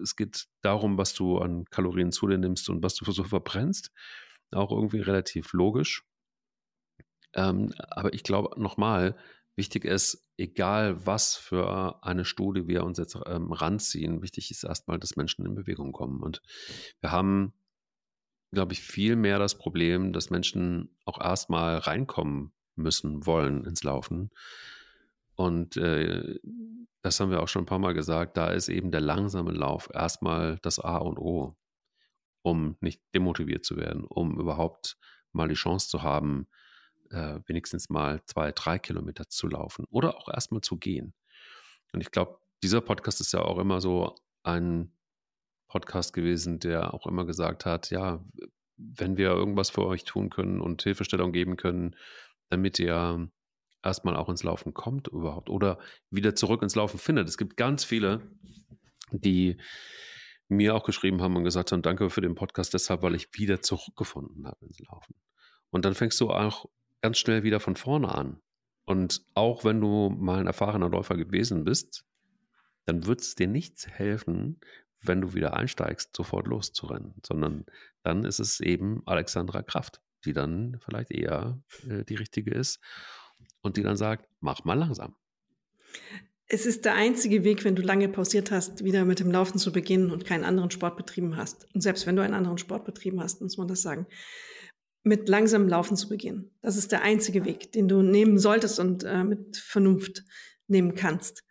es 0.02 0.16
geht 0.16 0.48
darum, 0.62 0.98
was 0.98 1.14
du 1.14 1.40
an 1.40 1.66
Kalorien 1.66 2.12
zu 2.12 2.28
dir 2.28 2.38
nimmst 2.38 2.70
und 2.70 2.84
was 2.84 2.96
du 2.96 3.10
so 3.10 3.24
verbrennst. 3.24 3.92
Auch 4.52 4.72
irgendwie 4.72 5.00
relativ 5.00 5.54
logisch. 5.54 6.04
Ähm, 7.34 7.74
aber 7.78 8.14
ich 8.14 8.24
glaube 8.24 8.60
nochmal, 8.60 9.16
wichtig 9.60 9.86
ist, 9.86 10.28
egal 10.38 11.06
was 11.06 11.36
für 11.36 12.04
eine 12.04 12.26
Studie 12.26 12.68
wir 12.68 12.84
uns 12.84 12.98
jetzt 12.98 13.16
ähm, 13.28 13.52
ranziehen, 13.52 14.24
wichtig 14.24 14.50
ist 14.50 14.64
erstmal, 14.64 14.98
dass 14.98 15.16
Menschen 15.16 15.46
in 15.46 15.54
Bewegung 15.54 15.92
kommen. 15.92 16.24
Und 16.24 16.42
wir 17.02 17.12
haben 17.12 17.54
glaube 18.52 18.74
ich, 18.74 18.82
viel 18.82 19.16
mehr 19.16 19.40
das 19.40 19.58
Problem, 19.58 20.14
dass 20.14 20.30
Menschen 20.30 20.96
auch 21.06 21.20
erstmal 21.20 21.78
reinkommen 21.78 22.52
müssen, 22.76 23.26
wollen 23.26 23.66
ins 23.66 23.84
Laufen. 23.84 24.32
Und 25.36 25.78
äh, 25.78 26.40
das 27.02 27.20
haben 27.20 27.32
wir 27.32 27.42
auch 27.42 27.48
schon 27.48 27.64
ein 27.64 27.68
paar 27.68 27.80
Mal 27.80 27.94
gesagt, 27.94 28.38
da 28.38 28.50
ist 28.50 28.68
eben 28.68 28.92
der 28.92 29.02
langsame 29.02 29.52
Lauf 29.52 29.90
erstmal 29.94 30.58
das 30.62 30.80
A 30.80 30.98
und 30.98 31.18
O, 31.18 31.56
um 32.42 32.76
nicht 32.82 33.02
demotiviert 33.14 33.66
zu 33.66 33.78
werden, 33.78 34.04
um 34.04 34.40
überhaupt 34.40 34.98
mal 35.32 35.48
die 35.48 35.56
Chance 35.56 35.88
zu 35.88 36.02
haben, 36.02 36.48
äh, 37.10 37.40
wenigstens 37.46 37.90
mal 37.90 38.24
zwei, 38.26 38.52
drei 38.52 38.80
Kilometer 38.80 39.28
zu 39.28 39.48
laufen 39.48 39.86
oder 39.90 40.18
auch 40.18 40.30
erstmal 40.30 40.62
zu 40.62 40.78
gehen. 40.78 41.14
Und 41.92 42.02
ich 42.02 42.12
glaube, 42.12 42.40
dieser 42.64 42.82
Podcast 42.82 43.22
ist 43.22 43.34
ja 43.34 43.42
auch 43.42 43.58
immer 43.58 43.82
so 43.82 44.16
ein 44.44 44.92
Podcast 45.68 46.14
gewesen, 46.14 46.60
der 46.60 46.94
auch 46.94 47.06
immer 47.08 47.26
gesagt 47.26 47.66
hat, 47.66 47.90
ja, 47.92 48.24
wenn 48.78 49.18
wir 49.18 49.30
irgendwas 49.30 49.70
für 49.70 49.86
euch 49.86 50.04
tun 50.04 50.30
können 50.30 50.62
und 50.62 50.82
Hilfestellung 50.82 51.32
geben 51.32 51.58
können, 51.58 51.96
damit 52.50 52.80
ihr 52.80 53.30
erstmal 53.84 54.16
auch 54.16 54.30
ins 54.30 54.44
Laufen 54.44 54.74
kommt 54.74 55.08
überhaupt 55.08 55.50
oder 55.50 55.80
wieder 56.10 56.36
zurück 56.36 56.62
ins 56.62 56.76
Laufen 56.76 57.00
findet. 57.00 57.28
Es 57.28 57.38
gibt 57.38 57.58
ganz 57.58 57.84
viele, 57.84 58.22
die 59.12 59.58
mir 60.48 60.76
auch 60.76 60.84
geschrieben 60.84 61.22
haben 61.22 61.36
und 61.36 61.44
gesagt 61.44 61.72
haben, 61.72 61.82
danke 61.82 62.10
für 62.10 62.22
den 62.22 62.36
Podcast 62.36 62.74
deshalb, 62.74 63.04
weil 63.04 63.16
ich 63.16 63.30
wieder 63.34 63.62
zurückgefunden 63.62 64.48
habe 64.48 64.66
ins 64.66 64.80
Laufen. 64.80 65.16
Und 65.70 65.86
dann 65.86 65.94
fängst 65.94 66.20
du 66.20 66.32
auch 66.32 66.66
ganz 67.02 67.18
schnell 67.18 67.44
wieder 67.44 67.60
von 67.60 67.76
vorne 67.76 68.14
an. 68.14 68.42
Und 68.86 69.24
auch 69.36 69.64
wenn 69.64 69.80
du 69.80 70.10
mal 70.10 70.40
ein 70.40 70.48
erfahrener 70.48 70.90
Läufer 70.90 71.16
gewesen 71.16 71.64
bist, 71.64 72.06
dann 72.86 73.06
wird 73.06 73.22
es 73.22 73.36
dir 73.36 73.48
nichts 73.48 73.88
helfen, 73.88 74.60
wenn 75.02 75.22
du 75.22 75.34
wieder 75.34 75.56
einsteigst, 75.56 76.16
sofort 76.16 76.48
loszurennen, 76.48 77.14
sondern 77.26 77.66
dann 78.04 78.26
ist 78.26 78.40
es 78.40 78.60
eben 78.60 79.02
Alexandra 79.06 79.62
Kraft, 79.62 80.02
die 80.26 80.34
dann 80.34 80.80
vielleicht 80.84 81.12
eher 81.12 81.62
äh, 81.88 82.04
die 82.04 82.16
richtige 82.16 82.52
ist 82.52 82.80
und 83.62 83.78
die 83.78 83.84
dann 83.84 83.96
sagt, 83.96 84.28
mach 84.40 84.64
mal 84.66 84.74
langsam. 84.74 85.16
Es 86.48 86.66
ist 86.66 86.84
der 86.86 86.96
einzige 86.96 87.44
Weg, 87.44 87.64
wenn 87.64 87.76
du 87.76 87.84
lange 87.84 88.10
pausiert 88.10 88.50
hast, 88.50 88.84
wieder 88.84 89.06
mit 89.06 89.20
dem 89.20 89.30
Laufen 89.30 89.60
zu 89.60 89.72
beginnen 89.72 90.10
und 90.10 90.26
keinen 90.26 90.44
anderen 90.44 90.72
Sport 90.72 90.98
betrieben 90.98 91.38
hast. 91.38 91.68
Und 91.76 91.82
selbst 91.82 92.08
wenn 92.08 92.16
du 92.16 92.24
einen 92.24 92.34
anderen 92.34 92.58
Sport 92.58 92.86
betrieben 92.86 93.22
hast, 93.22 93.42
muss 93.42 93.58
man 93.58 93.68
das 93.68 93.84
sagen, 93.84 94.08
mit 95.04 95.30
langsamem 95.30 95.68
Laufen 95.68 95.96
zu 95.96 96.10
beginnen. 96.10 96.52
Das 96.62 96.78
ist 96.78 96.92
der 96.92 97.02
einzige 97.02 97.46
Weg, 97.46 97.72
den 97.72 97.88
du 97.88 98.02
nehmen 98.02 98.38
solltest 98.38 98.80
und 98.80 99.04
äh, 99.04 99.24
mit 99.24 99.58
Vernunft 99.58 100.24
nehmen 100.68 100.96
kannst. 100.96 101.44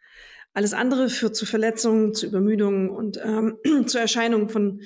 Alles 0.52 0.74
andere 0.74 1.08
führt 1.08 1.36
zu 1.36 1.46
Verletzungen, 1.46 2.14
zu 2.14 2.26
Übermüdungen 2.26 2.90
und 2.90 3.18
ähm, 3.22 3.58
zu 3.86 3.98
Erscheinungen 3.98 4.48
von 4.48 4.82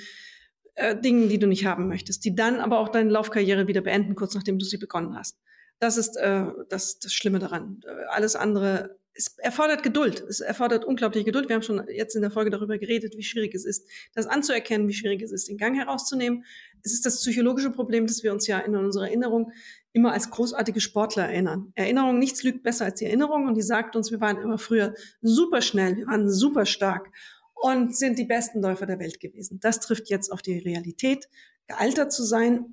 äh, 0.75 0.96
Dingen, 0.98 1.29
die 1.29 1.38
du 1.38 1.46
nicht 1.46 1.66
haben 1.66 1.88
möchtest, 1.88 2.25
die 2.25 2.35
dann 2.35 2.61
aber 2.61 2.79
auch 2.79 2.88
deine 2.88 3.11
Laufkarriere 3.11 3.66
wieder 3.66 3.81
beenden, 3.81 4.14
kurz 4.14 4.35
nachdem 4.35 4.59
du 4.59 4.64
sie 4.64 4.79
begonnen 4.79 5.16
hast. 5.16 5.38
Das 5.79 5.96
ist 5.96 6.16
äh, 6.16 6.46
das, 6.68 6.98
das 6.98 7.12
Schlimme 7.12 7.38
daran. 7.38 7.80
Alles 8.11 8.36
andere 8.36 8.99
es 9.14 9.36
erfordert 9.38 9.82
Geduld. 9.82 10.20
Es 10.28 10.40
erfordert 10.40 10.84
unglaubliche 10.84 11.24
Geduld. 11.24 11.48
Wir 11.48 11.56
haben 11.56 11.62
schon 11.62 11.86
jetzt 11.88 12.14
in 12.14 12.22
der 12.22 12.30
Folge 12.30 12.50
darüber 12.50 12.78
geredet, 12.78 13.14
wie 13.16 13.22
schwierig 13.22 13.54
es 13.54 13.64
ist, 13.64 13.86
das 14.14 14.26
anzuerkennen, 14.26 14.88
wie 14.88 14.94
schwierig 14.94 15.22
es 15.22 15.32
ist, 15.32 15.48
den 15.48 15.58
Gang 15.58 15.76
herauszunehmen. 15.76 16.44
Es 16.82 16.92
ist 16.92 17.04
das 17.04 17.18
psychologische 17.20 17.70
Problem, 17.70 18.06
dass 18.06 18.22
wir 18.22 18.32
uns 18.32 18.46
ja 18.46 18.58
in 18.58 18.74
unserer 18.74 19.08
Erinnerung 19.08 19.52
immer 19.92 20.12
als 20.12 20.30
großartige 20.30 20.80
Sportler 20.80 21.24
erinnern. 21.24 21.72
Erinnerung, 21.74 22.18
nichts 22.18 22.42
lügt 22.42 22.62
besser 22.62 22.86
als 22.86 22.98
die 22.98 23.04
Erinnerung 23.04 23.46
und 23.46 23.54
die 23.54 23.62
sagt 23.62 23.94
uns, 23.94 24.10
wir 24.10 24.20
waren 24.20 24.38
immer 24.38 24.58
früher 24.58 24.94
super 25.20 25.60
schnell, 25.60 25.96
wir 25.96 26.06
waren 26.06 26.30
super 26.30 26.64
stark. 26.66 27.10
und 27.54 27.96
sind 27.96 28.18
die 28.18 28.24
besten 28.24 28.60
Läufer 28.60 28.86
der 28.86 28.98
Welt 28.98 29.20
gewesen. 29.20 29.60
Das 29.60 29.78
trifft 29.78 30.10
jetzt 30.10 30.32
auf 30.32 30.42
die 30.42 30.58
Realität, 30.58 31.28
gealtert 31.68 32.12
zu 32.12 32.24
sein. 32.24 32.72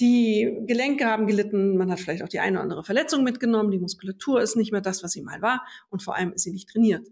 Die 0.00 0.64
Gelenke 0.66 1.06
haben 1.06 1.26
gelitten, 1.26 1.76
man 1.76 1.90
hat 1.90 2.00
vielleicht 2.00 2.22
auch 2.22 2.28
die 2.28 2.40
eine 2.40 2.56
oder 2.56 2.62
andere 2.62 2.84
Verletzung 2.84 3.22
mitgenommen, 3.22 3.70
die 3.70 3.78
Muskulatur 3.78 4.40
ist 4.40 4.56
nicht 4.56 4.72
mehr 4.72 4.80
das, 4.80 5.02
was 5.02 5.12
sie 5.12 5.22
mal 5.22 5.42
war 5.42 5.64
und 5.90 6.02
vor 6.02 6.16
allem 6.16 6.32
ist 6.32 6.42
sie 6.42 6.52
nicht 6.52 6.68
trainiert. 6.68 7.06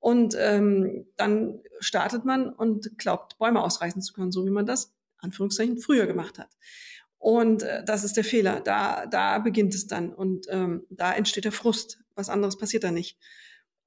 Und 0.00 0.34
ähm, 0.36 1.06
dann 1.16 1.60
startet 1.78 2.24
man 2.24 2.48
und 2.48 2.98
glaubt, 2.98 3.38
Bäume 3.38 3.62
ausreißen 3.62 4.02
zu 4.02 4.12
können, 4.12 4.32
so 4.32 4.44
wie 4.44 4.50
man 4.50 4.66
das, 4.66 4.92
Anführungszeichen, 5.18 5.78
früher 5.78 6.06
gemacht 6.06 6.40
hat. 6.40 6.50
Und 7.18 7.62
äh, 7.62 7.84
das 7.84 8.02
ist 8.02 8.16
der 8.16 8.24
Fehler. 8.24 8.60
Da, 8.60 9.06
da 9.06 9.38
beginnt 9.38 9.76
es 9.76 9.86
dann. 9.86 10.12
Und 10.12 10.46
ähm, 10.50 10.84
da 10.90 11.12
entsteht 11.12 11.44
der 11.44 11.52
Frust. 11.52 12.00
Was 12.16 12.28
anderes 12.28 12.58
passiert 12.58 12.82
da 12.82 12.90
nicht. 12.90 13.16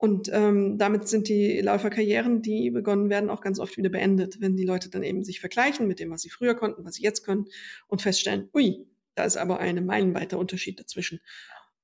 Und 0.05 0.29
ähm, 0.31 0.77
damit 0.77 1.07
sind 1.07 1.29
die 1.29 1.61
Läuferkarrieren, 1.61 2.43
die 2.43 2.69
begonnen 2.69 3.09
werden, 3.09 3.31
auch 3.31 3.41
ganz 3.41 3.57
oft 3.59 3.75
wieder 3.75 3.89
beendet, 3.89 4.39
wenn 4.39 4.55
die 4.55 4.63
Leute 4.63 4.91
dann 4.91 5.01
eben 5.01 5.23
sich 5.23 5.39
vergleichen 5.39 5.87
mit 5.87 5.99
dem, 5.99 6.11
was 6.11 6.21
sie 6.21 6.29
früher 6.29 6.53
konnten, 6.53 6.85
was 6.85 6.93
sie 6.93 7.01
jetzt 7.01 7.23
können 7.23 7.45
und 7.87 8.03
feststellen, 8.03 8.47
ui, 8.53 8.85
da 9.15 9.23
ist 9.23 9.35
aber 9.35 9.59
ein 9.59 9.83
meilenweiter 9.83 10.37
Unterschied 10.37 10.79
dazwischen. 10.79 11.21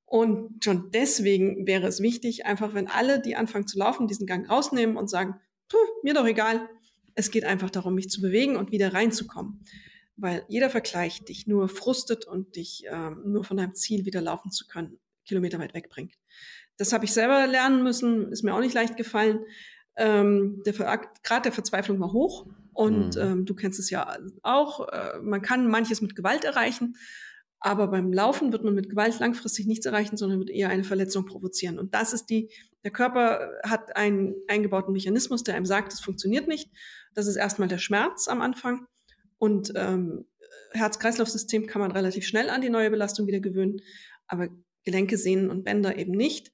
Und 0.06 0.64
schon 0.64 0.92
deswegen 0.92 1.66
wäre 1.66 1.88
es 1.88 2.00
wichtig, 2.00 2.46
einfach 2.46 2.76
wenn 2.76 2.88
alle, 2.88 3.20
die 3.20 3.36
anfangen 3.36 3.66
zu 3.66 3.80
laufen, 3.80 4.08
diesen 4.08 4.28
Gang 4.28 4.48
rausnehmen 4.48 4.98
und 4.98 5.10
sagen, 5.10 5.40
mir 6.04 6.14
doch 6.14 6.28
egal, 6.28 6.70
es 7.16 7.32
geht 7.32 7.44
einfach 7.44 7.72
darum, 7.72 7.96
mich 7.96 8.12
zu 8.12 8.22
bewegen 8.22 8.56
und 8.56 8.72
wieder 8.72 8.94
reinzukommen 8.94 9.64
weil 10.18 10.46
jeder 10.48 10.70
Vergleich 10.70 11.24
dich 11.24 11.48
nur 11.48 11.68
frustet 11.68 12.26
und 12.26 12.56
dich 12.56 12.84
ähm, 12.88 13.24
nur 13.26 13.44
von 13.44 13.58
deinem 13.58 13.74
Ziel 13.74 14.06
wieder 14.06 14.22
laufen 14.22 14.52
zu 14.52 14.68
können, 14.68 15.00
Kilometer 15.26 15.58
weit 15.58 15.74
wegbringt. 15.74 16.14
Das 16.82 16.94
habe 16.94 17.06
ich 17.06 17.14
selber 17.14 17.46
lernen 17.46 17.84
müssen, 17.84 18.32
ist 18.32 18.42
mir 18.42 18.56
auch 18.56 18.60
nicht 18.60 18.74
leicht 18.74 18.98
gefallen. 18.98 19.46
Ähm, 19.98 20.64
der 20.66 20.74
Grad 20.74 21.46
der 21.46 21.52
Verzweiflung 21.52 22.00
war 22.00 22.12
hoch 22.12 22.48
und 22.74 23.16
mhm. 23.18 23.22
ähm, 23.22 23.46
du 23.46 23.54
kennst 23.54 23.78
es 23.78 23.92
ja 23.92 24.18
auch. 24.42 24.88
Äh, 24.90 25.20
man 25.22 25.44
kann 25.44 25.68
manches 25.68 26.02
mit 26.02 26.16
Gewalt 26.16 26.44
erreichen, 26.44 26.96
aber 27.60 27.88
beim 27.88 28.12
Laufen 28.12 28.52
wird 28.52 28.64
man 28.64 28.74
mit 28.74 28.90
Gewalt 28.90 29.20
langfristig 29.20 29.68
nichts 29.68 29.86
erreichen, 29.86 30.18
sondern 30.18 30.40
wird 30.40 30.50
eher 30.50 30.70
eine 30.70 30.84
Verletzung 30.84 31.28
provozieren. 31.28 31.78
Und 31.78 31.94
das 31.94 32.14
ist 32.14 32.32
die, 32.32 32.50
der 32.84 32.90
Körper 32.90 33.52
hat 33.64 33.96
einen 33.96 34.34
eingebauten 34.48 34.92
Mechanismus, 34.92 35.44
der 35.44 35.54
einem 35.54 35.68
sagt, 35.68 35.94
es 35.94 36.00
funktioniert 36.00 36.48
nicht. 36.48 36.72
Das 37.14 37.28
ist 37.28 37.36
erstmal 37.36 37.68
der 37.68 37.78
Schmerz 37.78 38.28
am 38.28 38.42
Anfang. 38.42 38.88
Und 39.38 39.72
ähm, 39.76 40.26
Herz-Kreislauf-System 40.72 41.68
kann 41.68 41.82
man 41.82 41.92
relativ 41.92 42.26
schnell 42.26 42.50
an 42.50 42.62
die 42.62 42.72
neue 42.72 42.90
Belastung 42.90 43.28
wieder 43.28 43.40
gewöhnen, 43.40 43.82
aber 44.26 44.48
Gelenke, 44.84 45.18
Sehnen 45.18 45.52
und 45.52 45.64
Bänder 45.64 45.96
eben 45.96 46.14
nicht. 46.14 46.52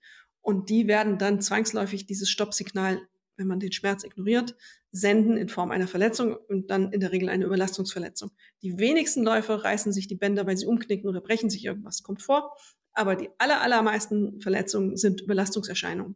Und 0.48 0.70
die 0.70 0.88
werden 0.88 1.18
dann 1.18 1.42
zwangsläufig 1.42 2.06
dieses 2.06 2.30
Stoppsignal, 2.30 3.02
wenn 3.36 3.48
man 3.48 3.60
den 3.60 3.74
Schmerz 3.74 4.04
ignoriert, 4.06 4.56
senden 4.92 5.36
in 5.36 5.50
Form 5.50 5.72
einer 5.72 5.88
Verletzung 5.88 6.38
und 6.48 6.72
dann 6.72 6.94
in 6.94 7.02
der 7.02 7.12
Regel 7.12 7.28
eine 7.28 7.44
Überlastungsverletzung. 7.44 8.32
Die 8.62 8.78
wenigsten 8.78 9.24
Läufer 9.24 9.64
reißen 9.64 9.92
sich 9.92 10.08
die 10.08 10.16
Bänder, 10.16 10.48
weil 10.48 10.56
sie 10.56 10.66
umknicken 10.66 11.10
oder 11.10 11.20
brechen 11.20 11.50
sich 11.50 11.66
irgendwas, 11.66 12.02
kommt 12.02 12.22
vor. 12.22 12.56
Aber 12.94 13.16
die 13.16 13.30
aller, 13.38 13.62
allermeisten 13.62 14.40
Verletzungen 14.40 14.96
sind 14.96 15.20
Überlastungserscheinungen. 15.20 16.16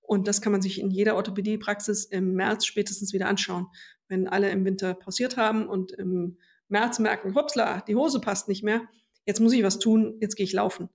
Und 0.00 0.26
das 0.26 0.42
kann 0.42 0.50
man 0.50 0.62
sich 0.62 0.80
in 0.80 0.90
jeder 0.90 1.14
Orthopädiepraxis 1.14 2.06
im 2.06 2.34
März 2.34 2.66
spätestens 2.66 3.12
wieder 3.12 3.28
anschauen 3.28 3.68
wenn 4.10 4.28
alle 4.28 4.50
im 4.50 4.64
Winter 4.64 4.92
pausiert 4.92 5.36
haben 5.36 5.66
und 5.66 5.92
im 5.92 6.36
März 6.68 6.98
merken, 6.98 7.34
hopsla, 7.34 7.80
die 7.82 7.96
Hose 7.96 8.20
passt 8.20 8.48
nicht 8.48 8.62
mehr, 8.62 8.82
jetzt 9.24 9.40
muss 9.40 9.52
ich 9.52 9.62
was 9.62 9.78
tun, 9.78 10.18
jetzt 10.20 10.36
gehe 10.36 10.44
ich 10.44 10.52
laufen. 10.52 10.90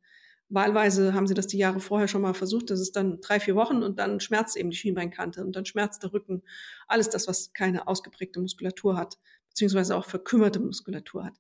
Wahlweise 0.49 1.13
haben 1.13 1.27
sie 1.27 1.33
das 1.33 1.47
die 1.47 1.57
Jahre 1.57 1.79
vorher 1.79 2.07
schon 2.07 2.21
mal 2.21 2.33
versucht, 2.33 2.69
das 2.69 2.79
ist 2.79 2.95
dann 2.95 3.19
drei, 3.19 3.39
vier 3.39 3.55
Wochen 3.55 3.81
und 3.81 3.97
dann 3.97 4.19
schmerzt 4.19 4.55
eben 4.57 4.69
die 4.69 4.77
Schienbeinkante 4.77 5.43
und 5.43 5.55
dann 5.55 5.65
schmerzt 5.65 6.03
der 6.03 6.13
Rücken. 6.13 6.43
Alles 6.87 7.09
das, 7.09 7.27
was 7.27 7.51
keine 7.53 7.87
ausgeprägte 7.87 8.39
Muskulatur 8.39 8.95
hat, 8.97 9.17
beziehungsweise 9.49 9.95
auch 9.95 10.05
verkümmerte 10.05 10.59
Muskulatur 10.59 11.25
hat. 11.25 11.33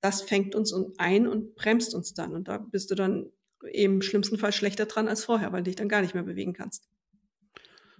Das 0.00 0.22
fängt 0.22 0.54
uns 0.54 0.74
ein 0.98 1.26
und 1.26 1.54
bremst 1.54 1.94
uns 1.94 2.14
dann. 2.14 2.34
Und 2.34 2.48
da 2.48 2.58
bist 2.58 2.90
du 2.90 2.94
dann 2.94 3.30
im 3.72 4.02
schlimmsten 4.02 4.38
Fall 4.38 4.52
schlechter 4.52 4.86
dran 4.86 5.08
als 5.08 5.24
vorher, 5.24 5.52
weil 5.52 5.62
du 5.62 5.70
dich 5.70 5.76
dann 5.76 5.88
gar 5.88 6.02
nicht 6.02 6.14
mehr 6.14 6.24
bewegen 6.24 6.52
kannst. 6.52 6.88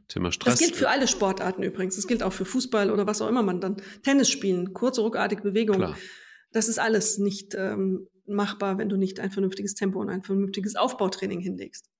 Thema 0.08 0.32
Stress. 0.32 0.54
Das 0.54 0.60
gilt 0.60 0.76
für 0.76 0.88
alle 0.88 1.08
Sportarten 1.08 1.62
übrigens. 1.62 1.96
Das 1.96 2.06
gilt 2.06 2.22
auch 2.22 2.32
für 2.32 2.44
Fußball 2.44 2.90
oder 2.90 3.06
was 3.06 3.22
auch 3.22 3.28
immer 3.28 3.42
man 3.42 3.60
dann 3.60 3.76
Tennis 4.02 4.28
spielen, 4.28 4.72
kurze, 4.72 5.00
ruckartige 5.00 5.42
Bewegungen. 5.42 5.94
Das 6.52 6.68
ist 6.68 6.78
alles 6.78 7.18
nicht 7.18 7.54
ähm, 7.54 8.08
machbar, 8.26 8.78
wenn 8.78 8.88
du 8.88 8.96
nicht 8.96 9.20
ein 9.20 9.30
vernünftiges 9.30 9.74
Tempo 9.74 10.00
und 10.00 10.10
ein 10.10 10.22
vernünftiges 10.22 10.76
Aufbautraining 10.76 11.40
hinlegst. 11.40 11.90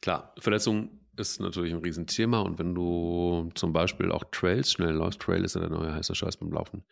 Klar, 0.00 0.34
Verletzung 0.38 1.00
ist 1.16 1.40
natürlich 1.40 1.72
ein 1.72 1.80
Riesenthema 1.80 2.40
und 2.40 2.58
wenn 2.58 2.74
du 2.74 3.50
zum 3.54 3.72
Beispiel 3.72 4.12
auch 4.12 4.24
Trails 4.30 4.70
schnell 4.70 4.92
läufst, 4.92 5.20
Trail 5.20 5.44
ist 5.44 5.54
ja 5.54 5.60
der 5.60 5.70
neue 5.70 5.94
heiße 5.94 6.14
Scheiß 6.14 6.36
beim 6.36 6.52
Laufen, 6.52 6.84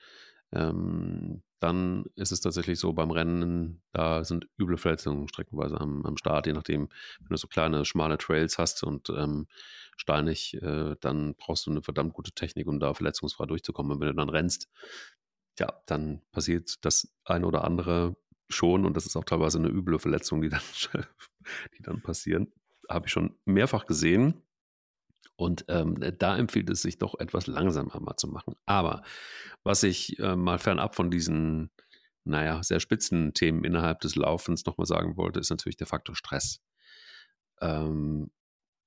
ähm, 0.52 1.42
dann 1.60 2.04
ist 2.14 2.32
es 2.32 2.40
tatsächlich 2.40 2.78
so 2.78 2.92
beim 2.92 3.10
Rennen, 3.10 3.82
da 3.92 4.24
sind 4.24 4.46
üble 4.58 4.76
Verletzungen 4.76 5.28
streckenweise 5.28 5.80
am, 5.80 6.04
am 6.04 6.16
Start, 6.16 6.46
je 6.46 6.52
nachdem, 6.52 6.88
wenn 7.20 7.28
du 7.30 7.36
so 7.36 7.48
kleine, 7.48 7.84
schmale 7.84 8.18
Trails 8.18 8.58
hast 8.58 8.82
und 8.82 9.10
ähm, 9.10 9.46
steinig, 9.96 10.54
äh, 10.62 10.96
dann 11.00 11.34
brauchst 11.36 11.66
du 11.66 11.70
eine 11.70 11.82
verdammt 11.82 12.12
gute 12.12 12.32
Technik, 12.32 12.66
um 12.66 12.80
da 12.80 12.94
verletzungsfrei 12.94 13.46
durchzukommen. 13.46 13.92
Und 13.92 14.00
wenn 14.00 14.08
du 14.08 14.14
dann 14.14 14.28
rennst, 14.28 14.68
ja, 15.58 15.82
dann 15.86 16.20
passiert 16.32 16.84
das 16.84 17.14
eine 17.24 17.46
oder 17.46 17.64
andere 17.64 18.16
schon 18.48 18.84
und 18.84 18.96
das 18.96 19.06
ist 19.06 19.16
auch 19.16 19.24
teilweise 19.24 19.58
eine 19.58 19.68
üble 19.68 19.98
Verletzung, 19.98 20.42
die 20.42 20.48
dann, 20.48 20.60
die 21.78 21.82
dann 21.82 22.02
passieren. 22.02 22.52
Habe 22.88 23.06
ich 23.06 23.12
schon 23.12 23.36
mehrfach 23.44 23.86
gesehen. 23.86 24.42
Und 25.36 25.64
ähm, 25.68 25.96
da 26.18 26.36
empfiehlt 26.36 26.70
es 26.70 26.82
sich 26.82 26.98
doch 26.98 27.18
etwas 27.18 27.48
langsamer 27.48 27.98
mal 27.98 28.16
zu 28.16 28.28
machen. 28.28 28.54
Aber 28.66 29.02
was 29.64 29.82
ich 29.82 30.18
äh, 30.20 30.36
mal 30.36 30.58
fernab 30.58 30.94
von 30.94 31.10
diesen, 31.10 31.70
naja, 32.24 32.62
sehr 32.62 32.78
spitzen 32.78 33.34
Themen 33.34 33.64
innerhalb 33.64 34.00
des 34.00 34.14
Laufens 34.14 34.64
nochmal 34.64 34.86
sagen 34.86 35.16
wollte, 35.16 35.40
ist 35.40 35.50
natürlich 35.50 35.76
der 35.76 35.88
Faktor 35.88 36.14
Stress. 36.14 36.62
Ähm, 37.60 38.30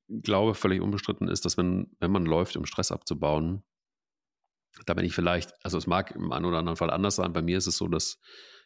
glaube, 0.07 0.55
völlig 0.55 0.81
unbestritten 0.81 1.27
ist, 1.27 1.43
dass 1.43 1.57
wenn, 1.57 1.91
wenn 1.99 2.11
man 2.11 2.25
läuft, 2.25 2.55
um 2.55 2.65
Stress 2.65 2.91
abzubauen, 2.91 3.63
da 4.85 4.93
bin 4.93 5.05
ich 5.05 5.13
vielleicht, 5.13 5.53
also 5.63 5.77
es 5.77 5.87
mag 5.87 6.11
im 6.11 6.31
einen 6.31 6.45
oder 6.45 6.59
anderen 6.59 6.77
Fall 6.77 6.89
anders 6.89 7.15
sein. 7.15 7.33
Bei 7.33 7.41
mir 7.41 7.57
ist 7.57 7.67
es 7.67 7.77
so, 7.77 7.87
dass 7.87 8.19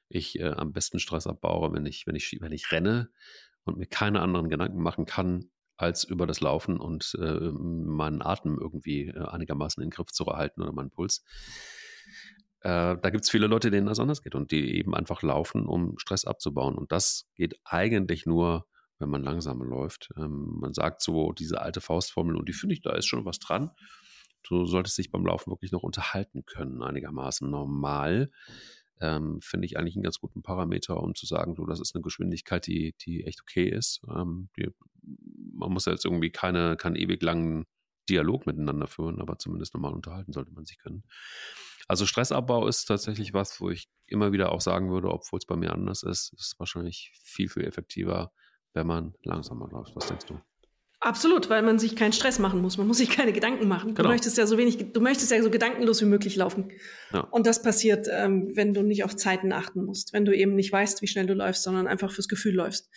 ich 0.10 0.40
äh, 0.40 0.50
am 0.50 0.74
besten 0.74 1.00
Stress 1.00 1.28
abbaue, 1.28 1.74
wenn 1.74 1.86
ich, 1.86 2.06
wenn 2.06 2.16
ich, 2.16 2.38
wenn 2.42 2.52
ich 2.52 2.72
renne 2.72 3.10
und 3.64 3.78
mir 3.78 3.88
keine 3.88 4.22
anderen 4.22 4.50
Gedanken 4.50 4.82
machen 4.82 5.06
kann, 5.06 5.50
als 5.78 6.04
über 6.04 6.28
das 6.28 6.42
Laufen 6.42 6.78
und 6.78 7.18
äh, 7.20 7.52
meinen 7.52 8.22
Atem 8.22 8.58
irgendwie 8.60 9.08
äh, 9.08 9.26
einigermaßen 9.26 9.82
in 9.82 9.90
den 9.90 9.96
Griff 9.96 10.12
zu 10.12 10.26
erhalten 10.26 10.62
oder 10.62 10.74
meinen 10.74 10.92
Puls. 10.92 11.24
Äh, 12.60 12.98
da 13.02 13.10
gibt 13.10 13.24
es 13.24 13.32
viele 13.32 13.48
Leute, 13.48 13.72
denen 13.72 13.88
das 13.88 14.00
anders 14.00 14.22
geht 14.22 14.36
und 14.36 14.52
die 14.52 14.78
eben 14.78 14.94
einfach 14.94 15.24
laufen, 15.24 15.66
um 15.66 15.98
Stress 15.98 16.26
abzubauen. 16.26 16.76
Und 16.76 16.92
das 16.92 17.28
geht 17.36 17.56
eigentlich 17.64 18.28
nur, 18.28 18.68
wenn 19.00 19.10
man 19.10 19.24
langsamer 19.24 19.66
läuft. 19.66 20.12
Ähm, 20.18 20.60
man 20.60 20.74
sagt 20.74 21.02
so 21.02 21.32
diese 21.32 21.62
alte 21.62 21.82
Faustformel 21.82 22.36
und 22.36 22.48
die 22.48 22.54
finde 22.54 22.74
ich, 22.74 22.82
da 22.82 22.92
ist 22.92 23.08
schon 23.08 23.26
was 23.26 23.40
dran. 23.40 23.72
Du 24.44 24.66
solltest 24.66 24.98
dich 24.98 25.12
beim 25.12 25.26
Laufen 25.26 25.52
wirklich 25.52 25.72
noch 25.72 25.84
unterhalten 25.84 26.46
können, 26.46 26.82
einigermaßen 26.82 27.50
normal 27.50 28.30
ähm, 29.02 29.42
finde 29.42 29.66
ich 29.66 29.78
eigentlich 29.78 29.96
einen 29.96 30.04
ganz 30.04 30.20
guten 30.20 30.44
Parameter, 30.44 31.02
um 31.02 31.16
zu 31.16 31.26
sagen, 31.26 31.56
so, 31.56 31.66
das 31.66 31.82
ist 31.82 31.96
eine 31.96 32.04
Geschwindigkeit, 32.04 32.68
die, 32.68 32.96
die 33.02 33.26
echt 33.26 33.42
okay 33.42 33.68
ist. 33.68 34.02
Ähm, 34.08 34.50
die, 34.56 34.70
man 35.54 35.72
muss 35.72 35.86
ja 35.86 35.92
jetzt 35.92 36.06
irgendwie 36.06 36.30
keine, 36.30 36.78
keinen 36.78 36.96
ewig 36.96 37.22
langen 37.24 37.66
Dialog 38.10 38.46
miteinander 38.46 38.88
führen, 38.88 39.20
aber 39.20 39.38
zumindest 39.40 39.74
normal 39.74 39.94
unterhalten 39.94 40.34
sollte 40.34 40.52
man 40.52 40.66
sich 40.66 40.78
können. 40.78 41.04
Also 41.88 42.06
Stressabbau 42.06 42.68
ist 42.68 42.86
tatsächlich 42.86 43.34
was, 43.34 43.60
wo 43.60 43.70
ich 43.70 43.90
immer 44.06 44.32
wieder 44.32 44.52
auch 44.52 44.62
sagen 44.62 44.92
würde, 44.92 45.10
obwohl 45.10 45.40
es 45.40 45.46
bei 45.46 45.56
mir 45.56 45.74
anders 45.74 46.04
ist, 46.04 46.34
ist 46.34 46.56
wahrscheinlich 46.60 47.12
viel, 47.24 47.50
viel 47.50 47.66
effektiver, 47.66 48.32
wenn 48.74 48.88
man 48.88 49.16
langsamer 49.24 49.68
läuft. 49.68 49.96
Was 49.96 50.08
denkst 50.08 50.26
du? 50.28 50.40
Absolut, 51.04 51.50
weil 51.50 51.64
man 51.64 51.80
sich 51.80 51.96
keinen 51.96 52.14
Stress 52.14 52.38
machen 52.38 52.62
muss. 52.62 52.78
Man 52.78 52.86
muss 52.86 53.00
sich 53.00 53.10
keine 53.10 53.34
Gedanken 53.34 53.68
machen. 53.68 53.96
Genau. 53.96 54.04
Du 54.04 54.10
möchtest 54.10 54.38
ja 54.38 54.46
so 54.46 54.60
wenig, 54.60 54.94
du 54.94 55.02
möchtest 55.02 55.32
ja 55.32 55.42
so 55.42 55.50
gedankenlos 55.50 56.00
wie 56.02 56.06
möglich 56.06 56.36
laufen. 56.36 56.72
Ja. 57.12 57.22
Und 57.32 57.48
das 57.48 57.64
passiert, 57.64 58.08
ähm, 58.12 58.52
wenn 58.54 58.76
du 58.76 58.84
nicht 58.84 59.04
auf 59.04 59.16
Zeiten 59.16 59.52
achten 59.52 59.84
musst, 59.84 60.14
wenn 60.14 60.26
du 60.26 60.36
eben 60.36 60.54
nicht 60.54 60.72
weißt, 60.72 61.02
wie 61.02 61.08
schnell 61.08 61.26
du 61.26 61.34
läufst, 61.34 61.64
sondern 61.64 61.88
einfach 61.88 62.12
fürs 62.12 62.28
Gefühl 62.28 62.54
läufst. 62.54 62.92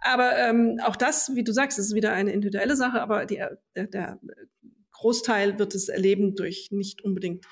Aber 0.00 0.36
ähm, 0.36 0.78
auch 0.84 0.96
das, 0.96 1.34
wie 1.34 1.44
du 1.44 1.52
sagst, 1.52 1.78
ist 1.78 1.94
wieder 1.94 2.12
eine 2.12 2.30
individuelle 2.30 2.76
Sache, 2.76 3.00
aber 3.00 3.24
die, 3.24 3.42
der, 3.74 3.86
der 3.86 4.20
Großteil 4.92 5.58
wird 5.58 5.74
es 5.74 5.88
erleben 5.88 6.34
durch 6.34 6.68
nicht 6.72 7.02
unbedingt 7.02 7.46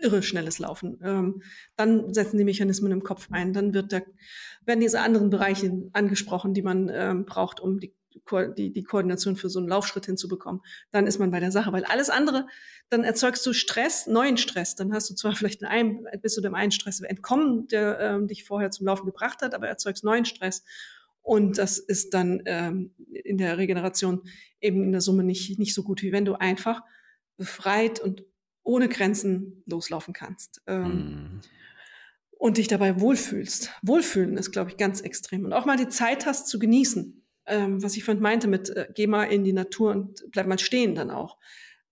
irre 0.00 0.22
schnelles 0.22 0.60
Laufen. 0.60 0.98
Ähm, 1.04 1.42
dann 1.76 2.14
setzen 2.14 2.38
die 2.38 2.44
Mechanismen 2.44 2.90
im 2.90 3.02
Kopf 3.02 3.28
ein. 3.30 3.52
Dann 3.52 3.74
wird 3.74 3.92
der, 3.92 4.04
werden 4.64 4.80
diese 4.80 5.00
anderen 5.00 5.28
Bereiche 5.28 5.90
angesprochen, 5.92 6.54
die 6.54 6.62
man 6.62 6.90
ähm, 6.92 7.26
braucht, 7.26 7.60
um 7.60 7.78
die 7.78 7.94
die, 8.56 8.72
die 8.72 8.82
Koordination 8.82 9.36
für 9.36 9.48
so 9.48 9.58
einen 9.58 9.68
Laufschritt 9.68 10.06
hinzubekommen, 10.06 10.62
dann 10.90 11.06
ist 11.06 11.18
man 11.18 11.30
bei 11.30 11.40
der 11.40 11.52
Sache. 11.52 11.72
Weil 11.72 11.84
alles 11.84 12.10
andere, 12.10 12.46
dann 12.88 13.04
erzeugst 13.04 13.44
du 13.46 13.52
Stress, 13.52 14.06
neuen 14.06 14.36
Stress. 14.36 14.74
Dann 14.74 14.92
hast 14.92 15.10
du 15.10 15.14
zwar 15.14 15.34
vielleicht 15.34 15.62
in 15.62 15.68
einem, 15.68 16.06
bist 16.20 16.36
du 16.36 16.40
dem 16.40 16.54
einen 16.54 16.72
Stress 16.72 17.00
entkommen, 17.00 17.68
der 17.68 18.00
ähm, 18.00 18.28
dich 18.28 18.44
vorher 18.44 18.70
zum 18.70 18.86
Laufen 18.86 19.06
gebracht 19.06 19.42
hat, 19.42 19.54
aber 19.54 19.68
erzeugst 19.68 20.04
neuen 20.04 20.24
Stress. 20.24 20.64
Und 21.22 21.56
das 21.58 21.78
ist 21.78 22.14
dann 22.14 22.42
ähm, 22.46 22.94
in 23.12 23.38
der 23.38 23.56
Regeneration 23.56 24.22
eben 24.60 24.82
in 24.82 24.92
der 24.92 25.00
Summe 25.00 25.22
nicht, 25.22 25.58
nicht 25.58 25.74
so 25.74 25.84
gut, 25.84 26.02
wie 26.02 26.12
wenn 26.12 26.24
du 26.24 26.34
einfach 26.34 26.82
befreit 27.36 28.00
und 28.00 28.24
ohne 28.64 28.88
Grenzen 28.88 29.62
loslaufen 29.66 30.14
kannst. 30.14 30.62
Ähm, 30.66 30.88
mm. 30.88 31.40
Und 32.38 32.56
dich 32.56 32.66
dabei 32.66 33.00
wohlfühlst. 33.00 33.70
Wohlfühlen 33.82 34.36
ist, 34.36 34.50
glaube 34.50 34.70
ich, 34.70 34.76
ganz 34.76 35.00
extrem. 35.00 35.44
Und 35.44 35.52
auch 35.52 35.64
mal 35.64 35.76
die 35.76 35.88
Zeit 35.88 36.26
hast 36.26 36.48
zu 36.48 36.58
genießen. 36.58 37.21
Ähm, 37.46 37.82
was 37.82 37.96
ich 37.96 38.04
vorhin 38.04 38.22
meinte 38.22 38.48
mit, 38.48 38.70
äh, 38.70 38.88
geh 38.94 39.06
mal 39.06 39.24
in 39.24 39.44
die 39.44 39.52
Natur 39.52 39.92
und 39.92 40.24
bleib 40.30 40.46
mal 40.46 40.58
stehen 40.58 40.94
dann 40.94 41.10
auch 41.10 41.38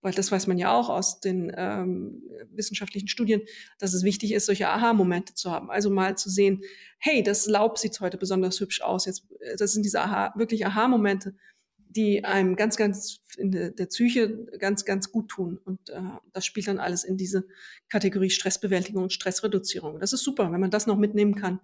weil 0.01 0.13
das 0.13 0.31
weiß 0.31 0.47
man 0.47 0.57
ja 0.57 0.71
auch 0.71 0.89
aus 0.89 1.19
den 1.19 1.51
ähm, 1.55 2.23
wissenschaftlichen 2.51 3.07
Studien, 3.07 3.41
dass 3.79 3.93
es 3.93 4.03
wichtig 4.03 4.33
ist, 4.33 4.47
solche 4.47 4.67
Aha-Momente 4.67 5.35
zu 5.35 5.51
haben. 5.51 5.69
Also 5.69 5.89
mal 5.89 6.17
zu 6.17 6.29
sehen, 6.29 6.61
hey, 6.97 7.23
das 7.23 7.45
Laub 7.45 7.77
sieht 7.77 7.99
heute 7.99 8.17
besonders 8.17 8.59
hübsch 8.59 8.81
aus. 8.81 9.05
Jetzt, 9.05 9.27
äh, 9.39 9.55
das 9.57 9.73
sind 9.73 9.83
diese 9.83 10.01
Aha, 10.01 10.33
wirklich 10.35 10.65
Aha-Momente, 10.65 11.35
die 11.77 12.23
einem 12.25 12.55
ganz, 12.55 12.77
ganz 12.77 13.19
in 13.37 13.51
der, 13.51 13.71
der 13.71 13.85
Psyche 13.87 14.45
ganz, 14.57 14.85
ganz 14.85 15.11
gut 15.11 15.29
tun. 15.29 15.59
Und 15.63 15.89
äh, 15.89 16.01
das 16.33 16.45
spielt 16.45 16.67
dann 16.67 16.79
alles 16.79 17.03
in 17.03 17.17
diese 17.17 17.45
Kategorie 17.89 18.31
Stressbewältigung 18.31 19.03
und 19.03 19.13
Stressreduzierung. 19.13 19.99
Das 19.99 20.13
ist 20.13 20.23
super, 20.23 20.51
wenn 20.51 20.61
man 20.61 20.71
das 20.71 20.87
noch 20.87 20.97
mitnehmen 20.97 21.35
kann, 21.35 21.59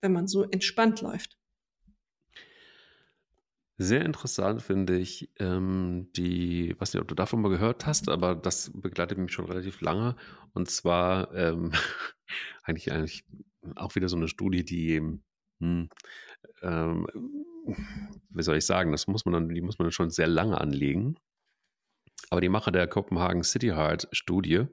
wenn 0.00 0.12
man 0.12 0.28
so 0.28 0.44
entspannt 0.44 1.00
läuft. 1.00 1.39
Sehr 3.82 4.04
interessant 4.04 4.60
finde 4.60 4.98
ich 4.98 5.30
ähm, 5.38 6.10
die, 6.14 6.78
weiß 6.78 6.92
nicht, 6.92 7.00
ob 7.00 7.08
du 7.08 7.14
davon 7.14 7.40
mal 7.40 7.48
gehört 7.48 7.86
hast, 7.86 8.10
aber 8.10 8.34
das 8.34 8.70
begleitet 8.74 9.16
mich 9.16 9.32
schon 9.32 9.46
relativ 9.46 9.80
lange. 9.80 10.16
Und 10.52 10.70
zwar 10.70 11.34
ähm, 11.34 11.72
eigentlich 12.62 12.92
eigentlich 12.92 13.24
auch 13.76 13.94
wieder 13.94 14.10
so 14.10 14.18
eine 14.18 14.28
Studie, 14.28 14.66
die 14.66 15.00
hm, 15.60 15.88
ähm, 16.60 17.06
wie 18.28 18.42
soll 18.42 18.58
ich 18.58 18.66
sagen, 18.66 18.92
das 18.92 19.06
muss 19.06 19.24
man 19.24 19.32
dann, 19.32 19.48
die 19.48 19.62
muss 19.62 19.78
man 19.78 19.90
schon 19.92 20.10
sehr 20.10 20.28
lange 20.28 20.60
anlegen. 20.60 21.16
Aber 22.28 22.42
die 22.42 22.50
Macher 22.50 22.72
der 22.72 22.86
Copenhagen 22.86 23.44
City 23.44 23.68
Heart 23.68 24.08
Studie, 24.12 24.66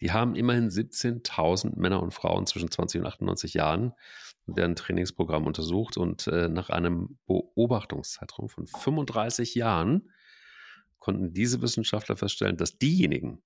die 0.00 0.12
haben 0.12 0.36
immerhin 0.36 0.68
17.000 0.68 1.76
Männer 1.80 2.00
und 2.00 2.14
Frauen 2.14 2.46
zwischen 2.46 2.70
20 2.70 3.00
und 3.00 3.06
98 3.08 3.54
Jahren 3.54 3.92
deren 4.54 4.76
Trainingsprogramm 4.76 5.46
untersucht 5.46 5.96
und 5.96 6.26
äh, 6.26 6.48
nach 6.48 6.70
einem 6.70 7.18
Beobachtungszeitraum 7.26 8.48
von 8.48 8.66
35 8.66 9.54
Jahren 9.54 10.10
konnten 10.98 11.32
diese 11.32 11.62
Wissenschaftler 11.62 12.16
feststellen, 12.16 12.56
dass 12.56 12.78
diejenigen, 12.78 13.42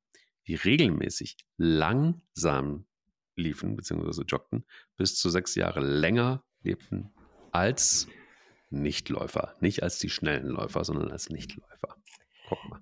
die 0.47 0.57
regelmäßig 0.57 1.37
langsam 1.57 2.87
liefen 3.37 3.77
bzw. 3.77 4.23
joggten, 4.27 4.65
bis 4.97 5.17
zu 5.17 5.31
sechs 5.31 5.55
Jahre 5.55 5.81
länger 5.81 6.45
lebten 6.63 7.15
als 7.53 8.09
Nichtläufer. 8.71 9.55
Nicht 9.61 9.83
als 9.83 9.99
die 9.99 10.11
schnellen 10.11 10.49
Läufer, 10.49 10.85
sondern 10.85 11.11
als 11.11 11.31
Nichtläufer. 11.31 11.97
Guck 12.49 12.59
mal. 12.69 12.81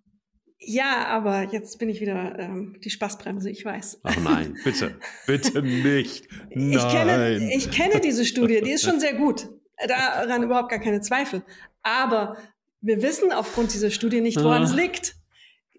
Ja, 0.65 1.07
aber 1.07 1.53
jetzt 1.53 1.79
bin 1.79 1.89
ich 1.89 2.01
wieder 2.01 2.39
ähm, 2.39 2.77
die 2.83 2.91
Spaßbremse, 2.91 3.51
ich 3.51 3.65
weiß. 3.65 4.01
Ach 4.05 4.17
nein, 4.19 4.57
bitte, 4.63 4.97
bitte 5.27 5.63
nicht. 5.63 6.29
Nein. 6.51 6.71
Ich 6.71 6.89
kenne, 6.89 7.55
ich 7.55 7.71
kenne 7.71 8.01
diese 8.01 8.25
Studie, 8.25 8.61
die 8.61 8.71
ist 8.71 8.85
schon 8.85 9.01
sehr 9.01 9.15
gut. 9.15 9.49
Daran 9.89 10.43
überhaupt 10.43 10.71
gar 10.71 10.79
keine 10.79 11.01
Zweifel. 11.01 11.43
Aber 11.83 12.37
wir 12.81 13.03
wissen 13.03 13.33
aufgrund 13.33 13.75
dieser 13.75 13.91
Studie 13.91 14.21
nicht, 14.21 14.39
woran 14.43 14.63
ah. 14.63 14.65
es 14.65 14.75
liegt. 14.75 15.17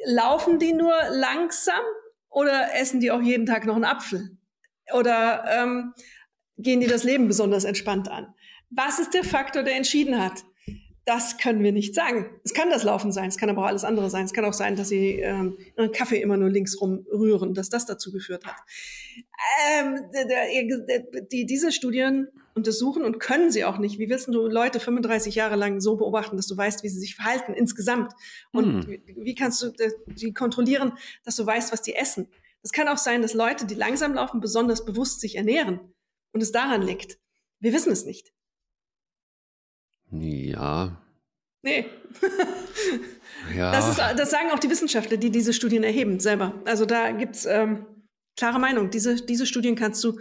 Laufen 0.05 0.59
die 0.59 0.73
nur 0.73 0.93
langsam 1.11 1.79
oder 2.29 2.75
essen 2.75 2.99
die 2.99 3.11
auch 3.11 3.21
jeden 3.21 3.45
Tag 3.45 3.65
noch 3.65 3.75
einen 3.75 3.85
Apfel? 3.85 4.37
Oder 4.93 5.45
ähm, 5.47 5.93
gehen 6.57 6.81
die 6.81 6.87
das 6.87 7.05
Leben 7.05 7.27
besonders 7.27 7.63
entspannt 7.63 8.09
an? 8.09 8.33
Was 8.69 8.99
ist 8.99 9.13
der 9.13 9.23
Faktor, 9.23 9.63
der 9.63 9.75
entschieden 9.75 10.21
hat? 10.21 10.43
Das 11.05 11.37
können 11.37 11.63
wir 11.63 11.73
nicht 11.73 11.95
sagen. 11.95 12.29
Es 12.45 12.53
kann 12.53 12.69
das 12.69 12.83
Laufen 12.83 13.11
sein, 13.11 13.27
es 13.27 13.37
kann 13.37 13.49
aber 13.49 13.63
auch 13.63 13.67
alles 13.67 13.83
andere 13.83 14.09
sein. 14.09 14.23
Es 14.23 14.33
kann 14.33 14.45
auch 14.45 14.53
sein, 14.53 14.77
dass 14.77 14.87
sie 14.87 15.19
ähm, 15.19 15.57
ihren 15.77 15.91
Kaffee 15.91 16.21
immer 16.21 16.37
nur 16.37 16.49
links 16.49 16.79
rum 16.79 17.05
rühren, 17.11 17.53
dass 17.53 17.69
das 17.69 17.85
dazu 17.85 18.11
geführt 18.11 18.45
hat. 18.45 18.55
Ähm, 19.69 19.99
die, 21.31 21.45
diese 21.45 21.73
Studien 21.73 22.29
untersuchen 22.55 23.03
und 23.03 23.19
können 23.19 23.51
sie 23.51 23.65
auch 23.65 23.79
nicht. 23.79 23.99
Wie 23.99 24.09
willst 24.09 24.27
du 24.27 24.47
Leute 24.47 24.79
35 24.79 25.35
Jahre 25.35 25.55
lang 25.55 25.81
so 25.81 25.97
beobachten, 25.97 26.37
dass 26.37 26.47
du 26.47 26.55
weißt, 26.55 26.83
wie 26.83 26.89
sie 26.89 26.99
sich 26.99 27.15
verhalten 27.15 27.53
insgesamt? 27.53 28.13
Und 28.53 28.85
hm. 28.85 29.01
wie 29.17 29.35
kannst 29.35 29.61
du 29.61 29.71
die 30.07 30.33
kontrollieren, 30.33 30.93
dass 31.25 31.35
du 31.35 31.45
weißt, 31.45 31.73
was 31.73 31.81
die 31.81 31.95
essen? 31.95 32.29
Es 32.61 32.71
kann 32.71 32.87
auch 32.87 32.97
sein, 32.97 33.21
dass 33.21 33.33
Leute, 33.33 33.65
die 33.65 33.75
langsam 33.75 34.13
laufen, 34.13 34.39
besonders 34.39 34.85
bewusst 34.85 35.19
sich 35.19 35.35
ernähren 35.35 35.81
und 36.31 36.41
es 36.41 36.53
daran 36.53 36.81
liegt. 36.81 37.19
Wir 37.59 37.73
wissen 37.73 37.91
es 37.91 38.05
nicht. 38.05 38.33
Ja. 40.19 41.01
Nee. 41.63 41.85
ja. 43.55 43.71
Das, 43.71 43.87
ist, 43.87 43.97
das 43.97 44.31
sagen 44.31 44.51
auch 44.51 44.59
die 44.59 44.69
Wissenschaftler, 44.69 45.17
die 45.17 45.31
diese 45.31 45.53
Studien 45.53 45.83
erheben, 45.83 46.19
selber. 46.19 46.61
Also 46.65 46.85
da 46.85 47.11
gibt's 47.11 47.45
ähm, 47.45 47.85
klare 48.37 48.59
Meinung. 48.59 48.89
Diese, 48.89 49.15
diese 49.15 49.45
Studien 49.45 49.75
kannst 49.75 50.03
du, 50.03 50.19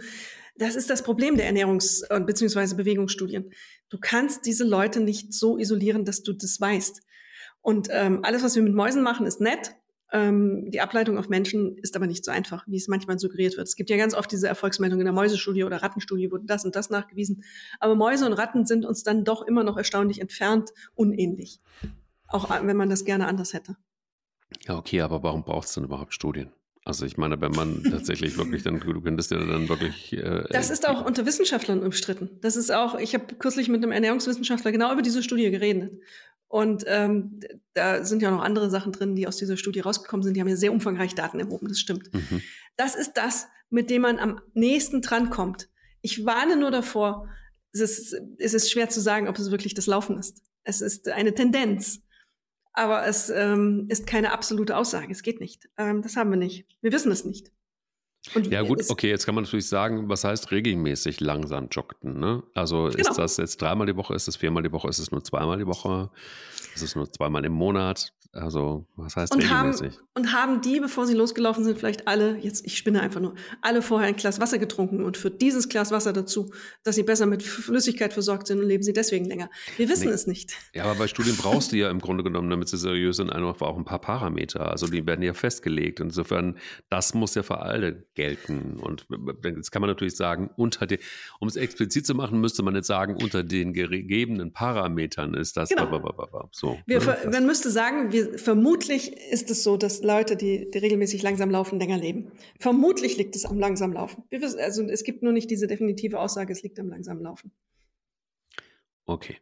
das 0.55 0.75
ist 0.75 0.89
das 0.89 1.03
Problem 1.03 1.35
der 1.35 1.51
Ernährungs- 1.51 2.07
bzw. 2.25 2.75
Bewegungsstudien. 2.75 3.51
Du 3.89 3.97
kannst 3.99 4.45
diese 4.45 4.63
Leute 4.63 5.01
nicht 5.01 5.33
so 5.33 5.57
isolieren, 5.57 6.05
dass 6.05 6.23
du 6.23 6.33
das 6.33 6.59
weißt. 6.59 7.01
Und 7.61 7.87
ähm, 7.91 8.19
alles, 8.23 8.43
was 8.43 8.55
wir 8.55 8.63
mit 8.63 8.73
Mäusen 8.73 9.03
machen, 9.03 9.25
ist 9.25 9.41
nett. 9.41 9.75
Ähm, 10.13 10.69
die 10.69 10.79
Ableitung 10.79 11.17
auf 11.17 11.27
Menschen 11.27 11.75
ist 11.79 11.95
aber 11.95 12.05
nicht 12.05 12.23
so 12.23 12.29
einfach, 12.29 12.63
wie 12.67 12.77
es 12.77 12.87
manchmal 12.87 13.17
suggeriert 13.17 13.57
wird. 13.57 13.67
Es 13.67 13.75
gibt 13.75 13.89
ja 13.89 13.97
ganz 13.97 14.13
oft 14.13 14.31
diese 14.31 14.47
Erfolgsmeldung 14.47 14.99
in 14.99 15.05
der 15.05 15.13
Mäusestudie 15.13 15.63
oder 15.63 15.81
Rattenstudie, 15.81 16.31
wurde 16.31 16.45
das 16.45 16.65
und 16.65 16.75
das 16.75 16.91
nachgewiesen. 16.91 17.43
Aber 17.79 17.95
Mäuse 17.95 18.27
und 18.27 18.33
Ratten 18.33 18.67
sind 18.67 18.85
uns 18.85 19.01
dann 19.01 19.25
doch 19.25 19.41
immer 19.41 19.63
noch 19.63 19.75
erstaunlich 19.75 20.21
entfernt 20.21 20.69
unähnlich. 20.93 21.59
Auch 22.27 22.51
äh, 22.51 22.65
wenn 22.65 22.77
man 22.77 22.91
das 22.91 23.05
gerne 23.05 23.27
anders 23.27 23.53
hätte. 23.53 23.75
Ja, 24.67 24.77
okay, 24.77 25.01
aber 25.01 25.23
warum 25.23 25.43
braucht 25.43 25.67
es 25.67 25.73
denn 25.73 25.83
überhaupt 25.83 26.13
Studien? 26.13 26.51
Also 26.85 27.05
ich 27.05 27.17
meine, 27.17 27.41
wenn 27.41 27.53
man 27.53 27.83
tatsächlich 27.89 28.37
wirklich 28.37 28.61
dann, 28.61 28.79
du 28.79 29.01
könntest 29.01 29.31
ja 29.31 29.39
dann 29.39 29.67
wirklich. 29.67 30.13
Äh, 30.13 30.43
das 30.51 30.69
ist 30.69 30.87
auch 30.87 31.03
unter 31.03 31.25
Wissenschaftlern 31.25 31.81
umstritten. 31.81 32.29
Das 32.41 32.55
ist 32.55 32.71
auch, 32.71 32.99
ich 32.99 33.15
habe 33.15 33.33
kürzlich 33.35 33.67
mit 33.67 33.81
einem 33.81 33.91
Ernährungswissenschaftler 33.91 34.71
genau 34.71 34.91
über 34.93 35.01
diese 35.01 35.23
Studie 35.23 35.49
geredet. 35.49 35.91
Und 36.53 36.83
ähm, 36.85 37.39
da 37.73 38.05
sind 38.05 38.21
ja 38.21 38.29
noch 38.29 38.43
andere 38.43 38.69
Sachen 38.69 38.91
drin, 38.91 39.15
die 39.15 39.27
aus 39.27 39.37
dieser 39.37 39.57
Studie 39.57 39.79
rausgekommen 39.79 40.21
sind. 40.23 40.35
Die 40.35 40.39
haben 40.39 40.47
ja 40.47 40.55
sehr 40.55 40.71
umfangreich 40.71 41.15
Daten 41.15 41.39
erhoben, 41.39 41.67
das 41.67 41.79
stimmt. 41.79 42.13
Mhm. 42.13 42.43
Das 42.77 42.93
ist 42.93 43.13
das, 43.13 43.47
mit 43.71 43.89
dem 43.89 44.03
man 44.03 44.19
am 44.19 44.39
nächsten 44.53 45.01
drankommt. 45.01 45.67
Ich 46.03 46.27
warne 46.27 46.55
nur 46.55 46.69
davor, 46.69 47.27
es 47.71 47.79
ist, 47.79 48.21
es 48.37 48.53
ist 48.53 48.71
schwer 48.71 48.87
zu 48.87 49.01
sagen, 49.01 49.27
ob 49.27 49.39
es 49.39 49.49
wirklich 49.49 49.73
das 49.73 49.87
Laufen 49.87 50.19
ist. 50.19 50.43
Es 50.63 50.81
ist 50.81 51.09
eine 51.09 51.33
Tendenz. 51.33 52.03
Aber 52.71 53.03
es 53.07 53.31
ähm, 53.31 53.87
ist 53.89 54.05
keine 54.05 54.31
absolute 54.31 54.77
Aussage. 54.77 55.11
Es 55.11 55.23
geht 55.23 55.39
nicht. 55.39 55.67
Ähm, 55.77 56.03
das 56.03 56.17
haben 56.17 56.29
wir 56.29 56.37
nicht. 56.37 56.67
Wir 56.81 56.91
wissen 56.91 57.11
es 57.11 57.25
nicht. 57.25 57.51
Und 58.33 58.47
ja 58.47 58.61
gut, 58.61 58.89
okay, 58.89 59.09
jetzt 59.09 59.25
kann 59.25 59.35
man 59.35 59.43
natürlich 59.43 59.67
sagen, 59.67 60.07
was 60.07 60.23
heißt 60.23 60.51
regelmäßig 60.51 61.19
langsam 61.19 61.67
joggten? 61.69 62.19
Ne? 62.19 62.41
Also 62.53 62.85
genau. 62.85 62.97
ist 62.97 63.17
das 63.17 63.37
jetzt 63.37 63.61
dreimal 63.61 63.85
die 63.85 63.95
Woche, 63.95 64.15
ist 64.15 64.27
es 64.27 64.37
viermal 64.37 64.63
die 64.63 64.71
Woche, 64.71 64.87
ist 64.87 64.99
es 64.99 65.11
nur 65.11 65.23
zweimal 65.23 65.57
die 65.57 65.67
Woche, 65.67 66.09
ist 66.73 66.81
es 66.81 66.95
nur 66.95 67.11
zweimal 67.11 67.43
im 67.43 67.53
Monat? 67.53 68.13
Also, 68.35 68.87
was 68.95 69.15
heißt 69.15 69.31
und 69.31 69.43
regelmäßig? 69.43 69.93
Haben, 69.93 70.07
und 70.15 70.33
haben 70.33 70.61
die, 70.61 70.79
bevor 70.79 71.05
sie 71.05 71.13
losgelaufen 71.13 71.63
sind, 71.63 71.77
vielleicht 71.77 72.07
alle, 72.07 72.35
jetzt, 72.39 72.65
ich 72.65 72.79
spinne 72.79 72.99
einfach 72.99 73.21
nur, 73.21 73.35
alle 73.61 73.83
vorher 73.83 74.07
ein 74.07 74.15
Glas 74.15 74.39
Wasser 74.39 74.57
getrunken 74.57 75.03
und 75.03 75.17
für 75.17 75.29
dieses 75.29 75.69
Glas 75.69 75.91
Wasser 75.91 76.13
dazu, 76.13 76.51
dass 76.83 76.95
sie 76.95 77.03
besser 77.03 77.27
mit 77.27 77.43
Flüssigkeit 77.43 78.11
versorgt 78.11 78.47
sind 78.47 78.59
und 78.59 78.67
leben 78.67 78.81
sie 78.81 78.91
deswegen 78.91 79.25
länger. 79.25 79.51
Wir 79.77 79.87
wissen 79.87 80.07
nee. 80.07 80.13
es 80.13 80.25
nicht. 80.25 80.53
Ja, 80.73 80.85
aber 80.85 80.95
bei 80.95 81.07
Studien 81.07 81.37
brauchst 81.37 81.73
du 81.73 81.75
ja 81.75 81.91
im 81.91 81.99
Grunde 81.99 82.23
genommen, 82.23 82.49
damit 82.49 82.69
sie 82.69 82.77
seriös 82.77 83.17
sind, 83.17 83.29
einfach 83.29 83.61
auch 83.61 83.77
ein 83.77 83.85
paar 83.85 84.01
Parameter. 84.01 84.71
Also 84.71 84.87
die 84.87 85.05
werden 85.05 85.21
ja 85.21 85.35
festgelegt. 85.35 85.99
Insofern, 85.99 86.57
das 86.89 87.13
muss 87.13 87.35
ja 87.35 87.43
für 87.43 87.59
alle 87.59 88.07
gelten. 88.15 88.79
Und 88.79 89.05
jetzt 89.43 89.71
kann 89.71 89.81
man 89.81 89.91
natürlich 89.91 90.15
sagen, 90.15 90.49
unter 90.57 90.87
den, 90.87 90.97
um 91.39 91.47
es 91.47 91.55
explizit 91.55 92.07
zu 92.07 92.15
machen, 92.15 92.41
müsste 92.41 92.63
man 92.63 92.73
jetzt 92.73 92.87
sagen, 92.87 93.15
unter 93.21 93.43
den 93.43 93.73
gegebenen 93.73 94.53
Parametern 94.53 95.35
ist 95.35 95.55
das 95.55 95.69
genau. 95.69 96.49
so. 96.51 96.79
Wir, 96.87 96.99
ne? 96.99 97.17
Man 97.31 97.45
müsste 97.45 97.69
sagen, 97.69 98.11
wir 98.11 98.22
vermutlich 98.35 99.15
ist 99.31 99.49
es 99.49 99.63
so, 99.63 99.77
dass 99.77 100.03
Leute, 100.03 100.35
die, 100.35 100.69
die 100.69 100.77
regelmäßig 100.77 101.21
langsam 101.21 101.49
laufen, 101.49 101.79
länger 101.79 101.97
leben. 101.97 102.31
Vermutlich 102.59 103.17
liegt 103.17 103.35
es 103.35 103.45
am 103.45 103.59
langsamen 103.59 103.95
Laufen. 103.95 104.23
Wissen, 104.29 104.59
also 104.59 104.83
es 104.83 105.03
gibt 105.03 105.23
nur 105.23 105.31
nicht 105.31 105.49
diese 105.49 105.67
definitive 105.67 106.19
Aussage, 106.19 106.51
es 106.51 106.63
liegt 106.63 106.79
am 106.79 106.89
langsamen 106.89 107.23
Laufen. 107.23 107.51
Okay. 109.05 109.37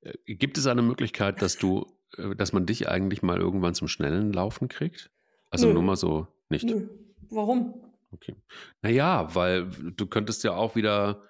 Äh, 0.00 0.34
gibt 0.34 0.58
es 0.58 0.66
eine 0.66 0.82
Möglichkeit, 0.82 1.42
dass 1.42 1.56
du, 1.56 1.86
äh, 2.16 2.34
dass 2.34 2.52
man 2.52 2.66
dich 2.66 2.88
eigentlich 2.88 3.22
mal 3.22 3.38
irgendwann 3.38 3.74
zum 3.74 3.88
schnellen 3.88 4.32
Laufen 4.32 4.68
kriegt? 4.68 5.10
Also 5.50 5.66
Nö. 5.66 5.74
nur 5.74 5.82
mal 5.82 5.96
so 5.96 6.26
nicht. 6.48 6.64
Nö. 6.64 6.88
Warum? 7.30 7.74
Okay. 8.12 8.34
Naja, 8.82 9.34
weil 9.34 9.70
du 9.96 10.06
könntest 10.06 10.42
ja 10.44 10.54
auch 10.54 10.74
wieder 10.74 11.22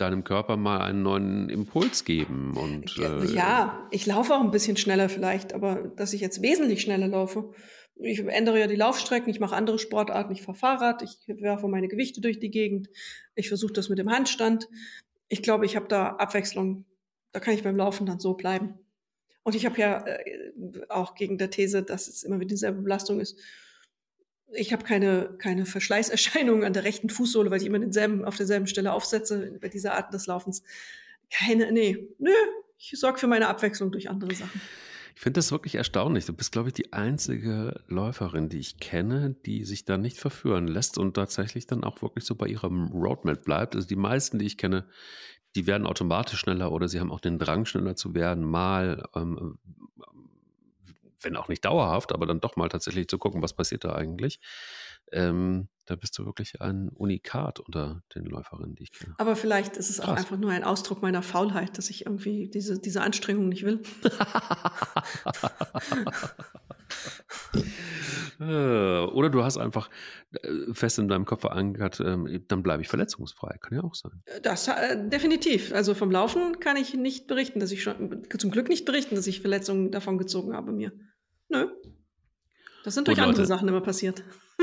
deinem 0.00 0.24
Körper 0.24 0.56
mal 0.56 0.80
einen 0.80 1.02
neuen 1.02 1.48
Impuls 1.48 2.04
geben. 2.04 2.56
Und, 2.56 2.96
äh, 2.98 3.26
ja, 3.34 3.86
ich 3.90 4.06
laufe 4.06 4.34
auch 4.34 4.40
ein 4.40 4.50
bisschen 4.50 4.76
schneller 4.76 5.08
vielleicht, 5.08 5.52
aber 5.52 5.88
dass 5.96 6.12
ich 6.12 6.20
jetzt 6.20 6.42
wesentlich 6.42 6.80
schneller 6.80 7.08
laufe. 7.08 7.52
Ich 7.96 8.20
ändere 8.20 8.60
ja 8.60 8.66
die 8.68 8.76
Laufstrecken, 8.76 9.28
ich 9.28 9.40
mache 9.40 9.56
andere 9.56 9.78
Sportarten, 9.78 10.32
ich 10.32 10.42
fahre 10.42 10.56
Fahrrad, 10.56 11.02
ich 11.02 11.16
werfe 11.26 11.66
meine 11.66 11.88
Gewichte 11.88 12.20
durch 12.20 12.38
die 12.38 12.50
Gegend, 12.50 12.88
ich 13.34 13.48
versuche 13.48 13.72
das 13.72 13.88
mit 13.88 13.98
dem 13.98 14.10
Handstand. 14.10 14.68
Ich 15.28 15.42
glaube, 15.42 15.66
ich 15.66 15.76
habe 15.76 15.88
da 15.88 16.10
Abwechslung. 16.10 16.84
Da 17.32 17.40
kann 17.40 17.54
ich 17.54 17.62
beim 17.62 17.76
Laufen 17.76 18.06
dann 18.06 18.20
so 18.20 18.34
bleiben. 18.34 18.78
Und 19.42 19.54
ich 19.54 19.66
habe 19.66 19.80
ja 19.80 20.06
äh, 20.06 20.52
auch 20.88 21.14
gegen 21.14 21.38
der 21.38 21.50
These, 21.50 21.82
dass 21.82 22.06
es 22.06 22.22
immer 22.22 22.38
wieder 22.38 22.50
dieselbe 22.50 22.82
Belastung 22.82 23.18
ist. 23.20 23.38
Ich 24.52 24.72
habe 24.72 24.84
keine, 24.84 25.36
keine 25.38 25.66
Verschleißerscheinungen 25.66 26.64
an 26.64 26.72
der 26.72 26.84
rechten 26.84 27.10
Fußsohle, 27.10 27.50
weil 27.50 27.60
ich 27.60 27.66
immer 27.66 27.78
denselben, 27.78 28.24
auf 28.24 28.36
derselben 28.36 28.66
Stelle 28.66 28.92
aufsetze 28.92 29.58
bei 29.60 29.68
dieser 29.68 29.94
Art 29.94 30.12
des 30.12 30.26
Laufens. 30.26 30.62
Keine, 31.30 31.70
nee, 31.72 32.08
nö, 32.18 32.30
ich 32.78 32.92
sorge 32.98 33.18
für 33.18 33.26
meine 33.26 33.48
Abwechslung 33.48 33.92
durch 33.92 34.08
andere 34.08 34.34
Sachen. 34.34 34.60
Ich 35.14 35.22
finde 35.22 35.38
das 35.38 35.50
wirklich 35.50 35.74
erstaunlich. 35.74 36.26
Du 36.26 36.32
bist, 36.32 36.52
glaube 36.52 36.68
ich, 36.68 36.74
die 36.74 36.92
einzige 36.92 37.82
Läuferin, 37.88 38.48
die 38.48 38.60
ich 38.60 38.78
kenne, 38.78 39.34
die 39.46 39.64
sich 39.64 39.84
da 39.84 39.98
nicht 39.98 40.18
verführen 40.18 40.68
lässt 40.68 40.96
und 40.96 41.14
tatsächlich 41.14 41.66
dann 41.66 41.82
auch 41.82 42.02
wirklich 42.02 42.24
so 42.24 42.36
bei 42.36 42.46
ihrem 42.46 42.92
Roadmap 42.92 43.44
bleibt. 43.44 43.74
Also 43.74 43.88
die 43.88 43.96
meisten, 43.96 44.38
die 44.38 44.46
ich 44.46 44.58
kenne, 44.58 44.86
die 45.56 45.66
werden 45.66 45.88
automatisch 45.88 46.38
schneller 46.38 46.70
oder 46.70 46.86
sie 46.86 47.00
haben 47.00 47.10
auch 47.10 47.18
den 47.18 47.40
Drang, 47.40 47.64
schneller 47.64 47.96
zu 47.96 48.14
werden, 48.14 48.44
mal, 48.44 49.08
ähm, 49.16 49.58
wenn 51.22 51.36
auch 51.36 51.48
nicht 51.48 51.64
dauerhaft, 51.64 52.12
aber 52.12 52.26
dann 52.26 52.40
doch 52.40 52.56
mal 52.56 52.68
tatsächlich 52.68 53.08
zu 53.08 53.18
gucken, 53.18 53.42
was 53.42 53.54
passiert 53.54 53.84
da 53.84 53.94
eigentlich. 53.94 54.40
Ähm, 55.10 55.68
da 55.86 55.96
bist 55.96 56.18
du 56.18 56.26
wirklich 56.26 56.60
ein 56.60 56.90
Unikat 56.90 57.60
unter 57.60 58.02
den 58.14 58.26
Läuferinnen, 58.26 58.74
die 58.74 58.82
ich 58.84 58.92
kenne. 58.92 59.14
Aber 59.16 59.36
vielleicht 59.36 59.76
ist 59.78 59.88
es 59.88 59.98
Krass. 59.98 60.08
auch 60.08 60.16
einfach 60.16 60.36
nur 60.36 60.50
ein 60.50 60.64
Ausdruck 60.64 61.00
meiner 61.00 61.22
Faulheit, 61.22 61.78
dass 61.78 61.88
ich 61.88 62.04
irgendwie 62.04 62.48
diese, 62.48 62.78
diese 62.78 63.00
Anstrengung 63.00 63.48
nicht 63.48 63.64
will. 63.64 63.82
Äh, 68.40 68.44
oder 68.44 69.30
du 69.30 69.42
hast 69.42 69.58
einfach 69.58 69.90
äh, 70.32 70.72
fest 70.72 70.98
in 70.98 71.08
deinem 71.08 71.24
Kopf 71.24 71.40
verankert, 71.40 72.00
ähm, 72.00 72.44
dann 72.48 72.62
bleibe 72.62 72.82
ich 72.82 72.88
verletzungsfrei. 72.88 73.56
Kann 73.60 73.76
ja 73.76 73.82
auch 73.82 73.94
sein. 73.94 74.22
Das 74.42 74.68
äh, 74.68 75.08
definitiv. 75.08 75.72
Also 75.74 75.94
vom 75.94 76.10
Laufen 76.10 76.60
kann 76.60 76.76
ich 76.76 76.94
nicht 76.94 77.26
berichten, 77.26 77.60
dass 77.60 77.72
ich 77.72 77.82
schon, 77.82 78.22
zum 78.38 78.50
Glück 78.50 78.68
nicht 78.68 78.84
berichten, 78.84 79.16
dass 79.16 79.26
ich 79.26 79.40
Verletzungen 79.40 79.90
davon 79.90 80.18
gezogen 80.18 80.54
habe 80.54 80.72
mir. 80.72 80.92
Nö. 81.48 81.68
Das 82.84 82.94
sind 82.94 83.08
durch 83.08 83.20
andere 83.20 83.46
Sachen 83.46 83.68
immer 83.68 83.80
passiert. 83.80 84.22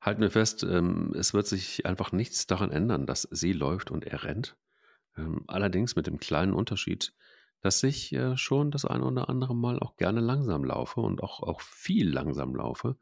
halten 0.00 0.22
wir 0.22 0.30
fest, 0.30 0.62
ähm, 0.62 1.14
es 1.18 1.34
wird 1.34 1.46
sich 1.46 1.86
einfach 1.86 2.12
nichts 2.12 2.46
daran 2.46 2.70
ändern, 2.70 3.06
dass 3.06 3.28
sie 3.30 3.52
läuft 3.52 3.90
und 3.90 4.06
er 4.06 4.24
rennt. 4.24 4.56
Ähm, 5.16 5.44
allerdings 5.46 5.96
mit 5.96 6.06
dem 6.06 6.18
kleinen 6.18 6.52
Unterschied, 6.52 7.12
dass 7.60 7.82
ich 7.82 8.12
äh, 8.12 8.36
schon 8.36 8.70
das 8.70 8.84
eine 8.84 9.04
oder 9.04 9.28
andere 9.28 9.54
Mal 9.54 9.78
auch 9.80 9.96
gerne 9.96 10.20
langsam 10.20 10.64
laufe 10.64 11.00
und 11.00 11.22
auch, 11.22 11.42
auch 11.42 11.60
viel 11.60 12.08
langsam 12.10 12.54
laufe. 12.54 12.96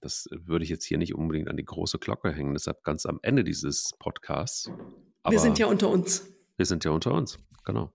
Das 0.00 0.28
würde 0.32 0.64
ich 0.64 0.70
jetzt 0.70 0.84
hier 0.84 0.98
nicht 0.98 1.14
unbedingt 1.14 1.48
an 1.48 1.56
die 1.56 1.64
große 1.64 1.98
Glocke 1.98 2.32
hängen, 2.32 2.54
deshalb 2.54 2.82
ganz 2.82 3.06
am 3.06 3.20
Ende 3.22 3.44
dieses 3.44 3.92
Podcasts. 3.98 4.70
Aber 5.22 5.32
wir 5.32 5.40
sind 5.40 5.58
ja 5.58 5.66
unter 5.66 5.88
uns. 5.88 6.26
Wir 6.56 6.66
sind 6.66 6.84
ja 6.84 6.90
unter 6.90 7.12
uns, 7.12 7.38
genau. 7.64 7.92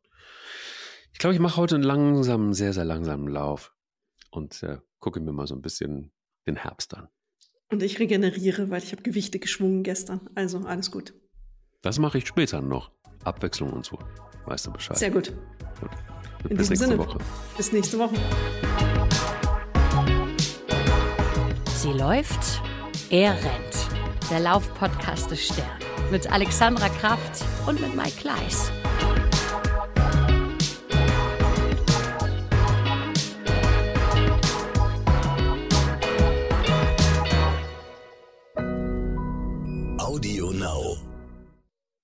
Ich 1.12 1.20
glaube, 1.20 1.34
ich 1.34 1.40
mache 1.40 1.58
heute 1.58 1.76
einen 1.76 1.84
langsamen, 1.84 2.54
sehr, 2.54 2.74
sehr 2.74 2.86
langsamen 2.86 3.28
Lauf 3.28 3.74
und 4.32 4.62
äh, 4.64 4.80
gucke 5.00 5.20
mir 5.20 5.32
mal 5.32 5.48
so 5.48 5.56
ein 5.56 5.62
bisschen 5.62 6.12
den 6.46 6.58
Herbst 6.58 6.96
an. 6.96 7.08
Und 7.72 7.82
ich 7.82 8.00
regeneriere, 8.00 8.70
weil 8.70 8.84
ich 8.84 8.92
habe 8.92 9.02
Gewichte 9.02 9.40
geschwungen 9.40 9.84
gestern. 9.84 10.30
Also 10.36 10.60
alles 10.60 10.92
gut. 10.92 11.14
Das 11.82 12.00
mache 12.00 12.20
ich 12.20 12.28
später 12.28 12.62
noch. 12.62 12.92
Abwechslung 13.24 13.72
und 13.74 13.86
so. 13.86 13.98
Weißt 14.46 14.68
du 14.68 14.72
Bescheid. 14.72 14.98
Sehr 14.98 15.12
gut. 15.12 15.34
In 16.50 16.58
bis 16.58 16.70
diesem 16.70 16.90
Sinne. 16.90 16.98
Woche. 16.98 17.18
Bis 17.58 17.72
nächste 17.72 17.98
Woche. 17.98 18.16
Sie 21.76 21.92
läuft, 21.92 22.62
er 23.10 23.32
rennt. 23.34 24.30
Der 24.30 24.40
Laufpodcast 24.40 25.30
des 25.30 25.46
Stern. 25.46 25.68
Mit 26.12 26.32
Alexandra 26.32 26.90
Kraft 26.90 27.44
und 27.68 27.80
mit 27.80 27.96
Mike 27.96 28.18
Kleiss. 28.20 28.72